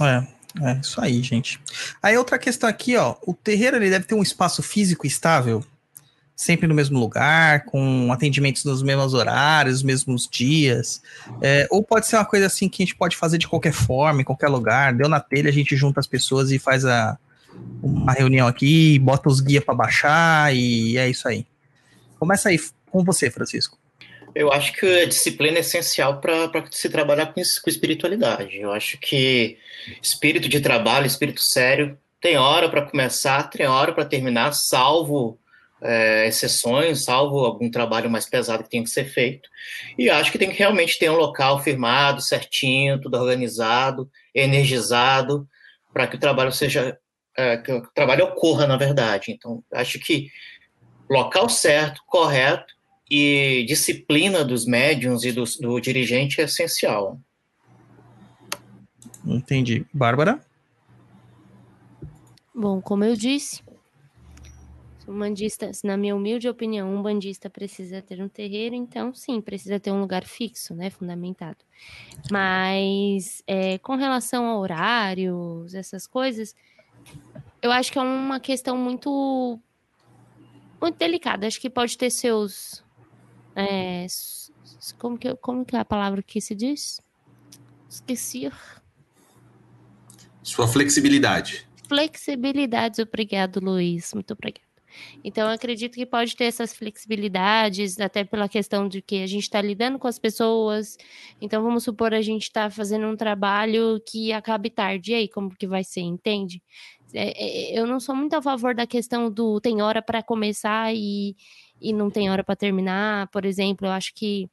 É, 0.00 0.26
é 0.64 0.80
isso 0.80 1.00
aí, 1.00 1.20
gente. 1.20 1.60
Aí 2.00 2.16
outra 2.16 2.38
questão 2.38 2.70
aqui, 2.70 2.96
ó, 2.96 3.16
o 3.26 3.34
terreiro 3.34 3.76
ele 3.78 3.90
deve 3.90 4.04
ter 4.04 4.14
um 4.14 4.22
espaço 4.22 4.62
físico 4.62 5.08
estável 5.08 5.64
sempre 6.38 6.68
no 6.68 6.74
mesmo 6.74 7.00
lugar, 7.00 7.64
com 7.64 8.12
atendimentos 8.12 8.64
nos 8.64 8.80
mesmos 8.80 9.12
horários, 9.12 9.82
mesmos 9.82 10.28
dias. 10.30 11.02
É, 11.42 11.66
ou 11.68 11.82
pode 11.82 12.06
ser 12.06 12.14
uma 12.14 12.24
coisa 12.24 12.46
assim 12.46 12.68
que 12.68 12.80
a 12.80 12.86
gente 12.86 12.94
pode 12.94 13.16
fazer 13.16 13.38
de 13.38 13.48
qualquer 13.48 13.72
forma, 13.72 14.20
em 14.20 14.24
qualquer 14.24 14.46
lugar. 14.46 14.94
Deu 14.94 15.08
na 15.08 15.18
telha, 15.18 15.50
a 15.50 15.52
gente 15.52 15.74
junta 15.74 15.98
as 15.98 16.06
pessoas 16.06 16.52
e 16.52 16.58
faz 16.60 16.84
a, 16.84 17.18
uma 17.82 18.12
reunião 18.12 18.46
aqui, 18.46 19.00
bota 19.00 19.28
os 19.28 19.40
guias 19.40 19.64
para 19.64 19.74
baixar 19.74 20.54
e 20.54 20.96
é 20.96 21.10
isso 21.10 21.26
aí. 21.26 21.44
Começa 22.20 22.50
aí 22.50 22.60
com 22.88 23.02
você, 23.02 23.28
Francisco. 23.32 23.76
Eu 24.32 24.52
acho 24.52 24.72
que 24.74 24.86
a 24.86 25.06
disciplina 25.06 25.56
é 25.56 25.60
essencial 25.60 26.20
para 26.20 26.64
se 26.70 26.88
trabalhar 26.88 27.26
com, 27.26 27.42
com 27.42 27.70
espiritualidade. 27.70 28.60
Eu 28.60 28.70
acho 28.70 28.96
que 28.98 29.58
espírito 30.00 30.48
de 30.48 30.60
trabalho, 30.60 31.04
espírito 31.04 31.40
sério, 31.40 31.98
tem 32.20 32.36
hora 32.36 32.68
para 32.68 32.82
começar, 32.82 33.50
tem 33.50 33.66
hora 33.66 33.92
para 33.92 34.04
terminar, 34.04 34.52
salvo 34.52 35.36
é, 35.80 36.26
exceções, 36.26 37.04
salvo 37.04 37.44
algum 37.44 37.70
trabalho 37.70 38.10
mais 38.10 38.26
pesado 38.26 38.64
que 38.64 38.70
tem 38.70 38.82
que 38.82 38.90
ser 38.90 39.04
feito. 39.04 39.48
E 39.96 40.10
acho 40.10 40.32
que 40.32 40.38
tem 40.38 40.50
que 40.50 40.58
realmente 40.58 40.98
ter 40.98 41.10
um 41.10 41.16
local 41.16 41.62
firmado, 41.62 42.20
certinho, 42.20 43.00
tudo 43.00 43.16
organizado, 43.16 44.10
energizado, 44.34 45.46
para 45.92 46.06
que 46.06 46.16
o 46.16 46.20
trabalho 46.20 46.52
seja. 46.52 46.98
É, 47.36 47.56
que 47.56 47.70
o 47.70 47.82
trabalho 47.94 48.24
ocorra, 48.24 48.66
na 48.66 48.76
verdade. 48.76 49.30
Então, 49.30 49.62
acho 49.72 50.00
que 50.00 50.28
local 51.08 51.48
certo, 51.48 52.02
correto 52.04 52.74
e 53.08 53.64
disciplina 53.66 54.44
dos 54.44 54.66
médiums 54.66 55.22
e 55.22 55.30
do, 55.30 55.44
do 55.60 55.80
dirigente 55.80 56.40
é 56.40 56.44
essencial. 56.44 57.20
Entendi. 59.24 59.86
Bárbara? 59.92 60.40
Bom, 62.54 62.80
como 62.80 63.04
eu 63.04 63.14
disse, 63.14 63.62
um 65.08 65.18
bandista, 65.18 65.70
na 65.82 65.96
minha 65.96 66.14
humilde 66.14 66.48
opinião, 66.48 66.94
um 66.94 67.02
bandista 67.02 67.48
precisa 67.48 68.02
ter 68.02 68.22
um 68.22 68.28
terreiro, 68.28 68.74
então 68.74 69.14
sim, 69.14 69.40
precisa 69.40 69.80
ter 69.80 69.90
um 69.90 70.00
lugar 70.00 70.24
fixo, 70.24 70.74
né, 70.74 70.90
fundamentado. 70.90 71.58
Mas 72.30 73.42
é, 73.46 73.78
com 73.78 73.96
relação 73.96 74.46
a 74.46 74.58
horários, 74.58 75.74
essas 75.74 76.06
coisas, 76.06 76.54
eu 77.62 77.72
acho 77.72 77.90
que 77.90 77.98
é 77.98 78.02
uma 78.02 78.38
questão 78.38 78.76
muito 78.76 79.58
muito 80.80 80.96
delicada. 80.96 81.46
Acho 81.46 81.60
que 81.60 81.70
pode 81.70 81.96
ter 81.96 82.10
seus 82.10 82.84
é, 83.56 84.06
como 84.98 85.16
que 85.18 85.34
como 85.36 85.64
que 85.64 85.74
é 85.74 85.80
a 85.80 85.84
palavra 85.84 86.22
que 86.22 86.40
se 86.40 86.54
diz? 86.54 87.00
Esqueci. 87.88 88.50
Sua 90.42 90.68
flexibilidade. 90.68 91.66
Flexibilidades, 91.88 92.98
obrigado, 92.98 93.60
Luiz. 93.60 94.12
Muito 94.12 94.34
obrigado. 94.34 94.67
Então, 95.22 95.48
acredito 95.48 95.94
que 95.94 96.06
pode 96.06 96.36
ter 96.36 96.44
essas 96.44 96.72
flexibilidades, 96.74 97.98
até 98.00 98.24
pela 98.24 98.48
questão 98.48 98.88
de 98.88 99.02
que 99.02 99.22
a 99.22 99.26
gente 99.26 99.42
está 99.42 99.60
lidando 99.60 99.98
com 99.98 100.08
as 100.08 100.18
pessoas. 100.18 100.96
Então, 101.40 101.62
vamos 101.62 101.84
supor, 101.84 102.14
a 102.14 102.22
gente 102.22 102.44
está 102.44 102.70
fazendo 102.70 103.06
um 103.06 103.16
trabalho 103.16 104.00
que 104.06 104.32
acabe 104.32 104.70
tarde. 104.70 105.12
E 105.12 105.14
aí, 105.14 105.28
como 105.28 105.54
que 105.54 105.66
vai 105.66 105.84
ser, 105.84 106.00
entende? 106.00 106.62
É, 107.14 107.74
é, 107.74 107.78
eu 107.78 107.86
não 107.86 107.98
sou 107.98 108.14
muito 108.14 108.34
a 108.34 108.42
favor 108.42 108.74
da 108.74 108.86
questão 108.86 109.30
do 109.30 109.60
tem 109.60 109.80
hora 109.80 110.02
para 110.02 110.22
começar 110.22 110.94
e, 110.94 111.34
e 111.80 111.92
não 111.92 112.10
tem 112.10 112.30
hora 112.30 112.44
para 112.44 112.56
terminar. 112.56 113.28
Por 113.28 113.44
exemplo, 113.44 113.86
eu 113.86 113.92
acho 113.92 114.12
que 114.14 114.48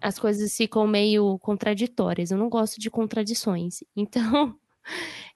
as 0.00 0.18
coisas 0.18 0.54
ficam 0.56 0.86
meio 0.86 1.38
contraditórias. 1.38 2.30
Eu 2.30 2.38
não 2.38 2.48
gosto 2.48 2.80
de 2.80 2.90
contradições. 2.90 3.84
Então, 3.96 4.58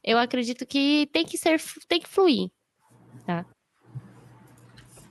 eu 0.02 0.18
acredito 0.18 0.66
que 0.66 1.08
tem 1.12 1.24
que 1.24 1.38
ser, 1.38 1.60
tem 1.86 2.00
que 2.00 2.08
fluir, 2.08 2.50
tá? 3.24 3.46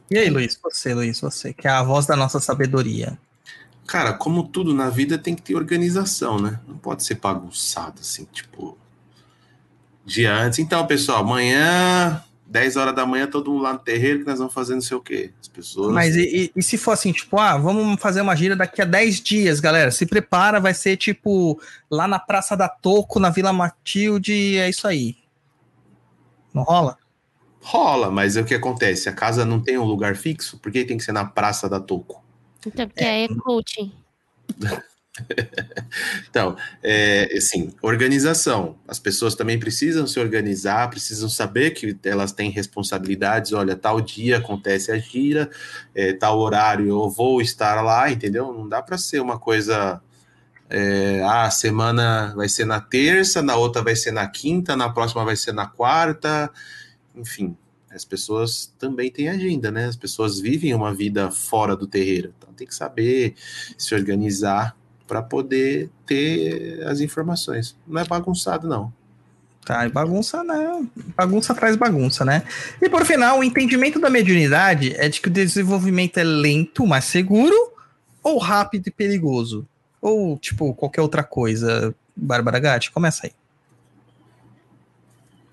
E 0.09 0.17
aí, 0.17 0.29
Luiz, 0.29 0.57
você, 0.61 0.93
Luiz, 0.93 1.19
você, 1.19 1.53
que 1.53 1.67
é 1.67 1.71
a 1.71 1.83
voz 1.83 2.05
da 2.05 2.15
nossa 2.15 2.39
sabedoria. 2.39 3.17
Cara, 3.87 4.13
como 4.13 4.47
tudo 4.47 4.73
na 4.73 4.89
vida 4.89 5.17
tem 5.17 5.35
que 5.35 5.41
ter 5.41 5.55
organização, 5.55 6.39
né? 6.39 6.59
Não 6.67 6.77
pode 6.77 7.03
ser 7.03 7.15
bagunçado 7.15 8.01
assim, 8.01 8.27
tipo. 8.31 8.77
Dia 10.05 10.35
antes. 10.35 10.59
Então, 10.59 10.85
pessoal, 10.85 11.19
amanhã 11.19 12.23
10 12.47 12.75
horas 12.77 12.95
da 12.95 13.05
manhã, 13.05 13.27
todo 13.27 13.51
mundo 13.51 13.63
lá 13.63 13.73
no 13.73 13.79
terreiro, 13.79 14.19
que 14.19 14.25
nós 14.25 14.37
vamos 14.37 14.53
fazer 14.53 14.75
não 14.75 14.81
sei 14.81 14.95
o 14.95 15.01
quê. 15.01 15.31
As 15.41 15.47
pessoas. 15.47 15.91
Mas 15.93 16.15
e, 16.15 16.21
e, 16.21 16.51
e 16.55 16.63
se 16.63 16.77
for 16.77 16.91
assim, 16.91 17.11
tipo, 17.11 17.37
ah, 17.39 17.57
vamos 17.57 17.99
fazer 17.99 18.21
uma 18.21 18.35
gira 18.35 18.55
daqui 18.55 18.81
a 18.81 18.85
10 18.85 19.21
dias, 19.21 19.59
galera. 19.59 19.91
Se 19.91 20.05
prepara, 20.05 20.59
vai 20.59 20.73
ser 20.73 20.95
tipo 20.97 21.59
lá 21.89 22.07
na 22.07 22.19
Praça 22.19 22.55
da 22.55 22.69
Toco, 22.69 23.19
na 23.19 23.29
Vila 23.29 23.51
Matilde, 23.51 24.57
é 24.57 24.69
isso 24.69 24.87
aí. 24.87 25.17
Não 26.53 26.63
rola? 26.63 26.97
Rola, 27.67 28.11
mas 28.11 28.37
é 28.37 28.41
o 28.41 28.45
que 28.45 28.53
acontece? 28.53 29.09
A 29.09 29.11
casa 29.11 29.43
não 29.43 29.59
tem 29.59 29.75
um 29.75 29.83
lugar 29.83 30.15
fixo? 30.15 30.59
Por 30.59 30.71
que 30.71 30.85
tem 30.85 30.97
que 30.97 31.03
ser 31.03 31.13
na 31.13 31.25
Praça 31.25 31.67
da 31.67 31.79
Toco? 31.79 32.23
Então, 32.63 32.87
porque 32.87 33.03
é, 33.03 33.23
é 33.23 33.27
coaching. 33.27 33.91
então, 36.29 36.55
é, 36.83 37.27
assim, 37.35 37.73
organização. 37.81 38.75
As 38.87 38.99
pessoas 38.99 39.33
também 39.33 39.59
precisam 39.59 40.05
se 40.05 40.19
organizar, 40.19 40.91
precisam 40.91 41.27
saber 41.27 41.71
que 41.71 41.97
elas 42.03 42.31
têm 42.31 42.51
responsabilidades. 42.51 43.51
Olha, 43.51 43.75
tal 43.75 43.99
dia 43.99 44.37
acontece 44.37 44.91
a 44.91 44.99
gira, 44.99 45.49
é, 45.95 46.13
tal 46.13 46.37
horário 46.37 46.87
eu 46.87 47.09
vou 47.09 47.41
estar 47.41 47.81
lá, 47.81 48.11
entendeu? 48.11 48.53
Não 48.53 48.69
dá 48.69 48.79
para 48.79 48.95
ser 48.99 49.19
uma 49.21 49.39
coisa. 49.39 49.99
É, 50.69 51.19
ah, 51.23 51.45
a 51.45 51.51
semana 51.51 52.31
vai 52.35 52.47
ser 52.47 52.65
na 52.65 52.79
terça, 52.79 53.41
na 53.41 53.55
outra 53.55 53.81
vai 53.81 53.95
ser 53.95 54.11
na 54.11 54.27
quinta, 54.27 54.75
na 54.75 54.87
próxima 54.87 55.25
vai 55.25 55.35
ser 55.35 55.51
na 55.51 55.65
quarta, 55.65 56.51
enfim. 57.15 57.55
As 57.89 58.03
pessoas 58.03 58.73
também 58.77 59.09
têm 59.09 59.29
agenda, 59.29 59.71
né? 59.71 59.85
As 59.85 59.95
pessoas 59.95 60.39
vivem 60.39 60.73
uma 60.73 60.93
vida 60.93 61.31
fora 61.31 61.75
do 61.75 61.87
terreiro. 61.87 62.33
Então 62.37 62.53
tem 62.53 62.67
que 62.67 62.75
saber 62.75 63.35
se 63.77 63.95
organizar 63.95 64.75
para 65.07 65.21
poder 65.21 65.89
ter 66.05 66.83
as 66.87 66.99
informações. 66.99 67.75
Não 67.87 68.01
é 68.01 68.05
bagunçado, 68.05 68.67
não. 68.67 68.91
Tá, 69.63 69.85
e 69.85 69.89
bagunça, 69.89 70.43
né? 70.43 70.87
Bagunça 71.15 71.55
traz 71.55 71.75
bagunça, 71.75 72.23
né? 72.23 72.43
E 72.79 72.87
por 72.87 73.03
final, 73.03 73.39
o 73.39 73.43
entendimento 73.43 73.99
da 73.99 74.11
mediunidade 74.11 74.93
é 74.95 75.09
de 75.09 75.19
que 75.19 75.27
o 75.27 75.31
desenvolvimento 75.31 76.19
é 76.19 76.23
lento, 76.23 76.85
mas 76.85 77.05
seguro, 77.05 77.55
ou 78.21 78.37
rápido 78.37 78.87
e 78.87 78.91
perigoso? 78.91 79.67
Ou, 79.99 80.37
tipo, 80.37 80.73
qualquer 80.75 81.01
outra 81.01 81.23
coisa. 81.23 81.95
Bárbara 82.15 82.59
Gatti, 82.59 82.91
começa 82.91 83.25
aí. 83.25 83.31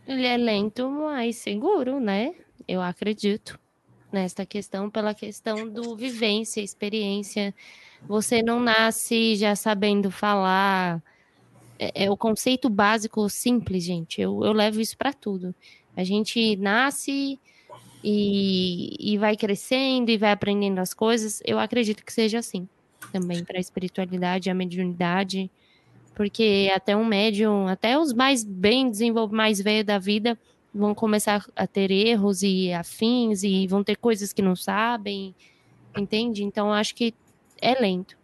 Ele 0.07 0.27
é 0.27 0.37
lento, 0.37 0.91
mas 0.91 1.37
seguro, 1.37 2.01
né? 2.01 2.35
Eu 2.67 2.83
acredito 2.83 3.59
nesta 4.13 4.45
questão, 4.45 4.91
pela 4.91 5.15
questão 5.15 5.69
do 5.69 5.97
vivência, 5.97 6.61
experiência 6.61 7.55
você 8.07 8.43
não 8.43 8.61
nasce 8.61 9.37
já 9.37 9.55
sabendo 9.55 10.11
falar. 10.11 11.03
É, 11.79 12.05
é 12.05 12.11
o 12.11 12.17
conceito 12.17 12.69
básico 12.69 13.29
simples, 13.29 13.85
gente. 13.85 14.21
Eu, 14.21 14.45
eu 14.45 14.53
levo 14.53 14.81
isso 14.81 14.97
para 14.97 15.13
tudo. 15.13 15.55
A 15.97 16.05
gente 16.05 16.57
nasce 16.57 17.39
e, 18.03 18.97
e 18.99 19.19
vai 19.19 19.37
crescendo 19.37 20.11
e 20.11 20.19
vai 20.19 20.33
aprendendo 20.33 20.79
as 20.81 20.93
coisas. 20.93 21.41
Eu 21.45 21.59
acredito 21.59 22.05
que 22.05 22.13
seja 22.13 22.39
assim 22.39 22.69
também 23.13 23.45
para 23.45 23.59
a 23.59 23.61
espiritualidade, 23.61 24.51
a 24.51 24.55
mediunidade, 24.55 25.51
porque 26.15 26.71
até 26.75 26.97
um 26.97 27.05
médium, 27.05 27.69
até 27.69 27.99
os 27.99 28.13
mais 28.13 28.45
bem 28.45 28.91
desenvolvidos, 28.91 29.37
mais 29.37 29.61
velhos 29.61 29.87
da 29.87 29.99
vida, 29.99 30.39
vão 30.75 30.95
começar 30.95 31.47
a 31.55 31.67
ter 31.67 31.91
erros 31.91 32.43
e 32.43 32.73
afins 32.73 33.43
e 33.43 33.67
vão 33.67 33.83
ter 33.85 33.97
coisas 33.97 34.33
que 34.33 34.43
não 34.43 34.57
sabem, 34.57 35.35
entende? 35.97 36.45
Então 36.45 36.73
acho 36.73 36.95
que 36.95 37.15
é 37.61 37.79
lento. 37.81 38.17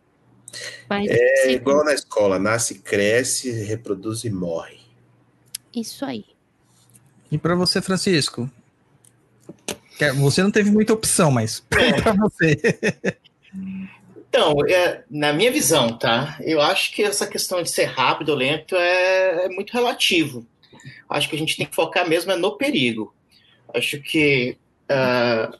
Mas, 0.89 1.11
é 1.11 1.37
se... 1.43 1.51
igual 1.51 1.85
na 1.85 1.93
escola, 1.93 2.39
nasce, 2.39 2.79
cresce, 2.79 3.51
reproduz 3.65 4.25
e 4.25 4.31
morre. 4.31 4.79
Isso 5.75 6.05
aí. 6.05 6.25
E 7.31 7.37
para 7.37 7.55
você, 7.55 7.83
Francisco? 7.83 8.51
Você 10.17 10.43
não 10.43 10.51
teve 10.51 10.71
muita 10.71 10.93
opção, 10.95 11.31
mas 11.31 11.63
é. 11.77 12.01
para 12.01 12.13
você. 12.15 13.19
Então, 14.39 14.55
é, 14.69 15.03
na 15.11 15.33
minha 15.33 15.51
visão, 15.51 15.99
tá? 15.99 16.39
Eu 16.41 16.61
acho 16.61 16.93
que 16.93 17.03
essa 17.03 17.27
questão 17.27 17.61
de 17.61 17.69
ser 17.69 17.87
rápido 17.87 18.29
ou 18.29 18.37
lento 18.37 18.77
é, 18.77 19.47
é 19.47 19.49
muito 19.49 19.73
relativo. 19.73 20.47
Acho 21.11 21.29
que 21.29 21.35
a 21.35 21.39
gente 21.39 21.57
tem 21.57 21.67
que 21.67 21.75
focar 21.75 22.09
mesmo 22.09 22.31
é 22.31 22.37
no 22.37 22.57
perigo. 22.57 23.13
Acho 23.75 24.01
que 24.01 24.57
uh, 24.85 25.59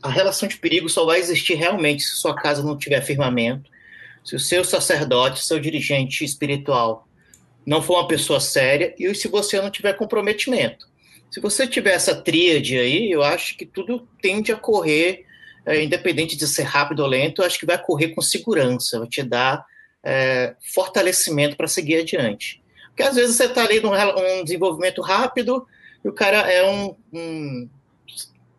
a 0.00 0.08
relação 0.08 0.48
de 0.48 0.56
perigo 0.56 0.88
só 0.88 1.04
vai 1.04 1.18
existir 1.18 1.54
realmente 1.54 2.04
se 2.04 2.14
sua 2.14 2.32
casa 2.32 2.62
não 2.62 2.78
tiver 2.78 3.00
firmamento, 3.00 3.68
se 4.24 4.36
o 4.36 4.40
seu 4.40 4.62
sacerdote, 4.62 5.44
seu 5.44 5.58
dirigente 5.58 6.24
espiritual 6.24 7.08
não 7.66 7.82
for 7.82 7.94
uma 7.94 8.06
pessoa 8.06 8.38
séria 8.38 8.94
e 9.00 9.12
se 9.16 9.26
você 9.26 9.60
não 9.60 9.68
tiver 9.68 9.94
comprometimento. 9.94 10.86
Se 11.28 11.40
você 11.40 11.66
tiver 11.66 11.94
essa 11.94 12.14
tríade 12.14 12.78
aí, 12.78 13.10
eu 13.10 13.24
acho 13.24 13.56
que 13.56 13.66
tudo 13.66 14.06
tende 14.20 14.52
a 14.52 14.56
correr, 14.56 15.26
é, 15.64 15.82
independente 15.82 16.36
de 16.36 16.46
ser 16.46 16.64
rápido 16.64 17.00
ou 17.00 17.08
lento, 17.08 17.42
acho 17.42 17.58
que 17.58 17.66
vai 17.66 17.78
correr 17.78 18.08
com 18.08 18.20
segurança, 18.20 18.98
vai 18.98 19.08
te 19.08 19.22
dar 19.22 19.64
é, 20.02 20.54
fortalecimento 20.74 21.56
para 21.56 21.68
seguir 21.68 21.96
adiante. 21.96 22.62
Porque 22.88 23.02
às 23.02 23.14
vezes 23.14 23.36
você 23.36 23.44
está 23.44 23.62
ali 23.62 23.80
num 23.80 23.92
um 23.92 24.44
desenvolvimento 24.44 25.00
rápido 25.00 25.66
e 26.04 26.08
o 26.08 26.12
cara 26.12 26.50
é 26.50 26.68
um, 26.68 26.94
um 27.12 27.68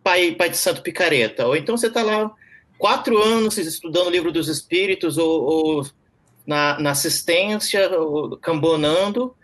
pai, 0.03 0.31
pai 0.31 0.49
de 0.49 0.57
santo 0.57 0.81
picareta. 0.81 1.45
Ou 1.45 1.55
então 1.55 1.77
você 1.77 1.87
está 1.87 2.01
lá 2.01 2.31
quatro 2.77 3.21
anos 3.21 3.57
estudando 3.57 4.07
o 4.07 4.11
livro 4.11 4.31
dos 4.31 4.47
espíritos 4.47 5.17
ou, 5.17 5.43
ou 5.43 5.87
na, 6.45 6.79
na, 6.79 6.91
assistência, 6.91 7.89
ou 7.97 8.35
cambonando, 8.37 9.35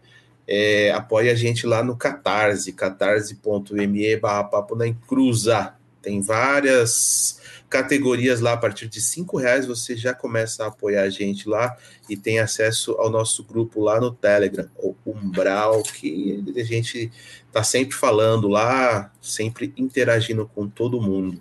é, 0.48 0.90
apoie 0.92 1.30
a 1.30 1.36
gente 1.36 1.68
lá 1.68 1.84
no 1.84 1.98
Catarse, 1.98 2.72
catarse.me 2.72 4.16
barra 4.16 4.46
Papo 4.46 4.74
na 4.74 4.88
Encruza. 4.88 5.76
Tem 6.02 6.22
várias 6.22 7.40
categorias 7.70 8.42
lá, 8.42 8.54
a 8.54 8.58
partir 8.58 8.88
de 8.88 9.02
cinco 9.02 9.38
reais 9.38 9.66
você 9.66 9.96
já 9.96 10.14
começa 10.14 10.64
a 10.64 10.68
apoiar 10.68 11.04
a 11.04 11.10
gente 11.10 11.48
lá 11.48 11.78
e 12.10 12.18
tem 12.18 12.40
acesso 12.40 12.92
ao 13.00 13.10
nosso 13.10 13.44
grupo 13.46 13.82
lá 13.82 14.00
no 14.00 14.12
Telegram, 14.12 14.70
o 14.78 14.94
Umbral, 15.06 15.82
que 15.82 16.44
a 16.56 16.64
gente 16.64 17.10
tá 17.50 17.64
sempre 17.64 17.96
falando 17.96 18.50
lá, 18.50 19.10
sempre 19.22 19.74
interagindo 19.78 20.50
com 20.54 20.68
todo 20.68 21.02
mundo. 21.02 21.40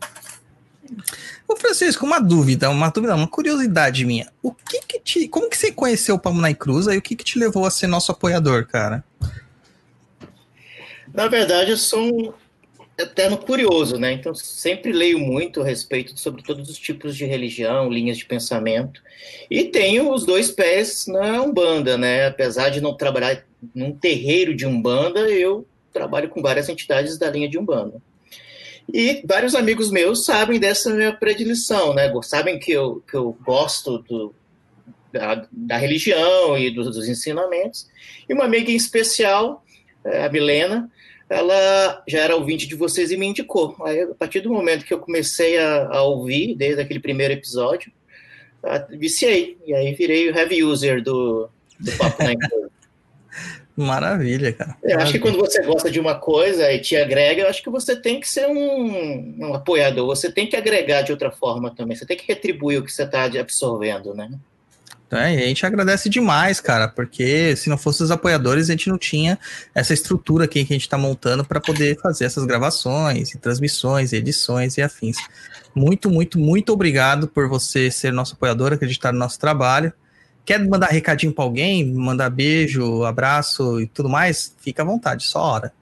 Ô 1.48 1.56
Francisco, 1.56 2.06
uma 2.06 2.20
dúvida, 2.20 2.70
uma 2.70 2.90
dúvida, 2.90 3.14
uma 3.14 3.28
curiosidade 3.28 4.04
minha. 4.04 4.30
O 4.40 4.52
que 4.52 4.80
que 4.82 5.00
te, 5.00 5.28
como 5.28 5.50
que 5.50 5.56
você 5.56 5.72
conheceu 5.72 6.14
o 6.14 6.18
Palmo 6.18 6.42
Cruz 6.54 6.86
e 6.86 6.96
o 6.96 7.02
que 7.02 7.16
que 7.16 7.24
te 7.24 7.38
levou 7.38 7.64
a 7.64 7.70
ser 7.70 7.88
nosso 7.88 8.12
apoiador, 8.12 8.66
cara? 8.66 9.04
Na 11.12 11.26
verdade, 11.26 11.72
eu 11.72 11.76
sou 11.76 12.00
um 12.00 12.32
eterno 13.00 13.38
curioso, 13.38 13.98
né? 13.98 14.12
Então 14.12 14.34
sempre 14.34 14.92
leio 14.92 15.18
muito 15.18 15.60
a 15.60 15.64
respeito 15.64 16.18
sobre 16.18 16.42
todos 16.42 16.68
os 16.68 16.78
tipos 16.78 17.16
de 17.16 17.24
religião, 17.24 17.90
linhas 17.90 18.18
de 18.18 18.26
pensamento. 18.26 19.02
E 19.50 19.64
tenho 19.64 20.12
os 20.12 20.24
dois 20.24 20.50
pés 20.50 21.06
na 21.06 21.42
Umbanda, 21.42 21.96
né? 21.96 22.26
Apesar 22.26 22.68
de 22.68 22.80
não 22.80 22.96
trabalhar 22.96 23.44
num 23.74 23.92
terreiro 23.92 24.54
de 24.54 24.66
Umbanda, 24.66 25.28
eu 25.28 25.66
trabalho 25.92 26.28
com 26.28 26.40
várias 26.40 26.68
entidades 26.68 27.18
da 27.18 27.30
linha 27.30 27.48
de 27.48 27.58
Umbanda. 27.58 28.00
E 28.92 29.22
vários 29.24 29.54
amigos 29.54 29.90
meus 29.90 30.24
sabem 30.24 30.58
dessa 30.58 30.92
minha 30.92 31.12
predileção, 31.12 31.94
né? 31.94 32.12
Sabem 32.22 32.58
que 32.58 32.72
eu, 32.72 33.02
que 33.08 33.14
eu 33.14 33.36
gosto 33.44 33.98
do, 33.98 34.34
da, 35.12 35.46
da 35.50 35.76
religião 35.76 36.56
e 36.58 36.70
dos, 36.70 36.86
dos 36.86 37.08
ensinamentos. 37.08 37.88
E 38.28 38.34
uma 38.34 38.44
amiga 38.44 38.70
em 38.70 38.76
especial, 38.76 39.64
a 40.04 40.28
Milena, 40.28 40.90
ela 41.30 42.02
já 42.08 42.18
era 42.18 42.34
ouvinte 42.34 42.66
de 42.66 42.74
vocês 42.74 43.12
e 43.12 43.16
me 43.16 43.26
indicou. 43.26 43.76
Aí, 43.84 44.02
a 44.02 44.14
partir 44.14 44.40
do 44.40 44.52
momento 44.52 44.84
que 44.84 44.92
eu 44.92 44.98
comecei 44.98 45.56
a, 45.56 45.86
a 45.86 46.02
ouvir, 46.02 46.56
desde 46.56 46.82
aquele 46.82 46.98
primeiro 46.98 47.32
episódio, 47.32 47.92
viciei. 48.90 49.56
E 49.64 49.72
aí 49.72 49.94
virei 49.94 50.28
o 50.28 50.36
heavy 50.36 50.64
user 50.64 51.02
do, 51.02 51.48
do 51.78 51.92
Papo 51.92 52.22
na. 52.24 52.32
Maravilha, 53.76 54.52
cara. 54.52 54.76
Eu 54.82 54.98
acho 54.98 55.12
que 55.12 55.18
quando 55.20 55.38
você 55.38 55.62
gosta 55.62 55.90
de 55.90 55.98
uma 55.98 56.16
coisa 56.16 56.70
e 56.70 56.80
te 56.80 56.96
agrega, 56.96 57.42
eu 57.42 57.48
acho 57.48 57.62
que 57.62 57.70
você 57.70 57.96
tem 57.96 58.20
que 58.20 58.28
ser 58.28 58.46
um, 58.46 59.36
um 59.38 59.54
apoiador, 59.54 60.06
você 60.06 60.30
tem 60.30 60.46
que 60.46 60.56
agregar 60.56 61.00
de 61.02 61.12
outra 61.12 61.30
forma 61.30 61.74
também, 61.74 61.96
você 61.96 62.04
tem 62.04 62.16
que 62.16 62.26
retribuir 62.26 62.78
o 62.78 62.84
que 62.84 62.92
você 62.92 63.04
está 63.04 63.24
absorvendo, 63.24 64.12
né? 64.12 64.28
É, 65.12 65.34
e 65.34 65.42
a 65.42 65.46
gente 65.46 65.66
agradece 65.66 66.08
demais, 66.08 66.60
cara, 66.60 66.86
porque 66.86 67.56
se 67.56 67.68
não 67.68 67.76
fossem 67.76 68.04
os 68.04 68.12
apoiadores, 68.12 68.68
a 68.68 68.72
gente 68.72 68.88
não 68.88 68.96
tinha 68.96 69.38
essa 69.74 69.92
estrutura 69.92 70.44
aqui 70.44 70.64
que 70.64 70.72
a 70.72 70.76
gente 70.76 70.82
está 70.82 70.96
montando 70.96 71.44
para 71.44 71.60
poder 71.60 71.98
fazer 72.00 72.26
essas 72.26 72.44
gravações, 72.44 73.30
transmissões, 73.40 74.12
edições 74.12 74.78
e 74.78 74.82
afins. 74.82 75.16
Muito, 75.74 76.08
muito, 76.08 76.38
muito 76.38 76.72
obrigado 76.72 77.26
por 77.26 77.48
você 77.48 77.90
ser 77.90 78.12
nosso 78.12 78.34
apoiador, 78.34 78.72
acreditar 78.72 79.12
no 79.12 79.18
nosso 79.18 79.38
trabalho. 79.38 79.92
Quer 80.44 80.64
mandar 80.64 80.88
recadinho 80.88 81.32
para 81.32 81.44
alguém, 81.44 81.84
mandar 81.84 82.30
beijo, 82.30 83.02
abraço 83.02 83.80
e 83.80 83.88
tudo 83.88 84.08
mais? 84.08 84.54
Fica 84.60 84.82
à 84.82 84.86
vontade, 84.86 85.24
só 85.24 85.40
hora. 85.40 85.72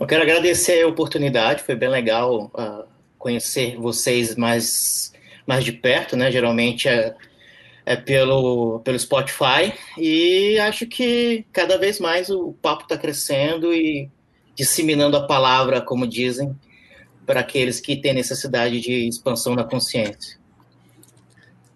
Eu 0.00 0.06
quero 0.06 0.22
agradecer 0.22 0.82
a 0.82 0.88
oportunidade, 0.88 1.62
foi 1.62 1.74
bem 1.74 1.88
legal 1.88 2.52
uh, 2.54 2.84
conhecer 3.18 3.76
vocês 3.76 4.36
mais, 4.36 5.12
mais 5.46 5.64
de 5.64 5.72
perto, 5.72 6.16
né? 6.16 6.30
Geralmente 6.30 6.88
é 6.88 7.14
é 7.88 7.96
pelo, 7.96 8.80
pelo 8.80 8.98
Spotify 8.98 9.72
e 9.96 10.58
acho 10.58 10.86
que 10.86 11.46
cada 11.50 11.78
vez 11.78 11.98
mais 11.98 12.28
o 12.28 12.52
papo 12.60 12.82
está 12.82 12.98
crescendo 12.98 13.72
e 13.72 14.10
disseminando 14.54 15.16
a 15.16 15.26
palavra, 15.26 15.80
como 15.80 16.06
dizem, 16.06 16.54
para 17.24 17.40
aqueles 17.40 17.80
que 17.80 17.96
têm 17.96 18.12
necessidade 18.12 18.78
de 18.78 19.08
expansão 19.08 19.56
da 19.56 19.64
consciência. 19.64 20.36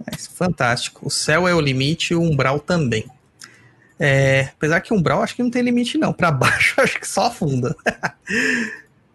É 0.06 0.14
fantástico. 0.18 1.06
O 1.06 1.10
céu 1.10 1.48
é 1.48 1.54
o 1.54 1.60
limite, 1.60 2.14
o 2.14 2.20
umbral 2.20 2.60
também. 2.60 3.06
É, 3.98 4.50
apesar 4.54 4.82
que 4.82 4.92
o 4.92 4.96
umbral 4.98 5.22
acho 5.22 5.34
que 5.34 5.42
não 5.42 5.50
tem 5.50 5.62
limite, 5.62 5.96
não. 5.96 6.12
Para 6.12 6.28
baixo 6.30 6.78
acho 6.78 7.00
que 7.00 7.08
só 7.08 7.28
afunda. 7.28 7.74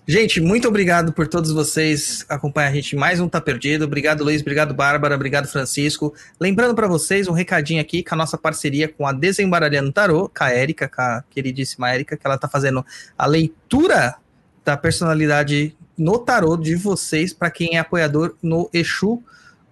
Gente, 0.09 0.39
muito 0.39 0.69
obrigado 0.69 1.11
por 1.11 1.27
todos 1.27 1.51
vocês 1.51 2.25
acompanhar 2.29 2.69
a 2.69 2.71
gente 2.71 2.95
mais 2.95 3.19
um 3.19 3.27
Tá 3.27 3.41
Perdido. 3.41 3.83
Obrigado, 3.83 4.23
Luiz. 4.23 4.39
Obrigado, 4.39 4.73
Bárbara. 4.73 5.13
Obrigado, 5.13 5.49
Francisco. 5.49 6.13
Lembrando 6.39 6.73
para 6.73 6.87
vocês 6.87 7.27
um 7.27 7.33
recadinho 7.33 7.81
aqui 7.81 8.01
com 8.01 8.15
a 8.15 8.17
nossa 8.17 8.37
parceria 8.37 8.87
com 8.87 9.05
a 9.05 9.11
Desembaralhando 9.11 9.91
Tarô, 9.91 10.29
com 10.29 10.45
a 10.45 10.49
Érica, 10.49 10.87
com 10.87 11.01
a 11.01 11.25
queridíssima 11.29 11.91
Érica, 11.91 12.15
que 12.15 12.25
ela 12.25 12.37
tá 12.37 12.47
fazendo 12.47 12.85
a 13.17 13.25
leitura 13.25 14.15
da 14.63 14.77
personalidade 14.77 15.75
no 15.97 16.19
tarô 16.19 16.55
de 16.55 16.75
vocês 16.75 17.33
para 17.33 17.51
quem 17.51 17.75
é 17.75 17.79
apoiador 17.79 18.33
no 18.41 18.69
Exu 18.71 19.21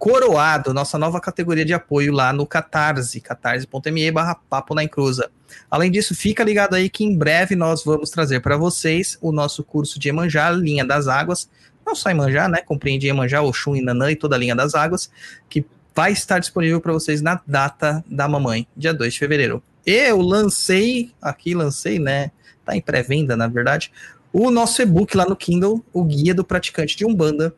Coroado, 0.05 0.71
nossa 0.71 0.99
nova 0.99 1.19
categoria 1.19 1.65
de 1.65 1.73
apoio 1.73 2.13
lá 2.13 2.31
no 2.31 2.45
Catarse, 2.45 3.19
catarse.me 3.19 4.11
barra 4.11 4.35
papo 4.35 4.75
na 4.75 4.83
encruza. 4.83 5.31
Além 5.67 5.89
disso, 5.89 6.13
fica 6.13 6.43
ligado 6.43 6.75
aí 6.75 6.91
que 6.91 7.03
em 7.03 7.17
breve 7.17 7.55
nós 7.55 7.83
vamos 7.83 8.11
trazer 8.11 8.39
para 8.39 8.55
vocês 8.55 9.17
o 9.19 9.31
nosso 9.31 9.63
curso 9.63 9.97
de 9.97 10.07
Emanjá, 10.07 10.51
Linha 10.51 10.85
das 10.85 11.07
Águas, 11.07 11.49
não 11.83 11.95
só 11.95 12.11
Emanjá, 12.11 12.47
né, 12.47 12.61
compreende 12.61 13.07
Emanjá, 13.07 13.41
Oxum, 13.41 13.81
Nanã 13.81 14.11
e 14.11 14.15
toda 14.15 14.35
a 14.35 14.37
linha 14.37 14.55
das 14.55 14.75
águas, 14.75 15.09
que 15.49 15.65
vai 15.95 16.11
estar 16.11 16.37
disponível 16.37 16.79
para 16.79 16.93
vocês 16.93 17.19
na 17.19 17.41
data 17.47 18.05
da 18.07 18.27
mamãe, 18.27 18.67
dia 18.77 18.93
2 18.93 19.11
de 19.11 19.17
fevereiro. 19.17 19.63
Eu 19.83 20.21
lancei, 20.21 21.13
aqui 21.19 21.55
lancei, 21.55 21.97
né, 21.97 22.29
tá 22.63 22.75
em 22.75 22.81
pré-venda, 22.81 23.35
na 23.35 23.47
verdade, 23.47 23.91
o 24.31 24.51
nosso 24.51 24.83
e-book 24.83 25.17
lá 25.17 25.25
no 25.25 25.35
Kindle, 25.35 25.83
o 25.91 26.03
Guia 26.03 26.35
do 26.35 26.45
Praticante 26.45 26.95
de 26.95 27.05
Umbanda, 27.05 27.55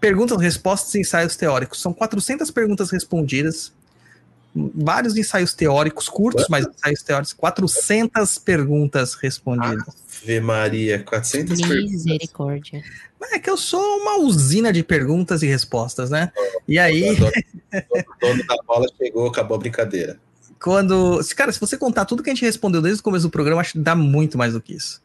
perguntas, 0.00 0.40
respostas 0.40 0.94
e 0.94 1.00
ensaios 1.00 1.36
teóricos. 1.36 1.80
São 1.80 1.92
400 1.92 2.50
perguntas 2.50 2.90
respondidas, 2.90 3.72
vários 4.54 5.16
ensaios 5.16 5.54
teóricos, 5.54 6.08
curtos, 6.08 6.46
mas 6.48 6.66
ensaios 6.66 7.02
teóricos, 7.02 7.32
400 7.32 8.38
perguntas 8.38 9.14
respondidas. 9.14 9.94
Ave 10.22 10.40
Maria, 10.40 11.02
400 11.02 11.60
perguntas. 11.60 11.90
Misericórdia. 11.90 12.82
É 13.32 13.38
que 13.38 13.50
eu 13.50 13.56
sou 13.56 13.80
uma 13.80 14.18
usina 14.18 14.72
de 14.72 14.82
perguntas 14.82 15.42
e 15.42 15.46
respostas, 15.46 16.10
né? 16.10 16.30
E 16.66 16.78
aí. 16.78 17.10
O 17.10 17.16
dono, 17.16 17.32
o 17.32 18.20
dono 18.20 18.46
da 18.46 18.56
bola 18.66 18.86
chegou, 18.96 19.26
acabou 19.26 19.56
a 19.56 19.58
brincadeira. 19.58 20.18
Quando. 20.60 21.20
Cara, 21.34 21.52
se 21.52 21.60
você 21.60 21.76
contar 21.76 22.04
tudo 22.04 22.22
que 22.22 22.30
a 22.30 22.34
gente 22.34 22.44
respondeu 22.44 22.80
desde 22.80 23.00
o 23.00 23.02
começo 23.02 23.26
do 23.26 23.30
programa, 23.30 23.60
acho 23.60 23.72
que 23.72 23.78
dá 23.78 23.94
muito 23.94 24.38
mais 24.38 24.52
do 24.52 24.60
que 24.60 24.74
isso. 24.74 25.02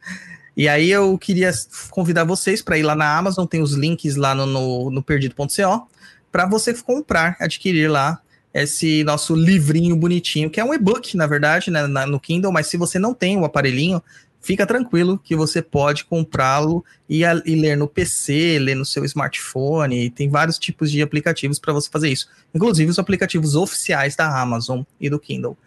E 0.56 0.68
aí 0.68 0.92
eu 0.92 1.18
queria 1.18 1.52
convidar 1.90 2.24
vocês 2.24 2.62
para 2.62 2.78
ir 2.78 2.84
lá 2.84 2.96
na 2.96 3.18
Amazon, 3.18 3.46
tem 3.46 3.62
os 3.62 3.74
links 3.74 4.16
lá 4.16 4.36
no, 4.36 4.46
no, 4.46 4.92
no 4.92 5.02
perdido.co, 5.02 5.88
para 6.32 6.46
você 6.46 6.74
comprar, 6.74 7.38
adquirir 7.40 7.90
lá 7.90 8.20
esse 8.54 9.04
nosso 9.04 9.34
livrinho 9.34 9.96
bonitinho, 9.96 10.50
que 10.50 10.60
é 10.60 10.64
um 10.64 10.74
e-book, 10.74 11.16
na 11.16 11.26
verdade, 11.26 11.72
né, 11.72 11.88
na, 11.88 12.06
no 12.06 12.20
Kindle, 12.20 12.52
mas 12.52 12.68
se 12.68 12.76
você 12.76 13.00
não 13.00 13.14
tem 13.14 13.38
o 13.38 13.46
aparelhinho, 13.46 14.04
fica 14.42 14.66
tranquilo 14.66 15.18
que 15.24 15.36
você 15.36 15.62
pode 15.62 16.04
comprá-lo 16.04 16.84
e, 17.10 17.22
e, 17.24 17.56
ler 17.56 17.78
no 17.78 17.88
PC, 17.88 18.60
ler 18.60 18.76
no 18.76 18.84
seu 18.84 19.06
smartphone, 19.06 20.10
tem 20.10 20.30
vários 20.30 20.58
tipos 20.60 20.92
de 20.92 21.02
aplicativos 21.02 21.60
para 21.60 21.72
você 21.72 21.90
fazer 21.90 22.10
isso, 22.10 22.28
inclusive 22.54 22.92
os 22.92 23.00
aplicativos 23.00 23.56
oficiais 23.56 24.16
da 24.16 24.42
Amazon 24.42 24.82
e 25.00 25.10
do 25.10 25.20
Kindle. 25.20 25.58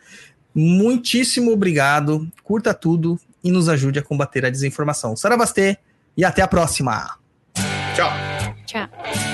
Muitíssimo 0.55 1.52
obrigado, 1.52 2.31
curta 2.43 2.74
tudo 2.74 3.19
e 3.44 3.52
nos 3.52 3.68
ajude 3.68 3.98
a 3.98 4.02
combater 4.02 4.46
a 4.46 4.50
desinformação. 4.50 5.14
Saravastê 5.14 5.76
e 6.16 6.24
até 6.24 6.42
a 6.42 6.48
próxima! 6.48 7.18
Tchau! 7.94 8.10
Tchau. 8.66 9.34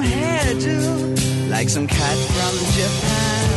some 1.71 1.87
cat 1.87 2.17
from 2.35 2.55
Japan. 2.77 3.47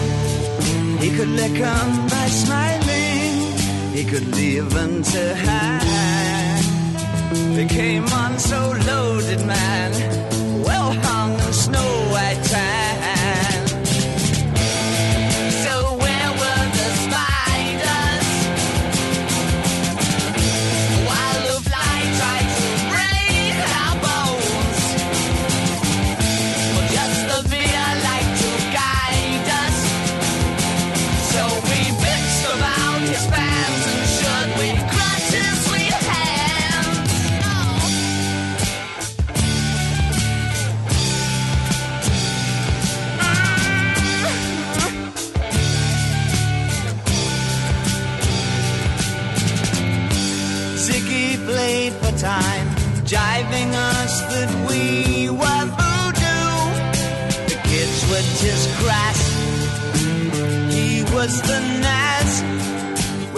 He 1.01 1.11
could 1.17 1.31
lick 1.31 1.59
'em 1.59 1.89
by 2.07 2.27
smiling, 2.43 3.35
he 3.93 4.05
could 4.05 4.27
leave 4.37 4.71
'em 4.77 5.03
to 5.03 5.23
hang. 5.47 6.63
They 7.57 7.67
came 7.67 8.07
on 8.23 8.39
so 8.39 8.61
loaded, 8.91 9.41
man, 9.45 9.91
well 10.67 10.93
hung 11.07 11.33
and 11.45 11.55
snow 11.65 11.91
white 12.13 12.43
tan. 12.53 12.84